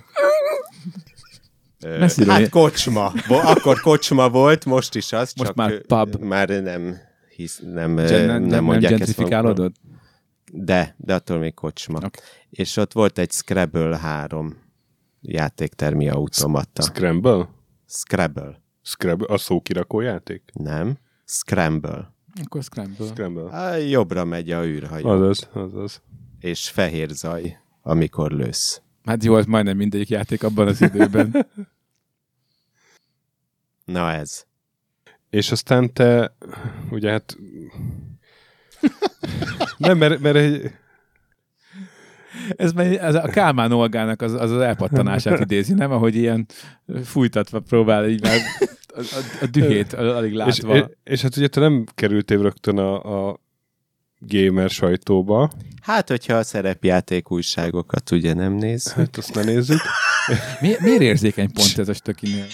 [1.99, 3.13] Messziről- hát kocsma.
[3.29, 5.33] Bo- akkor kocsma volt, most is az.
[5.37, 6.15] Most csak már pub.
[6.23, 6.97] Már nem,
[7.37, 9.59] hisz, nem, Gen- nem, nem, nem, mondják ezt gentrifikálódod?
[9.59, 9.93] magukról.
[10.65, 11.99] De, de attól még kocsma.
[12.05, 12.21] Oké.
[12.51, 14.57] És ott volt egy Scrabble 3
[15.21, 16.83] játéktermi automata.
[16.83, 17.49] Scramble?
[17.87, 18.63] Scrabble.
[18.83, 19.27] Scrabble?
[19.35, 20.43] A szókirakó játék?
[20.53, 20.97] Nem.
[21.25, 22.15] Scramble.
[22.45, 23.07] Akkor Scramble.
[23.07, 23.53] Scramble.
[23.53, 25.09] Á, jobbra megy a űrhajó.
[25.09, 26.03] Azaz, azaz.
[26.39, 28.83] És fehér zaj, amikor lősz.
[29.05, 31.47] Hát jó, volt majdnem mindegyik játék abban az időben.
[33.85, 34.45] Na ez.
[35.31, 36.37] És aztán te,
[36.91, 37.37] ugye hát...
[39.77, 40.71] Nem, mert, mert egy...
[42.57, 45.91] Ez, ez a Kálmán Olgának az, az, az elpattanását idézi, nem?
[45.93, 46.47] Ahogy ilyen
[47.05, 48.39] fújtatva próbál így már
[48.87, 50.77] a, a, a dühét alig És, látva.
[50.77, 53.41] és, és hát ugye te nem kerültél rögtön a, a
[54.19, 55.51] gamer sajtóba,
[55.83, 58.93] Hát, hogyha a szerepjáték újságokat ugye nem néz.
[58.93, 59.81] hát azt ne nézzük.
[60.61, 62.47] Mi, miért érzékeny pont ez a stökinél?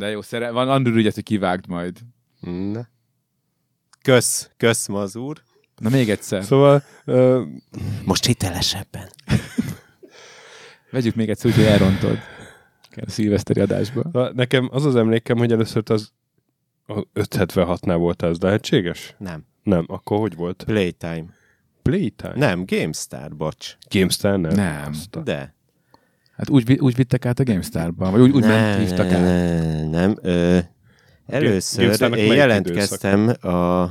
[0.00, 1.98] De jó, szere, van Andrew ügyet, hogy kivágd majd.
[2.40, 2.88] Na.
[4.02, 5.42] Kösz, kösz, mazúr.
[5.76, 6.44] Na még egyszer.
[6.44, 7.42] Szóval ö,
[8.04, 9.08] Most hitelesebben.
[10.90, 12.18] Vegyük még egyszer, úgy, hogy elrontod.
[12.90, 14.02] Kell a szilveszteri adásba.
[14.12, 16.12] Na, Nekem az az emlékem, hogy először az
[16.86, 19.14] a 576-nál volt ez lehetséges?
[19.18, 19.44] Nem.
[19.62, 20.62] Nem, akkor hogy volt?
[20.64, 21.24] Playtime.
[21.82, 22.34] Playtime?
[22.36, 23.76] Nem, GameStar, bocs.
[23.90, 24.54] GameStar nem?
[24.54, 24.88] Nem.
[24.90, 25.54] Azt a- De.
[26.40, 29.20] Hát úgy, úgy vittek át a GameStar-ba, vagy úgy, úgy ment, hívtak át.
[29.20, 30.16] nem, nem.
[30.22, 30.58] Ö,
[31.26, 33.88] először én jelentkeztem a...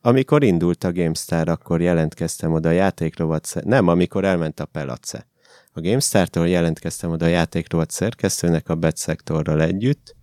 [0.00, 3.54] Amikor indult a GameStar, akkor jelentkeztem oda a játékrovat...
[3.64, 5.26] Nem, amikor elment a Pelace.
[5.72, 10.16] A GameStar-tól jelentkeztem oda a játékrovat szerkesztőnek a Betszektorral együtt,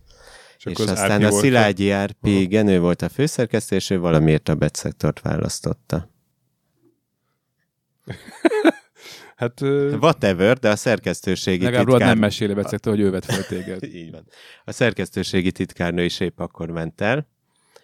[0.58, 4.00] és, és aztán RP a volt Szilágyi RP, igen, ő volt a főszerkesztő, és ő
[4.00, 6.10] valamiért a Betszektort választotta.
[9.36, 12.08] Hát Whatever, de a szerkesztőségi Legalább titkár...
[12.08, 13.84] nem meséli Becektől, hogy ő vett fel téged.
[14.02, 14.28] Így van.
[14.66, 17.28] A szerkesztőségi titkárnő is épp akkor ment el,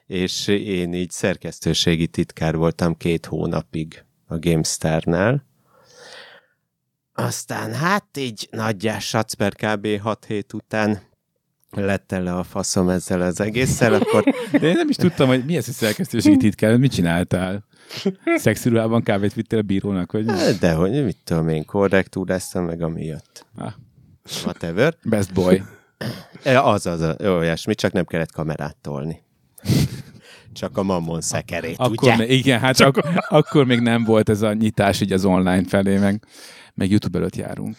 [0.07, 5.45] és én így szerkesztőségi titkár voltam két hónapig a GameStar-nál.
[7.14, 9.99] Aztán hát így nagyjás sacper kb.
[9.99, 11.02] 6 hét után
[11.72, 15.56] lett tele a faszom ezzel az egésszel, akkor De én nem is tudtam, hogy mi
[15.57, 17.65] ez a szerkesztőségi titkár, mit csináltál?
[18.35, 20.34] Szexiruhában kávét vittél a bírónak, vagy mi?
[20.60, 23.45] de hogy mit tudom én, korrektúráztam meg, ami jött.
[23.57, 23.72] Ah,
[24.43, 24.95] Whatever.
[25.03, 25.64] best boy.
[26.43, 29.22] Az, az, az, olyasmi, csak nem kellett kamerát tolni.
[30.53, 32.18] Csak a mammon szekerét, Akkor ugye?
[32.18, 35.98] még, igen, hát ak- akkor még nem volt ez a nyitás így az online felé,
[35.98, 36.23] meg,
[36.73, 37.76] meg YouTube előtt járunk.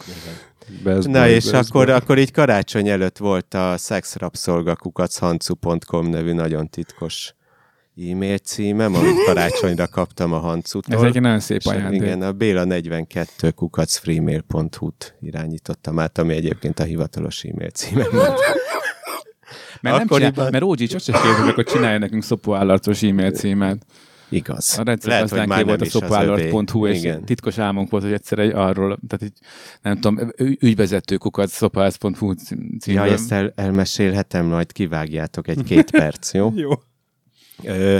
[0.84, 1.94] best Na boy, és best akkor, boy.
[1.94, 7.34] akkor így karácsony előtt volt a szexrapszolgakukachancu.com nevű nagyon titkos
[8.10, 11.06] e-mail címem, amit karácsonyra kaptam a Ez Hancutól.
[11.06, 12.00] egy nagyon szép ajándék.
[12.00, 18.06] Igen, a Béla 42 kukacfreemail.hu-t irányítottam át, ami egyébként a hivatalos e-mail címem.
[18.12, 18.38] Mert,
[19.96, 23.86] nem Akkoriban- csinál, mert Rógyi sose kértek, hogy csinálja nekünk szopóállarcos e-mail címet.
[24.32, 24.78] Igaz.
[24.78, 26.92] A rendszer Lehet, hogy gazdánké már volt a övé.
[26.92, 27.24] és Igen.
[27.24, 29.38] titkos álmunk volt, hogy egyszer egy arról, tehát így,
[29.82, 32.32] nem tudom, ügyvezető kukat szopász.hu
[32.80, 33.06] címről.
[33.06, 36.52] Ja, ezt el, elmesélhetem, majd kivágjátok egy-két perc, jó?
[36.54, 36.70] Jó.
[37.64, 37.98] Ö,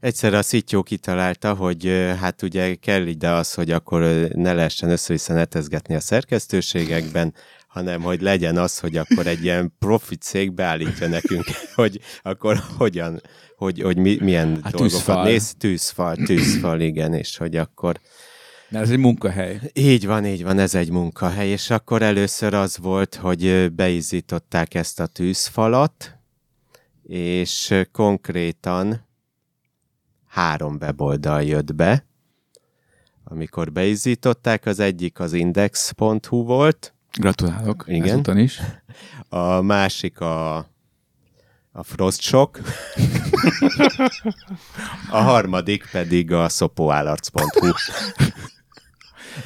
[0.00, 4.00] egyszer a Szityó kitalálta, hogy hát ugye kell ide az, hogy akkor
[4.32, 7.34] ne lehessen össze-vissza netezgetni a szerkesztőségekben,
[7.70, 11.44] hanem hogy legyen az, hogy akkor egy ilyen profit cég beállítja nekünk,
[11.74, 13.20] hogy akkor hogyan,
[13.60, 15.24] hogy, hogy mi, milyen Hát dolgokat tűzfal.
[15.24, 15.54] néz.
[15.58, 18.00] Tűzfal, tűzfal, igen, és hogy akkor
[18.68, 19.60] Mert ez egy munkahely.
[19.72, 25.00] így van, így van, ez egy munkahely, és akkor először az volt, hogy beizították ezt
[25.00, 26.18] a tűzfalat,
[27.02, 29.06] és konkrétan
[30.26, 32.06] három weboldal jött be,
[33.24, 37.84] amikor beizították, az egyik az index.hu volt, Gratulálok.
[37.86, 38.08] Igen.
[38.08, 38.60] Ezúton is.
[39.28, 40.56] a másik a,
[41.80, 42.60] a Frostshock,
[45.10, 47.70] a harmadik pedig a szopóállarc.hu.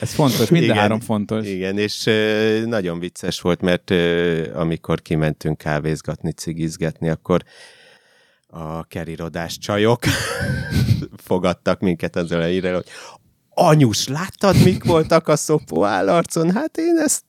[0.01, 0.77] Ez fontos, mind Igen.
[0.77, 1.47] három fontos.
[1.47, 7.43] Igen, és ö, nagyon vicces volt, mert ö, amikor kimentünk kávézgatni, cigizgetni, akkor
[8.47, 10.02] a kerirodás csajok
[11.27, 12.89] fogadtak minket ezzel a hírrel, hogy
[13.51, 16.52] anyus, láttad, mik voltak a szopó állarcon?
[16.52, 17.24] Hát én ezt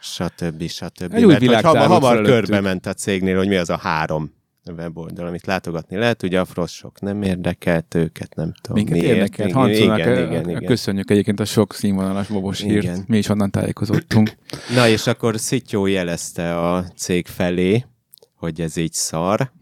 [0.00, 0.68] stb.
[0.68, 1.14] stb.
[1.14, 4.38] Egy új Mert hamar, hamar körbe ment a cégnél, hogy mi az a három
[4.76, 6.22] weboldal, amit látogatni lehet.
[6.22, 9.14] Ugye a Frostshock nem érdekelt őket, nem tudom Minket miért.
[9.14, 9.48] érdekelt.
[9.48, 10.64] Igen, Hancónak igen, igen, igen.
[10.64, 12.82] köszönjük egyébként a sok színvonalas bobos hírt.
[12.82, 13.04] Igen.
[13.06, 14.32] Mi is onnan tájékozottunk.
[14.74, 17.84] Na és akkor Szityó jelezte a cég felé,
[18.34, 19.52] hogy ez így szar,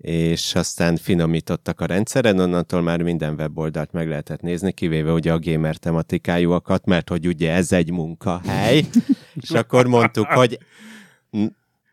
[0.00, 5.38] és aztán finomítottak a rendszeren, onnantól már minden weboldalt meg lehetett nézni, kivéve ugye a
[5.38, 8.84] gamer tematikájúakat, mert hogy ugye ez egy munkahely,
[9.42, 10.58] és akkor mondtuk, hogy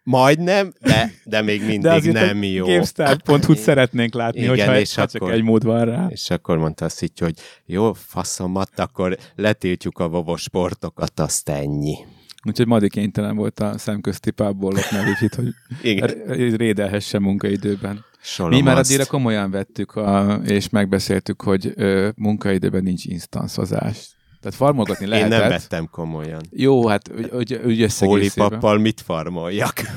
[0.03, 2.65] majdnem, de, de még mindig nem jó.
[2.65, 6.07] GameStar.hu-t szeretnénk látni, Igen, hogyha és csak akkor- egy mód van rá.
[6.09, 11.95] És akkor mondta a Szittyó, hogy jó, faszomat, akkor letiltjuk a vovos sportokat, azt ennyi.
[12.43, 15.47] Úgyhogy Madi kénytelen volt a szemközti pábolok nevét, hogy
[15.81, 18.05] Igen, r- rédelhesse munkaidőben.
[18.21, 24.09] Solom Mi már addigra komolyan vettük, a, és megbeszéltük, hogy ö, munkaidőben nincs instanszozás.
[24.41, 25.39] Tehát farmolgatni Én lehetett.
[25.39, 26.41] nem vettem komolyan.
[26.51, 28.47] Jó, hát úgy, úgy összegészében.
[28.47, 29.73] Hólipappal mit farmoljak?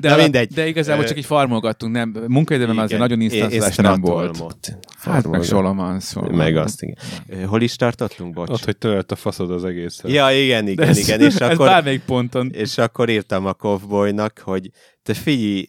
[0.00, 0.52] De, Na mindegy.
[0.52, 4.78] de igazából csak így farmolgattunk, nem, munkaidőben azért nagyon instanszozás nem volt.
[4.98, 5.42] Hát meg.
[5.42, 6.00] Solomon.
[6.30, 7.46] Meg azt, igen.
[7.46, 8.50] Hol is tartottunk, bocs?
[8.50, 10.10] Ott, hogy tölött a faszod az egészet.
[10.10, 11.20] Ja, igen, igen, ez, igen.
[11.20, 12.50] És ez akkor, bármelyik ponton.
[12.52, 14.70] és akkor írtam a kovbolynak, hogy
[15.02, 15.68] te figyelj,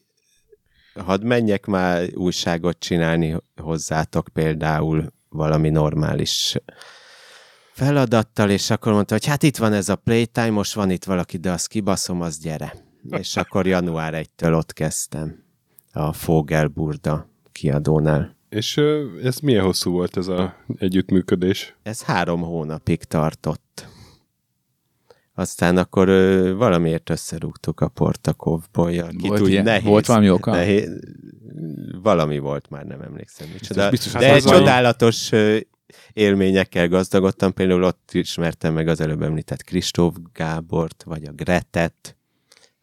[1.06, 6.56] hadd menjek már újságot csinálni hozzátok például valami normális
[7.72, 11.38] feladattal, és akkor mondta, hogy hát itt van ez a playtime, most van itt valaki,
[11.38, 12.87] de azt kibaszom, az gyere.
[13.10, 15.44] És akkor január 1-től ott kezdtem
[15.94, 18.36] a Fogelburda kiadónál.
[18.50, 18.78] És
[19.24, 21.76] ez milyen hosszú volt ez a együttműködés?
[21.84, 23.88] Ez három hónapig tartott.
[25.34, 28.92] Aztán akkor ö, valamiért összerúgtuk a Portakovból.
[28.92, 30.52] Ki Volt tud, ilyen- nehéz, volt valami oka?
[30.52, 31.00] Nehéz,
[32.02, 33.90] valami volt, már nem emlékszem micsoda.
[33.90, 35.58] Biztos, De hát csodálatos ö,
[36.14, 37.54] élményekkel gazdagodtam.
[37.54, 42.17] Például ott ismertem meg az előbb említett Kristóf Gábort, vagy a Gretet,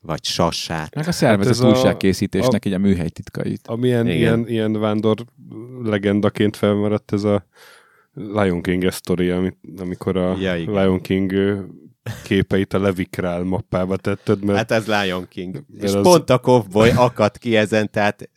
[0.07, 0.95] vagy Sasát.
[0.95, 3.61] Meg a szervezet Hát ez a- újságkészítésnek így a műhely titkait.
[3.67, 4.17] Amilyen Igen.
[4.19, 5.17] ilyen, ilyen vándor
[5.83, 7.47] legendaként felmaradt ez a
[8.15, 9.31] Lion King sztori,
[9.79, 10.75] amikor a Ja, igen.
[10.75, 11.33] Lion King
[12.25, 15.65] képeit a Levikrál mappába tetted, mert Hát ez Lion King.
[15.81, 18.31] És az- pont a kovboly akadt ki ezen, tehát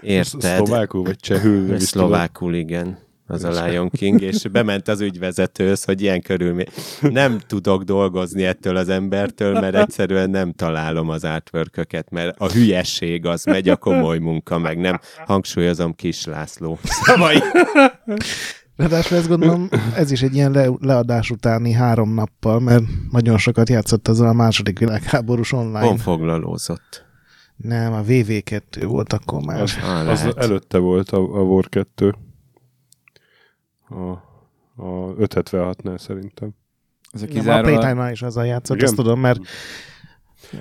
[0.00, 0.40] Érted?
[0.40, 1.78] Szlovákul vagy csehül?
[1.78, 2.98] Szlovákul, igen.
[3.30, 6.66] Az a Lion King, és bement az ügyvezetőhöz, hogy ilyen körülmény.
[7.00, 13.26] Nem tudok dolgozni ettől az embertől, mert egyszerűen nem találom az artworköket, mert a hülyesség
[13.26, 15.00] az megy, a komoly munka, meg nem.
[15.26, 16.78] Hangsúlyozom Kis László.
[16.82, 17.38] Szavai.
[18.76, 23.68] Ráadásul ezt gondolom, ez is egy ilyen le, leadás utáni három nappal, mert nagyon sokat
[23.68, 25.80] játszott azzal a második világháborús online.
[25.86, 27.06] Honfoglalózott.
[27.56, 29.62] Nem, a VV2 volt akkor már.
[29.62, 32.14] Az, Ah, az előtte volt a, a War 2.
[33.88, 34.10] A,
[34.82, 36.50] a 576-nál szerintem.
[37.12, 37.60] Ez a Igen, a.
[37.60, 38.88] Playtime-nál is azzal játszott, Igen?
[38.88, 39.40] azt tudom, mert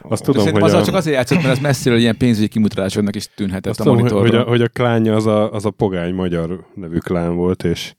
[0.01, 3.27] Azt Tudom, hogy azzal a, csak azért játszott, mert az messziről ilyen pénzügyi kimutatásoknak is
[3.35, 4.39] tűnhetett azt a tudom, hogy, monitorról.
[4.39, 7.95] hogy, a, hogy a klánja az a, az a pogány magyar nevű klán volt, és,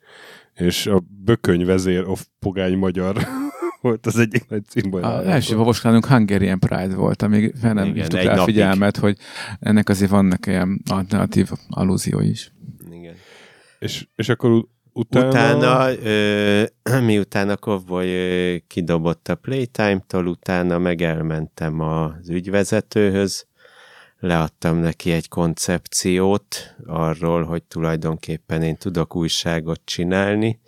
[0.55, 3.16] és a bököny vezér of pogány magyar
[3.80, 5.02] volt az egyik nagy címbaj.
[5.02, 8.55] Az első vavoslánunk Hungarian Pride volt, amíg fel nem Igen, rá a napig.
[8.55, 9.16] figyelmet, hogy
[9.60, 12.52] ennek azért vannak ilyen alternatív allúziói is.
[12.90, 13.14] Igen.
[13.78, 14.64] És, és akkor
[14.98, 15.28] utána...
[15.28, 16.64] Utána, ö,
[17.04, 23.46] miután a Kovboly ö, kidobott a Playtime-tól, utána meg elmentem az ügyvezetőhöz,
[24.18, 30.60] leadtam neki egy koncepciót arról, hogy tulajdonképpen én tudok újságot csinálni,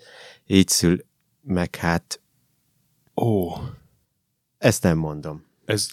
[0.47, 1.05] így szül,
[1.43, 2.21] meg hát
[3.17, 3.53] Ó,
[4.59, 5.89] ezt nem mondom, ez...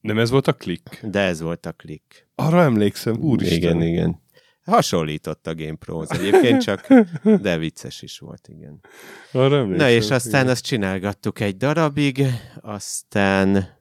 [0.00, 1.00] Nem ez volt a klik?
[1.02, 2.28] de ez volt a klik.
[2.34, 3.56] Arra emlékszem, úristen.
[3.56, 4.20] Igen, igen.
[4.68, 6.86] Hasonlított a GamePro-hoz egyébként, csak
[7.42, 8.80] de vicces is volt, igen.
[9.32, 10.52] Arra Na és aztán igen.
[10.52, 12.24] azt csinálgattuk egy darabig,
[12.60, 13.76] aztán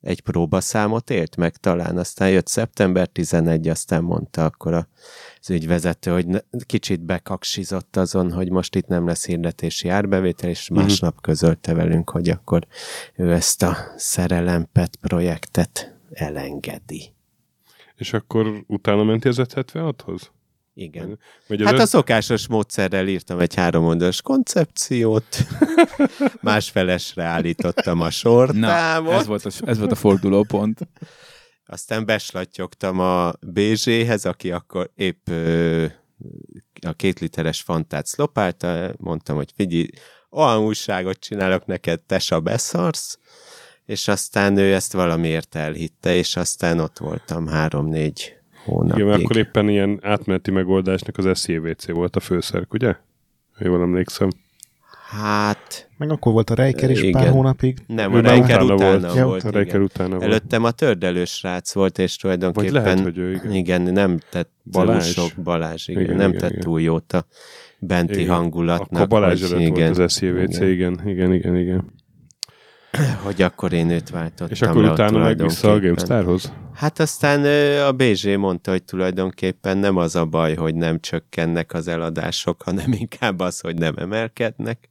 [0.00, 4.72] egy próbaszámot élt meg talán, aztán jött szeptember 11, aztán mondta akkor
[5.40, 10.68] az ügyvezető, hogy ne- kicsit bekaksizott azon, hogy most itt nem lesz hirdetési árbevétel, és
[10.68, 10.80] Mhm.
[10.80, 12.66] másnap közölte velünk, hogy akkor
[13.16, 17.13] ő ezt a szerelempet projektet elengedi.
[17.96, 20.30] És akkor utána mentél az 576-hoz?
[20.74, 21.18] Igen.
[21.46, 25.26] Vagy Hát a szokásos módszerrel írtam egy háromondalas koncepciót,
[26.40, 30.78] másfelesre állítottam a Na, sortámot, ez volt, a, ez volt a fordulópont.
[31.66, 35.86] aztán beslattyogtam a BZ-hez, aki akkor épp ö,
[36.86, 39.88] a két literes fantát szlopálta, mondtam, hogy figyelj,
[40.30, 43.18] olyan újságot csinálok neked, tesa beszarsz,
[43.86, 48.94] és aztán ő ezt valamiért elhitte, és aztán ott voltam három-négy hónapig.
[48.94, 52.94] Igen, mert akkor éppen ilyen átmeneti megoldásnak az SZVC volt a főszerk, ugye?
[53.58, 54.28] Jól emlékszem.
[55.08, 57.32] Hát, Meg akkor volt a Reiker is pár Igen.
[57.32, 57.78] hónapig.
[57.86, 59.14] nem, Ő a Reiker utána utána, volt.
[59.14, 59.44] Ja, volt.
[59.44, 59.62] A igen.
[59.62, 60.22] Reker utána volt.
[60.22, 62.72] Előttem a tördelős srác volt, és tulajdonképpen...
[62.72, 63.52] Vagy lehet, hogy ő, igen.
[63.52, 65.14] igen nem tett Balázs.
[65.14, 66.62] túl sok Balázs, igen, Igen, nem igen, tett igen.
[66.62, 67.26] túl jót a
[67.78, 68.34] benti Igen.
[68.34, 69.02] hangulatnak.
[69.02, 71.93] Akkor Balázs előtt igen, volt az SZVC, igen, igen, igen, igen.
[73.22, 75.80] Hogy akkor én őt váltottam És akkor le utána meg vissza a.
[75.80, 76.52] GameStarhoz?
[76.74, 77.44] Hát aztán
[77.86, 82.92] a BZ mondta, hogy tulajdonképpen nem az a baj, hogy nem csökkennek az eladások, hanem
[83.04, 84.88] inkább az, hogy nem emelkednek.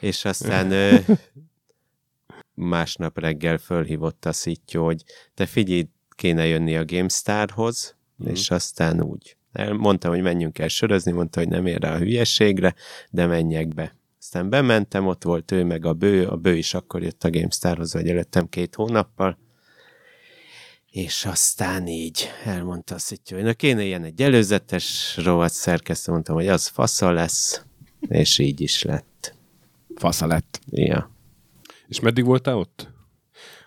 [0.00, 0.72] És aztán
[2.54, 5.02] másnap reggel fölhívott a szittyó, hogy
[5.34, 8.30] te figyelj, kéne jönni a GameStarhoz, Mhm.
[8.30, 9.36] és aztán úgy.
[9.72, 12.74] Mondtam, hogy menjünk el sörözni, mondta, hogy nem ér rá a hülyességre,
[13.10, 13.94] de menjek be.
[14.22, 17.92] Aztán bementem, ott volt ő meg a bő, a bő is akkor jött a GameStarhoz,
[17.92, 19.38] vagy előttem két hónappal,
[20.90, 26.48] és aztán így elmondta azt, hogy na kéne ilyen egy előzetes rovat szerkesztő, mondtam, hogy
[26.48, 27.64] az fasza lesz,
[28.00, 29.34] és így is lett.
[29.94, 30.60] Fasza lett.
[30.70, 31.10] Ja.
[31.88, 32.90] És meddig voltál ott?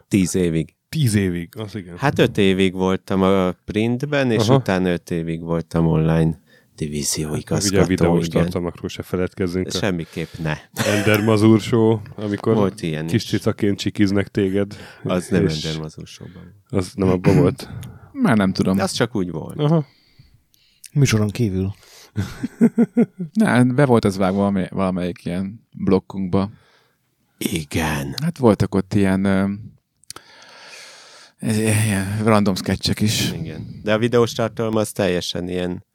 [0.08, 0.76] Tíz évig.
[0.90, 1.98] Tíz évig, az igen.
[1.98, 4.56] Hát öt évig voltam a printben, és Aha.
[4.56, 6.44] utána öt évig voltam online
[6.76, 7.76] divízió Meg igazgató.
[7.76, 8.42] ugye a videós igen.
[8.42, 9.72] tartalmakról se feledkezzünk.
[9.72, 10.58] Semmiképp ne.
[10.74, 13.30] Ender Mazur show, amikor Volt ilyen kis is.
[13.30, 14.76] cicaként csikiznek téged.
[15.04, 16.64] Az nem Ender Mazúsóban.
[16.70, 17.70] Az nem abban volt.
[18.24, 18.76] Már nem tudom.
[18.78, 19.60] De az csak úgy volt.
[19.60, 19.86] Aha.
[20.94, 21.74] Műsoron kívül.
[23.34, 26.50] Ne, be volt az vágva valami, valamelyik ilyen blokkunkba.
[27.38, 28.16] Igen.
[28.24, 29.26] Hát voltak ott ilyen,
[31.38, 33.32] ez, ilyen random sketchek is.
[33.32, 33.80] Igen.
[33.84, 35.86] De a videós tartalom az teljesen ilyen,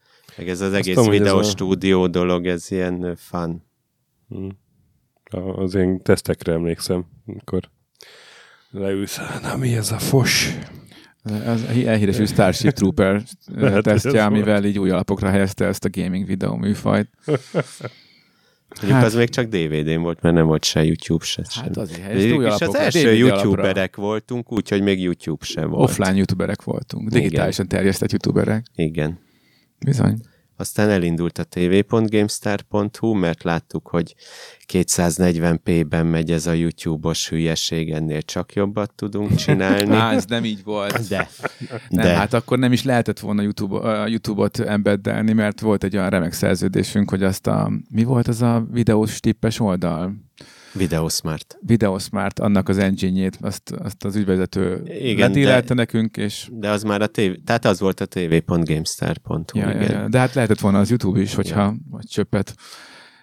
[0.40, 3.62] meg ez az egész tudom, ez videós a- stúdió dolog, ez ilyen fun.
[4.28, 4.48] Hm.
[5.30, 7.60] A- Az én tesztekre emlékszem, amikor
[8.70, 10.58] leülsz, na mi ez a fos?
[11.22, 13.14] Az elhíresült Starship Trooper
[13.56, 17.08] ez tesztje, amivel így új alapokra helyezte ezt a gaming videó műfajt.
[18.80, 21.82] Hát- az még csak DVD-n volt, mert nem volt se YouTube, se Hát sem.
[21.82, 25.90] azért helyezte új és az első youtuberek voltunk, úgyhogy még YouTube sem volt.
[25.90, 27.08] Offline youtuberek voltunk.
[27.08, 28.66] Digitálisan terjesztett youtuberek.
[28.74, 29.18] Igen.
[29.84, 30.18] Bizony.
[30.60, 34.14] Aztán elindult a tv.gamestar.hu, mert láttuk, hogy
[34.72, 39.94] 240p-ben megy ez a YouTube-os hülyeség, ennél csak jobbat tudunk csinálni.
[40.00, 41.08] Á, ez nem így volt.
[41.08, 41.28] De,
[41.88, 42.14] Nem, de.
[42.14, 46.32] hát akkor nem is lehetett volna YouTube, a YouTube-ot embeddelni, mert volt egy olyan remek
[46.32, 50.14] szerződésünk, hogy azt a, mi volt az a videós tippes oldal?
[50.72, 51.58] Videosmart.
[51.60, 56.82] Videosmart, annak az engine-jét, azt, azt az ügyvezető Igen, ledílelte de- nekünk, és De az
[56.82, 57.36] már a tév...
[57.44, 59.58] Tehát az volt a tv.gamestar.hu.
[59.58, 60.00] ja, ja, igen.
[60.00, 60.08] ja.
[60.08, 62.54] de hát lehetett volna az YouTube is, hogyha vagy csöppet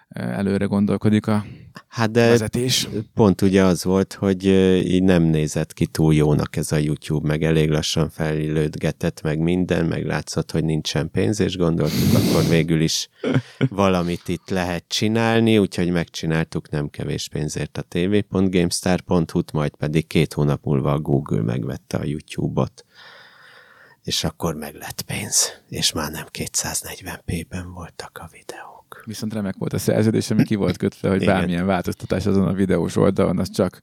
[0.08, 1.46] eh, előre gondolkodik a
[1.88, 2.88] Hát de vezetés.
[3.14, 4.46] pont ugye az volt, hogy
[4.86, 9.86] így nem nézett ki túl jónak ez a YouTube, meg elég lassan felilődgetett, meg minden,
[9.86, 13.10] meg látszott, hogy nincsen pénz, és gondoltuk, akkor végül is
[13.70, 20.64] valamit itt lehet csinálni, úgyhogy megcsináltuk nem kevés pénzért a tv.gamestar.hu-t, majd pedig két hónap
[20.64, 22.86] múlva a Google megvette a YouTube-ot.
[24.04, 28.77] És akkor meg lett pénz, és már nem 240p-ben voltak a videók.
[29.08, 31.36] Viszont remek volt a szerződés, ami ki volt kötve, hogy Igen.
[31.36, 33.80] bármilyen változtatás azon a videós oldalon, az csak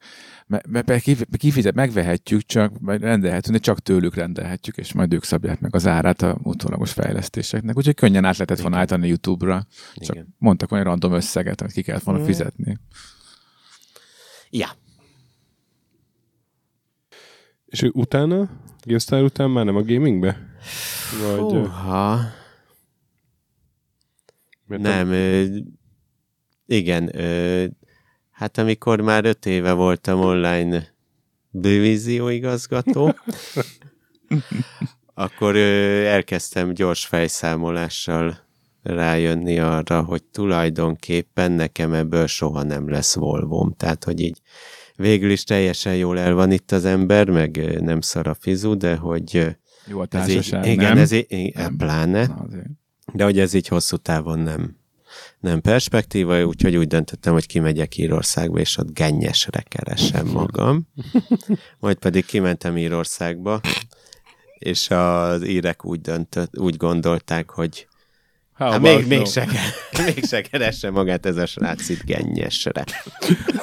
[1.37, 5.87] kifizet, megvehetjük, csak vagy rendelhetünk, de csak tőlük rendelhetjük, és majd ők szabják meg az
[5.87, 7.77] árát a utólagos fejlesztéseknek.
[7.77, 9.67] Úgyhogy könnyen át lehetett volna állítani YouTube-ra.
[9.95, 10.35] Csak Igen.
[10.37, 12.25] mondtak olyan random összeget, amit ki kellett volna Mm.
[12.25, 12.77] fizetni.
[14.49, 14.69] Ja,
[17.65, 18.49] És utána?
[18.83, 20.37] GameStar után már nem a gamingbe?
[21.21, 21.39] Vagy...
[21.39, 22.19] Húha.
[24.67, 25.45] Mert Nem, ö,
[26.65, 27.65] igen, ö,
[28.31, 30.87] hát amikor már öt éve voltam online
[31.51, 33.15] divízió igazgató,
[35.13, 38.43] akkor ö, elkezdtem gyors fejszámolással
[38.83, 43.73] rájönni arra, hogy tulajdonképpen nekem ebből soha nem lesz volvom.
[43.77, 44.41] Tehát, hogy így
[44.95, 48.95] végül is teljesen jól el van itt az ember, meg nem szar a fizu, de
[48.95, 49.55] hogy
[49.87, 50.97] Jó a ez így, társaság, igen, nem?
[50.97, 51.77] ez így, Nem.
[51.77, 52.67] pláne, Na, azért.
[53.15, 54.77] De hogy ez így hosszú távon nem,
[55.39, 60.87] nem perspektíva, úgyhogy úgy döntöttem, hogy kimegyek Írországba, és ott gennyesre keresem magam.
[61.79, 63.61] Majd pedig kimentem Írországba,
[64.57, 67.87] és az írek úgy, döntött, úgy gondolták, hogy
[68.53, 69.25] How hát még, még, no?
[69.25, 69.47] se,
[70.05, 72.83] még se keresse magát ez a srác itt gennyesre.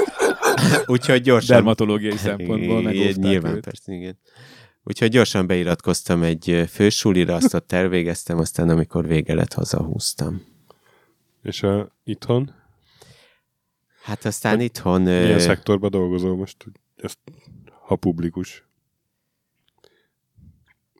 [0.86, 1.56] Úgyhogy gyorsan...
[1.56, 3.64] Dermatológiai szempontból Igen, megóvták Nyilván, őt.
[3.64, 4.18] persze, igen.
[4.84, 10.42] Úgyhogy gyorsan beiratkoztam egy fősulira, azt ott elvégeztem, aztán amikor vége lett, hazahúztam.
[11.42, 12.54] És a, itthon?
[14.02, 15.06] Hát aztán itthon...
[15.06, 16.62] ö, Milyen szektorban dolgozol most?
[16.64, 17.18] hogy Ezt,
[17.86, 18.66] ha publikus.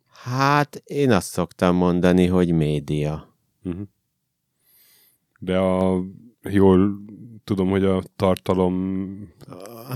[0.09, 3.37] Hát én azt szoktam mondani, hogy média.
[3.63, 3.83] Uh-huh.
[5.39, 6.03] De a,
[6.43, 7.03] jól
[7.45, 9.17] tudom, hogy a tartalom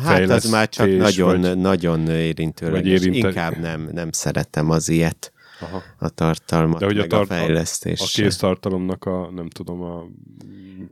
[0.04, 2.80] Hát az már csak Fejlesztés, nagyon, vagy- nagyon érintőleges.
[2.82, 5.82] vagy érinte- Inkább nem, nem szeretem az ilyet, Aha.
[5.98, 8.00] a tartalmat, De hogy a meg a, tart- fejlesztés.
[8.00, 10.02] a kéztartalomnak a, nem tudom, a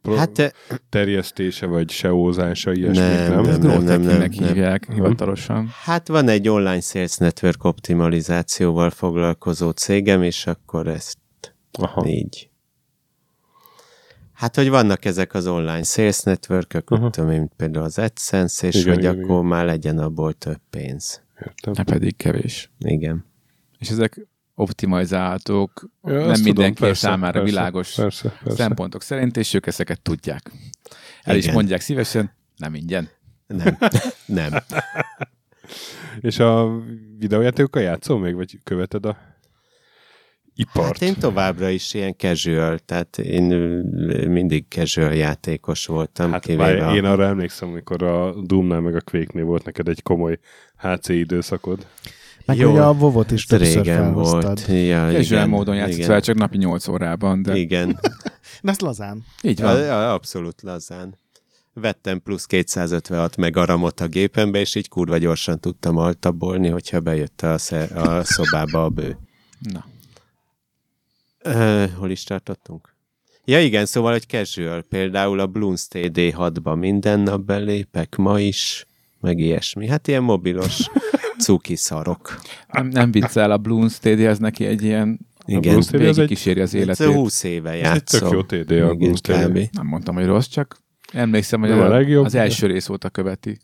[0.03, 0.55] pro- Hát
[0.89, 3.43] terjesztése, vagy seózása, ilyesmi, Nem, nem?
[3.43, 4.49] Nem, nem, nem, Growth-hackingnek nem.
[4.49, 5.69] hívják hivatalosan.
[5.85, 11.19] Hát van egy online sales network optimalizációval foglalkozó cégem, és akkor ezt
[11.73, 12.07] Aha.
[12.07, 12.49] így.
[14.45, 17.11] Hát, hogy vannak ezek az online sales network Aha.
[17.11, 21.23] tudom én, például az AdSense, és Igen, hogy igen, akkor már legyen abból több pénz.
[21.41, 21.73] Értem.
[21.77, 22.71] Ne pedig kevés.
[22.79, 23.25] Igen.
[23.79, 28.63] És ezek optimalizálhatók, Ja, nem azt mindenki tudom, persze, számára persze, világos persze, persze.
[28.63, 30.51] szempontok szerint, és ők ezeket tudják.
[31.23, 31.55] El is Igen.
[31.55, 33.09] mondják szívesen, nem ingyen.
[33.47, 33.79] Nem.
[34.27, 34.53] nem.
[36.21, 36.83] És a
[37.19, 39.17] videójátékokkal játszol még, vagy követed a
[40.55, 40.87] ipart?
[40.87, 43.43] Hát én továbbra is ilyen casual, tehát én
[44.29, 46.31] mindig casual játékos voltam.
[46.31, 50.03] Hát kivéve a- én arra emlékszem, amikor a Doomnál meg a Quake-nél volt neked egy
[50.03, 50.39] komoly
[50.77, 51.87] HC időszakod.
[52.47, 54.43] Meg Jó, hogy a Vovot is Ez többször régen felhoztad.
[54.43, 54.67] volt.
[54.69, 56.09] Ja, Casual igen, módon játszott igen.
[56.09, 57.99] fel, csak napi 8 órában, de Igen,
[58.63, 59.25] De ezt lazán.
[59.43, 59.79] így van.
[59.79, 61.19] ja, abszolút lazán.
[61.73, 67.59] Vettem plusz 256 megaramot a gépembe, és így kurva gyorsan tudtam altabolni, hogyha bejött a,
[67.59, 69.17] sze- a szobába a bő.
[69.73, 69.85] Na.
[71.45, 72.93] Uh, hol is tartottunk?
[73.45, 74.83] Ja igen, szóval, hogy casual.
[74.83, 78.87] Például a Bloons TD6-ba minden nap belépek, ma is,
[79.21, 79.89] meg ilyesmi.
[79.89, 80.89] Hát ilyen mobilos
[81.45, 82.41] cuki szarok.
[82.73, 85.61] Nem, nem viccel, a Bloons TD, ez neki egy ilyen Igen.
[85.61, 87.07] Bloons TD az egy- kíséri az Ez életét.
[87.07, 88.21] 20 éve Ez egy játszom.
[88.21, 89.69] tök jó TD a Bloons TD.
[89.73, 90.77] Nem mondtam, hogy rossz, csak
[91.13, 93.59] emlékszem, hogy a a legjobb, az de- első rész óta követi.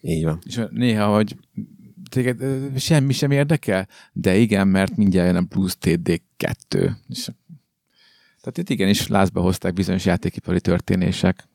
[0.00, 0.38] Így van.
[0.46, 1.36] És néha, hogy
[2.14, 6.90] téged semmi sem érdekel, de igen, mert mindjárt jön a Blues TD2.
[7.08, 7.30] És,
[8.40, 11.48] tehát itt igenis lázba hozták bizonyos játékipari történések.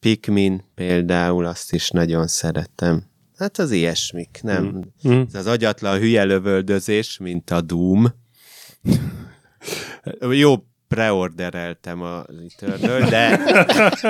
[0.00, 3.04] Pikmin például, azt is nagyon szeretem.
[3.36, 4.84] Hát az ilyesmik, nem?
[5.08, 5.22] Mm.
[5.26, 8.14] Ez az agyatlan hülye lövöldözés, mint a Doom.
[10.30, 10.54] Jó,
[10.94, 12.24] preordereltem a
[12.58, 13.38] Returnal, de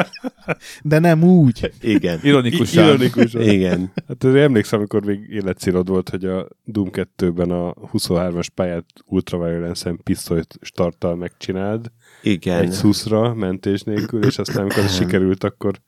[0.83, 1.71] De nem úgy.
[1.81, 2.19] igen.
[2.23, 2.85] Ironikusan.
[2.85, 3.43] Ironikusan.
[3.43, 3.93] Igen.
[4.09, 9.95] Hát azért emlékszem, amikor még életcélod volt, hogy a Doom 2-ben a 23-as pályát ultraviolence
[10.03, 11.87] pisztolyt starttal megcsináld,
[12.23, 12.61] Igen.
[12.61, 15.81] egy szuszra, mentés nélkül, és aztán amikor ez sikerült, akkor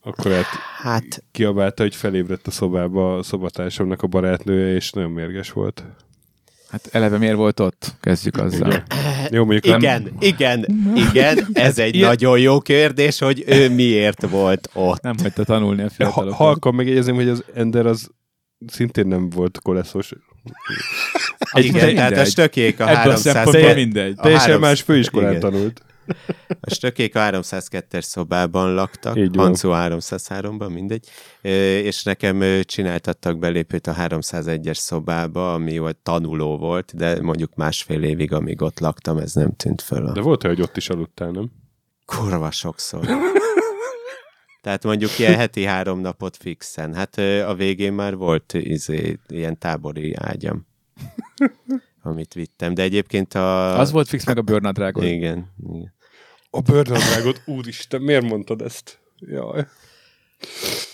[0.00, 0.44] akkor hát
[0.82, 5.84] Hát kiabálta, hogy felébredt a szobába a szobatársamnak a barátnője, és nagyon mérges volt.
[6.70, 7.94] Hát eleve miért volt ott?
[8.00, 8.82] Kezdjük azzal.
[9.30, 10.66] Jó, mondjuk nem, igen, igen,
[11.10, 15.00] igen, ez egy ilyen- nagyon jó kérdés, hogy ő miért volt ott.
[15.02, 16.36] Nem hagyta tanulni a ha, fiatalokat.
[16.38, 18.08] halkan megjegyezném, hogy az Ender az
[18.66, 20.12] szintén nem volt koleszos.
[21.52, 21.94] Igen, mindegy.
[21.94, 24.14] tehát a stökék a Ebből a 300 szempontból mindegy.
[24.14, 25.40] Teljesen más főiskolán igen.
[25.40, 25.82] tanult.
[26.60, 29.44] A stökék a 302-es szobában laktak, Így van.
[29.44, 31.08] Hancu 303-ban, mindegy,
[31.82, 38.32] és nekem csináltattak belépőt a 301-es szobába, ami volt tanuló volt, de mondjuk másfél évig,
[38.32, 40.06] amíg ott laktam, ez nem tűnt föl.
[40.06, 40.12] A...
[40.12, 41.50] De volt hogy ott is aludtál, nem?
[42.04, 43.06] Kurva sokszor.
[44.68, 46.94] Tehát mondjuk ilyen heti három napot fixen.
[46.94, 50.66] Hát a végén már volt izé, ilyen tábori ágyam,
[52.02, 52.74] amit vittem.
[52.74, 53.78] De egyébként a...
[53.78, 55.04] Az volt fix meg a Burnout Dragon.
[55.04, 55.96] Igen, igen.
[56.58, 58.98] A bőrnadrágot, úristen, miért mondtad ezt?
[59.18, 59.66] Jaj.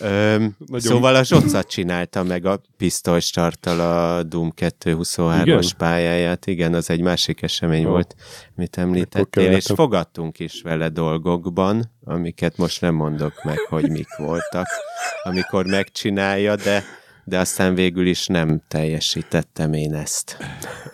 [0.00, 5.62] Öm, Nagyon- Szóval a Zsocat csinálta meg a pisztolystarttal a Doom 223-as Igen?
[5.78, 6.46] pályáját.
[6.46, 7.88] Igen, az egy másik esemény Ó.
[7.88, 8.14] volt,
[8.56, 14.66] amit említettél, és fogadtunk is vele dolgokban, amiket most nem mondok meg, hogy mik voltak,
[15.22, 16.84] amikor megcsinálja, de
[17.26, 20.36] de aztán végül is nem teljesítettem én ezt.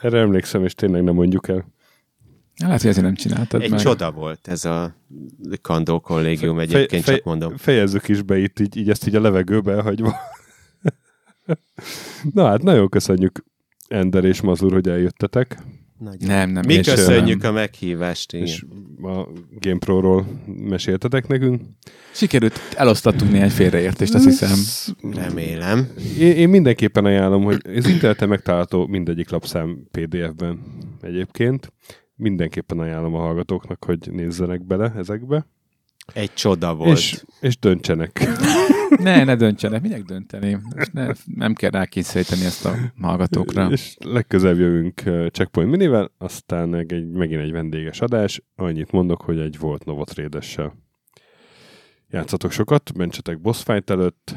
[0.00, 1.64] Erre emlékszem, és tényleg nem mondjuk el.
[2.66, 3.80] Lehet, hogy ezért nem csináltad Egy meg.
[3.80, 4.94] csoda volt ez a
[5.62, 7.56] Kandó kollégium, egyébként csak mondom.
[7.56, 10.16] Fejezzük is be itt, így, így ezt így a levegőbe elhagyva.
[12.34, 13.44] Na hát, nagyon köszönjük
[13.88, 15.58] Ender és Mazur, hogy eljöttetek,
[15.98, 16.28] Nagyon.
[16.28, 16.62] Nem, nem.
[16.66, 16.94] Mi sem.
[16.94, 18.46] köszönjük a meghívást, igen.
[18.46, 18.64] és
[19.02, 19.28] a
[19.58, 21.62] GamePro-ról meséltetek nekünk.
[22.12, 24.58] Sikerült, elosztattunk néhány félreértést, azt hiszem.
[25.12, 25.88] Remélem.
[26.18, 30.60] Én, én mindenképpen ajánlom, hogy az interneten megtalálható mindegyik lapszám PDF-ben
[31.00, 31.72] egyébként.
[32.20, 35.46] Mindenképpen ajánlom a hallgatóknak, hogy nézzenek bele ezekbe,
[36.12, 36.98] Egy csoda volt.
[36.98, 38.20] és, és döntsenek.
[38.98, 40.58] Ne, ne döntsenek, minek dönteni?
[40.92, 43.70] Ne, nem kell rákényszeríteni ezt a hallgatókra.
[43.70, 48.42] És legközelebb jövünk Checkpoint Minivel, aztán egy, megint egy vendéges adás.
[48.56, 50.76] Annyit mondok, hogy egy volt Novotrédessel.
[52.08, 54.34] Játszatok sokat, mentsetek boss fight előtt,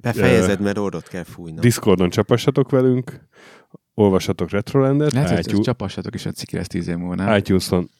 [0.00, 1.60] Befejezed, mert orrot kell fújnom.
[1.60, 3.20] Discordon csapassatok velünk,
[3.94, 7.36] olvassatok Retrolandet, Lehet, hogy iTunes- csapassatok is a cikki lesz tíz év múlva, nem?
[7.36, 7.90] iTunes-on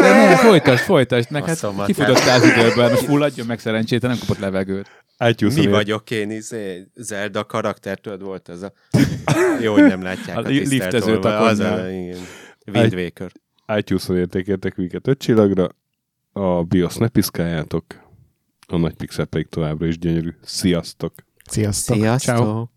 [0.00, 4.20] De ne, folytasd, folytasd, A hát szomat kifutottál az időben, most fulladjon meg szerencsétlen, nem
[4.20, 4.88] kapott levegőt.
[5.28, 8.72] iTunes-on Mi vagyok én, izé, Zelda karakter, tudod, volt ez a...
[9.62, 12.18] Jó, hogy nem látják A a, liftező az a, igen.
[12.72, 13.32] Wind Waker.
[13.76, 15.68] iTunes-on értékeltek minket 5 csillagra,
[16.32, 17.84] a BIOS ne piszkáljátok,
[18.66, 20.34] a nagy pixel pedig továbbra is gyönyörű.
[20.42, 21.14] Sziasztok!
[21.44, 21.96] Sziasztok!
[21.96, 22.36] Sziasztok!
[22.36, 22.75] Ciao.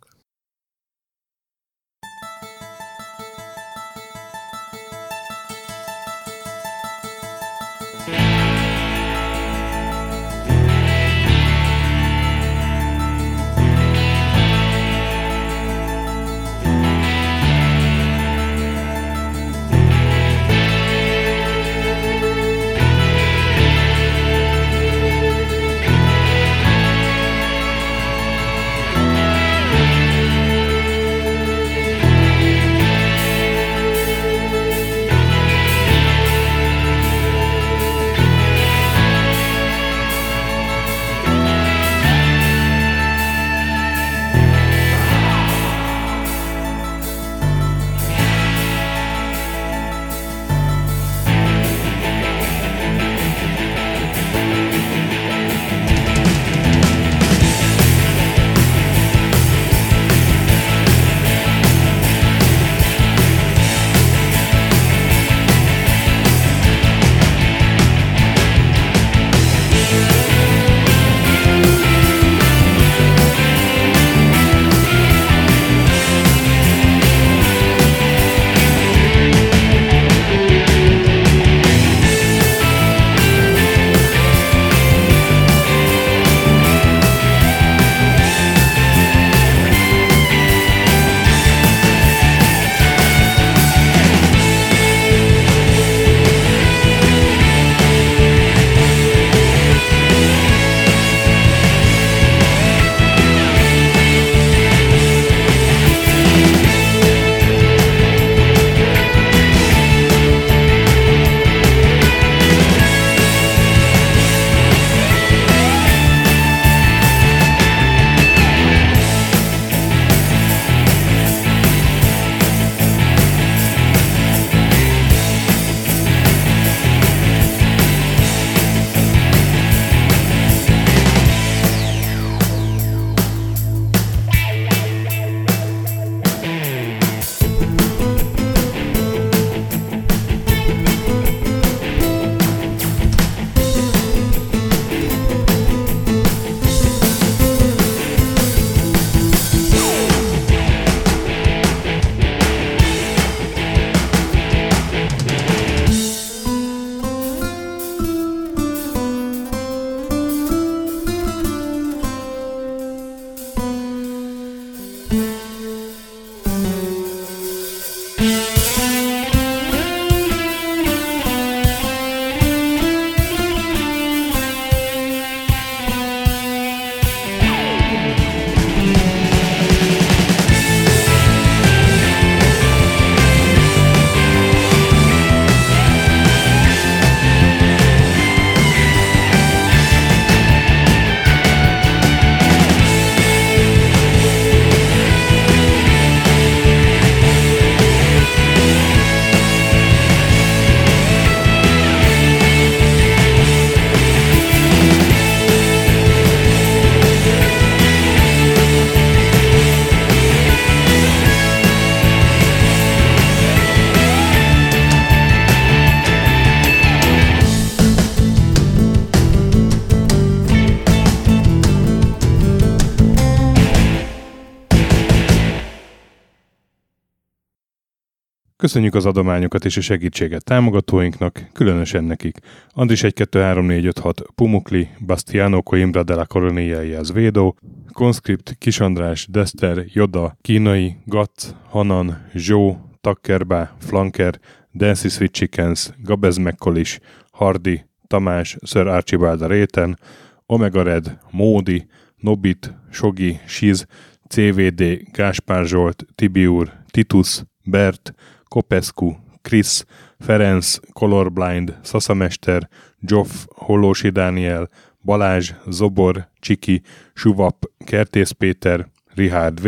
[228.60, 232.38] Köszönjük az adományokat és a segítséget támogatóinknak, különösen nekik.
[232.70, 237.58] Andris 1 2 3 4 5 6 Pumukli, Bastiano Coimbra de la Coronia Védó,
[237.94, 244.40] Conscript, Kisandrás, Dester, Joda, Kínai, Gatz, Hanan, Zsó, Takkerbá, Flanker,
[244.74, 247.00] Dancy Sweet Chickens, Gabez Mekkolis,
[247.32, 250.00] Hardy, Tamás, Sir Archibald Réten,
[250.46, 251.88] Omega Red, Módi,
[252.18, 253.86] Nobit, Sogi, Siz,
[254.28, 258.14] CVD, Gáspár Zsolt, Tibiur, Titus, Bert,
[258.50, 259.84] Kopescu, Chris,
[260.20, 262.70] Ferenc, Colorblind, Szaszamester,
[263.00, 264.70] Joff, Hollósi Dániel,
[265.02, 266.82] Balázs, Zobor, Csiki,
[267.14, 269.68] Suvap, Kertész Péter, Richard V,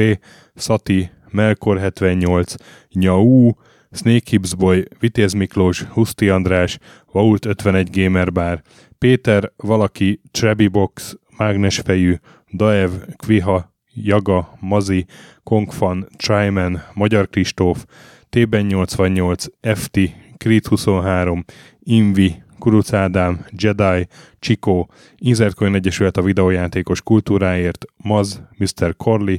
[0.55, 2.53] Szati, Melkor 78,
[2.93, 3.51] Nyau,
[3.91, 6.77] Snake Boy, Vitéz Miklós, Huszti András,
[7.11, 8.61] Vault 51 Gamer Bar,
[8.97, 12.15] Péter, Valaki, Trebi Box, Mágnesfejű,
[12.53, 15.05] Daev, Kviha, Jaga, Mazi,
[15.43, 17.85] Kongfan, Tryman, Magyar Kristóf,
[18.31, 19.99] Tében 88, FT,
[20.37, 21.45] Krit 23,
[21.79, 24.07] Invi, Kuruc Ádám, Jedi,
[24.39, 28.95] Csikó, Inzertcoin Egyesület a videójátékos kultúráért, Maz, Mr.
[28.97, 29.37] Corley,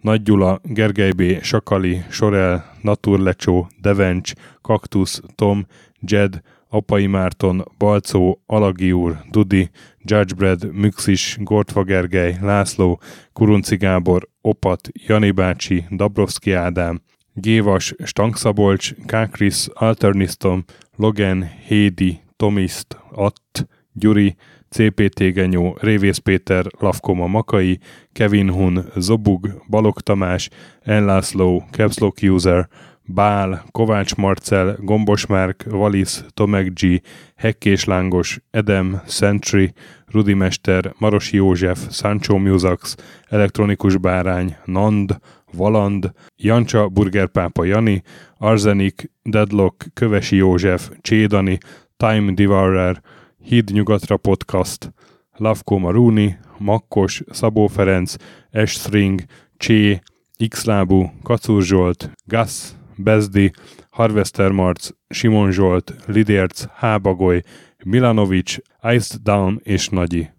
[0.00, 4.32] Nagy Gyula, Gergely B., Sakali, Sorel, Naturlecsó, Devencs,
[4.62, 5.66] Kaktusz, Tom,
[6.00, 9.70] Jed, Apai Márton, Balcó, Alagi úr, Dudi,
[10.02, 13.00] Judgebred, Müxis, Gortva Gergely, László,
[13.32, 17.00] Kurunci Gábor, Opat, Jani bácsi, Dabrowski Ádám,
[17.40, 20.64] Gévas, Stangszabolcs, Kákris, Alternisztom,
[20.96, 24.36] Logan, Hédi, Tomiszt, Att, Gyuri,
[24.68, 27.78] CPT Genyó, Révész Péter, Lavkoma Makai,
[28.12, 30.48] Kevin Hun, Zobug, Balog Tamás,
[30.80, 32.68] Enlászló, Capslock User,
[33.14, 37.02] Bál, Kovács Marcel, Gombos Márk, Valisz, Tomek G,
[37.36, 39.72] Hekkés Lángos, Edem, Sentry,
[40.06, 42.94] Rudimester, Marosi József, Sancho Musax,
[43.28, 45.18] Elektronikus Bárány, Nand,
[45.58, 48.02] Valand, Jancsa, Burgerpápa Jani,
[48.38, 51.58] Arzenik, Deadlock, Kövesi József, Csédani,
[51.96, 53.02] Time Devourer,
[53.42, 54.92] Híd Nyugatra Podcast,
[55.36, 58.14] Lavko Maruni, Makkos, Szabó Ferenc,
[58.50, 59.22] Estring,
[59.56, 60.00] Csé,
[60.48, 63.50] Xlábú, Kacúr Zsolt, Gas, Bezdi,
[63.90, 67.42] Harvester Marc, Simon Zsolt, Lidérc, Hábagoly,
[67.84, 70.37] Milanovic, Iced Down és Nagyi.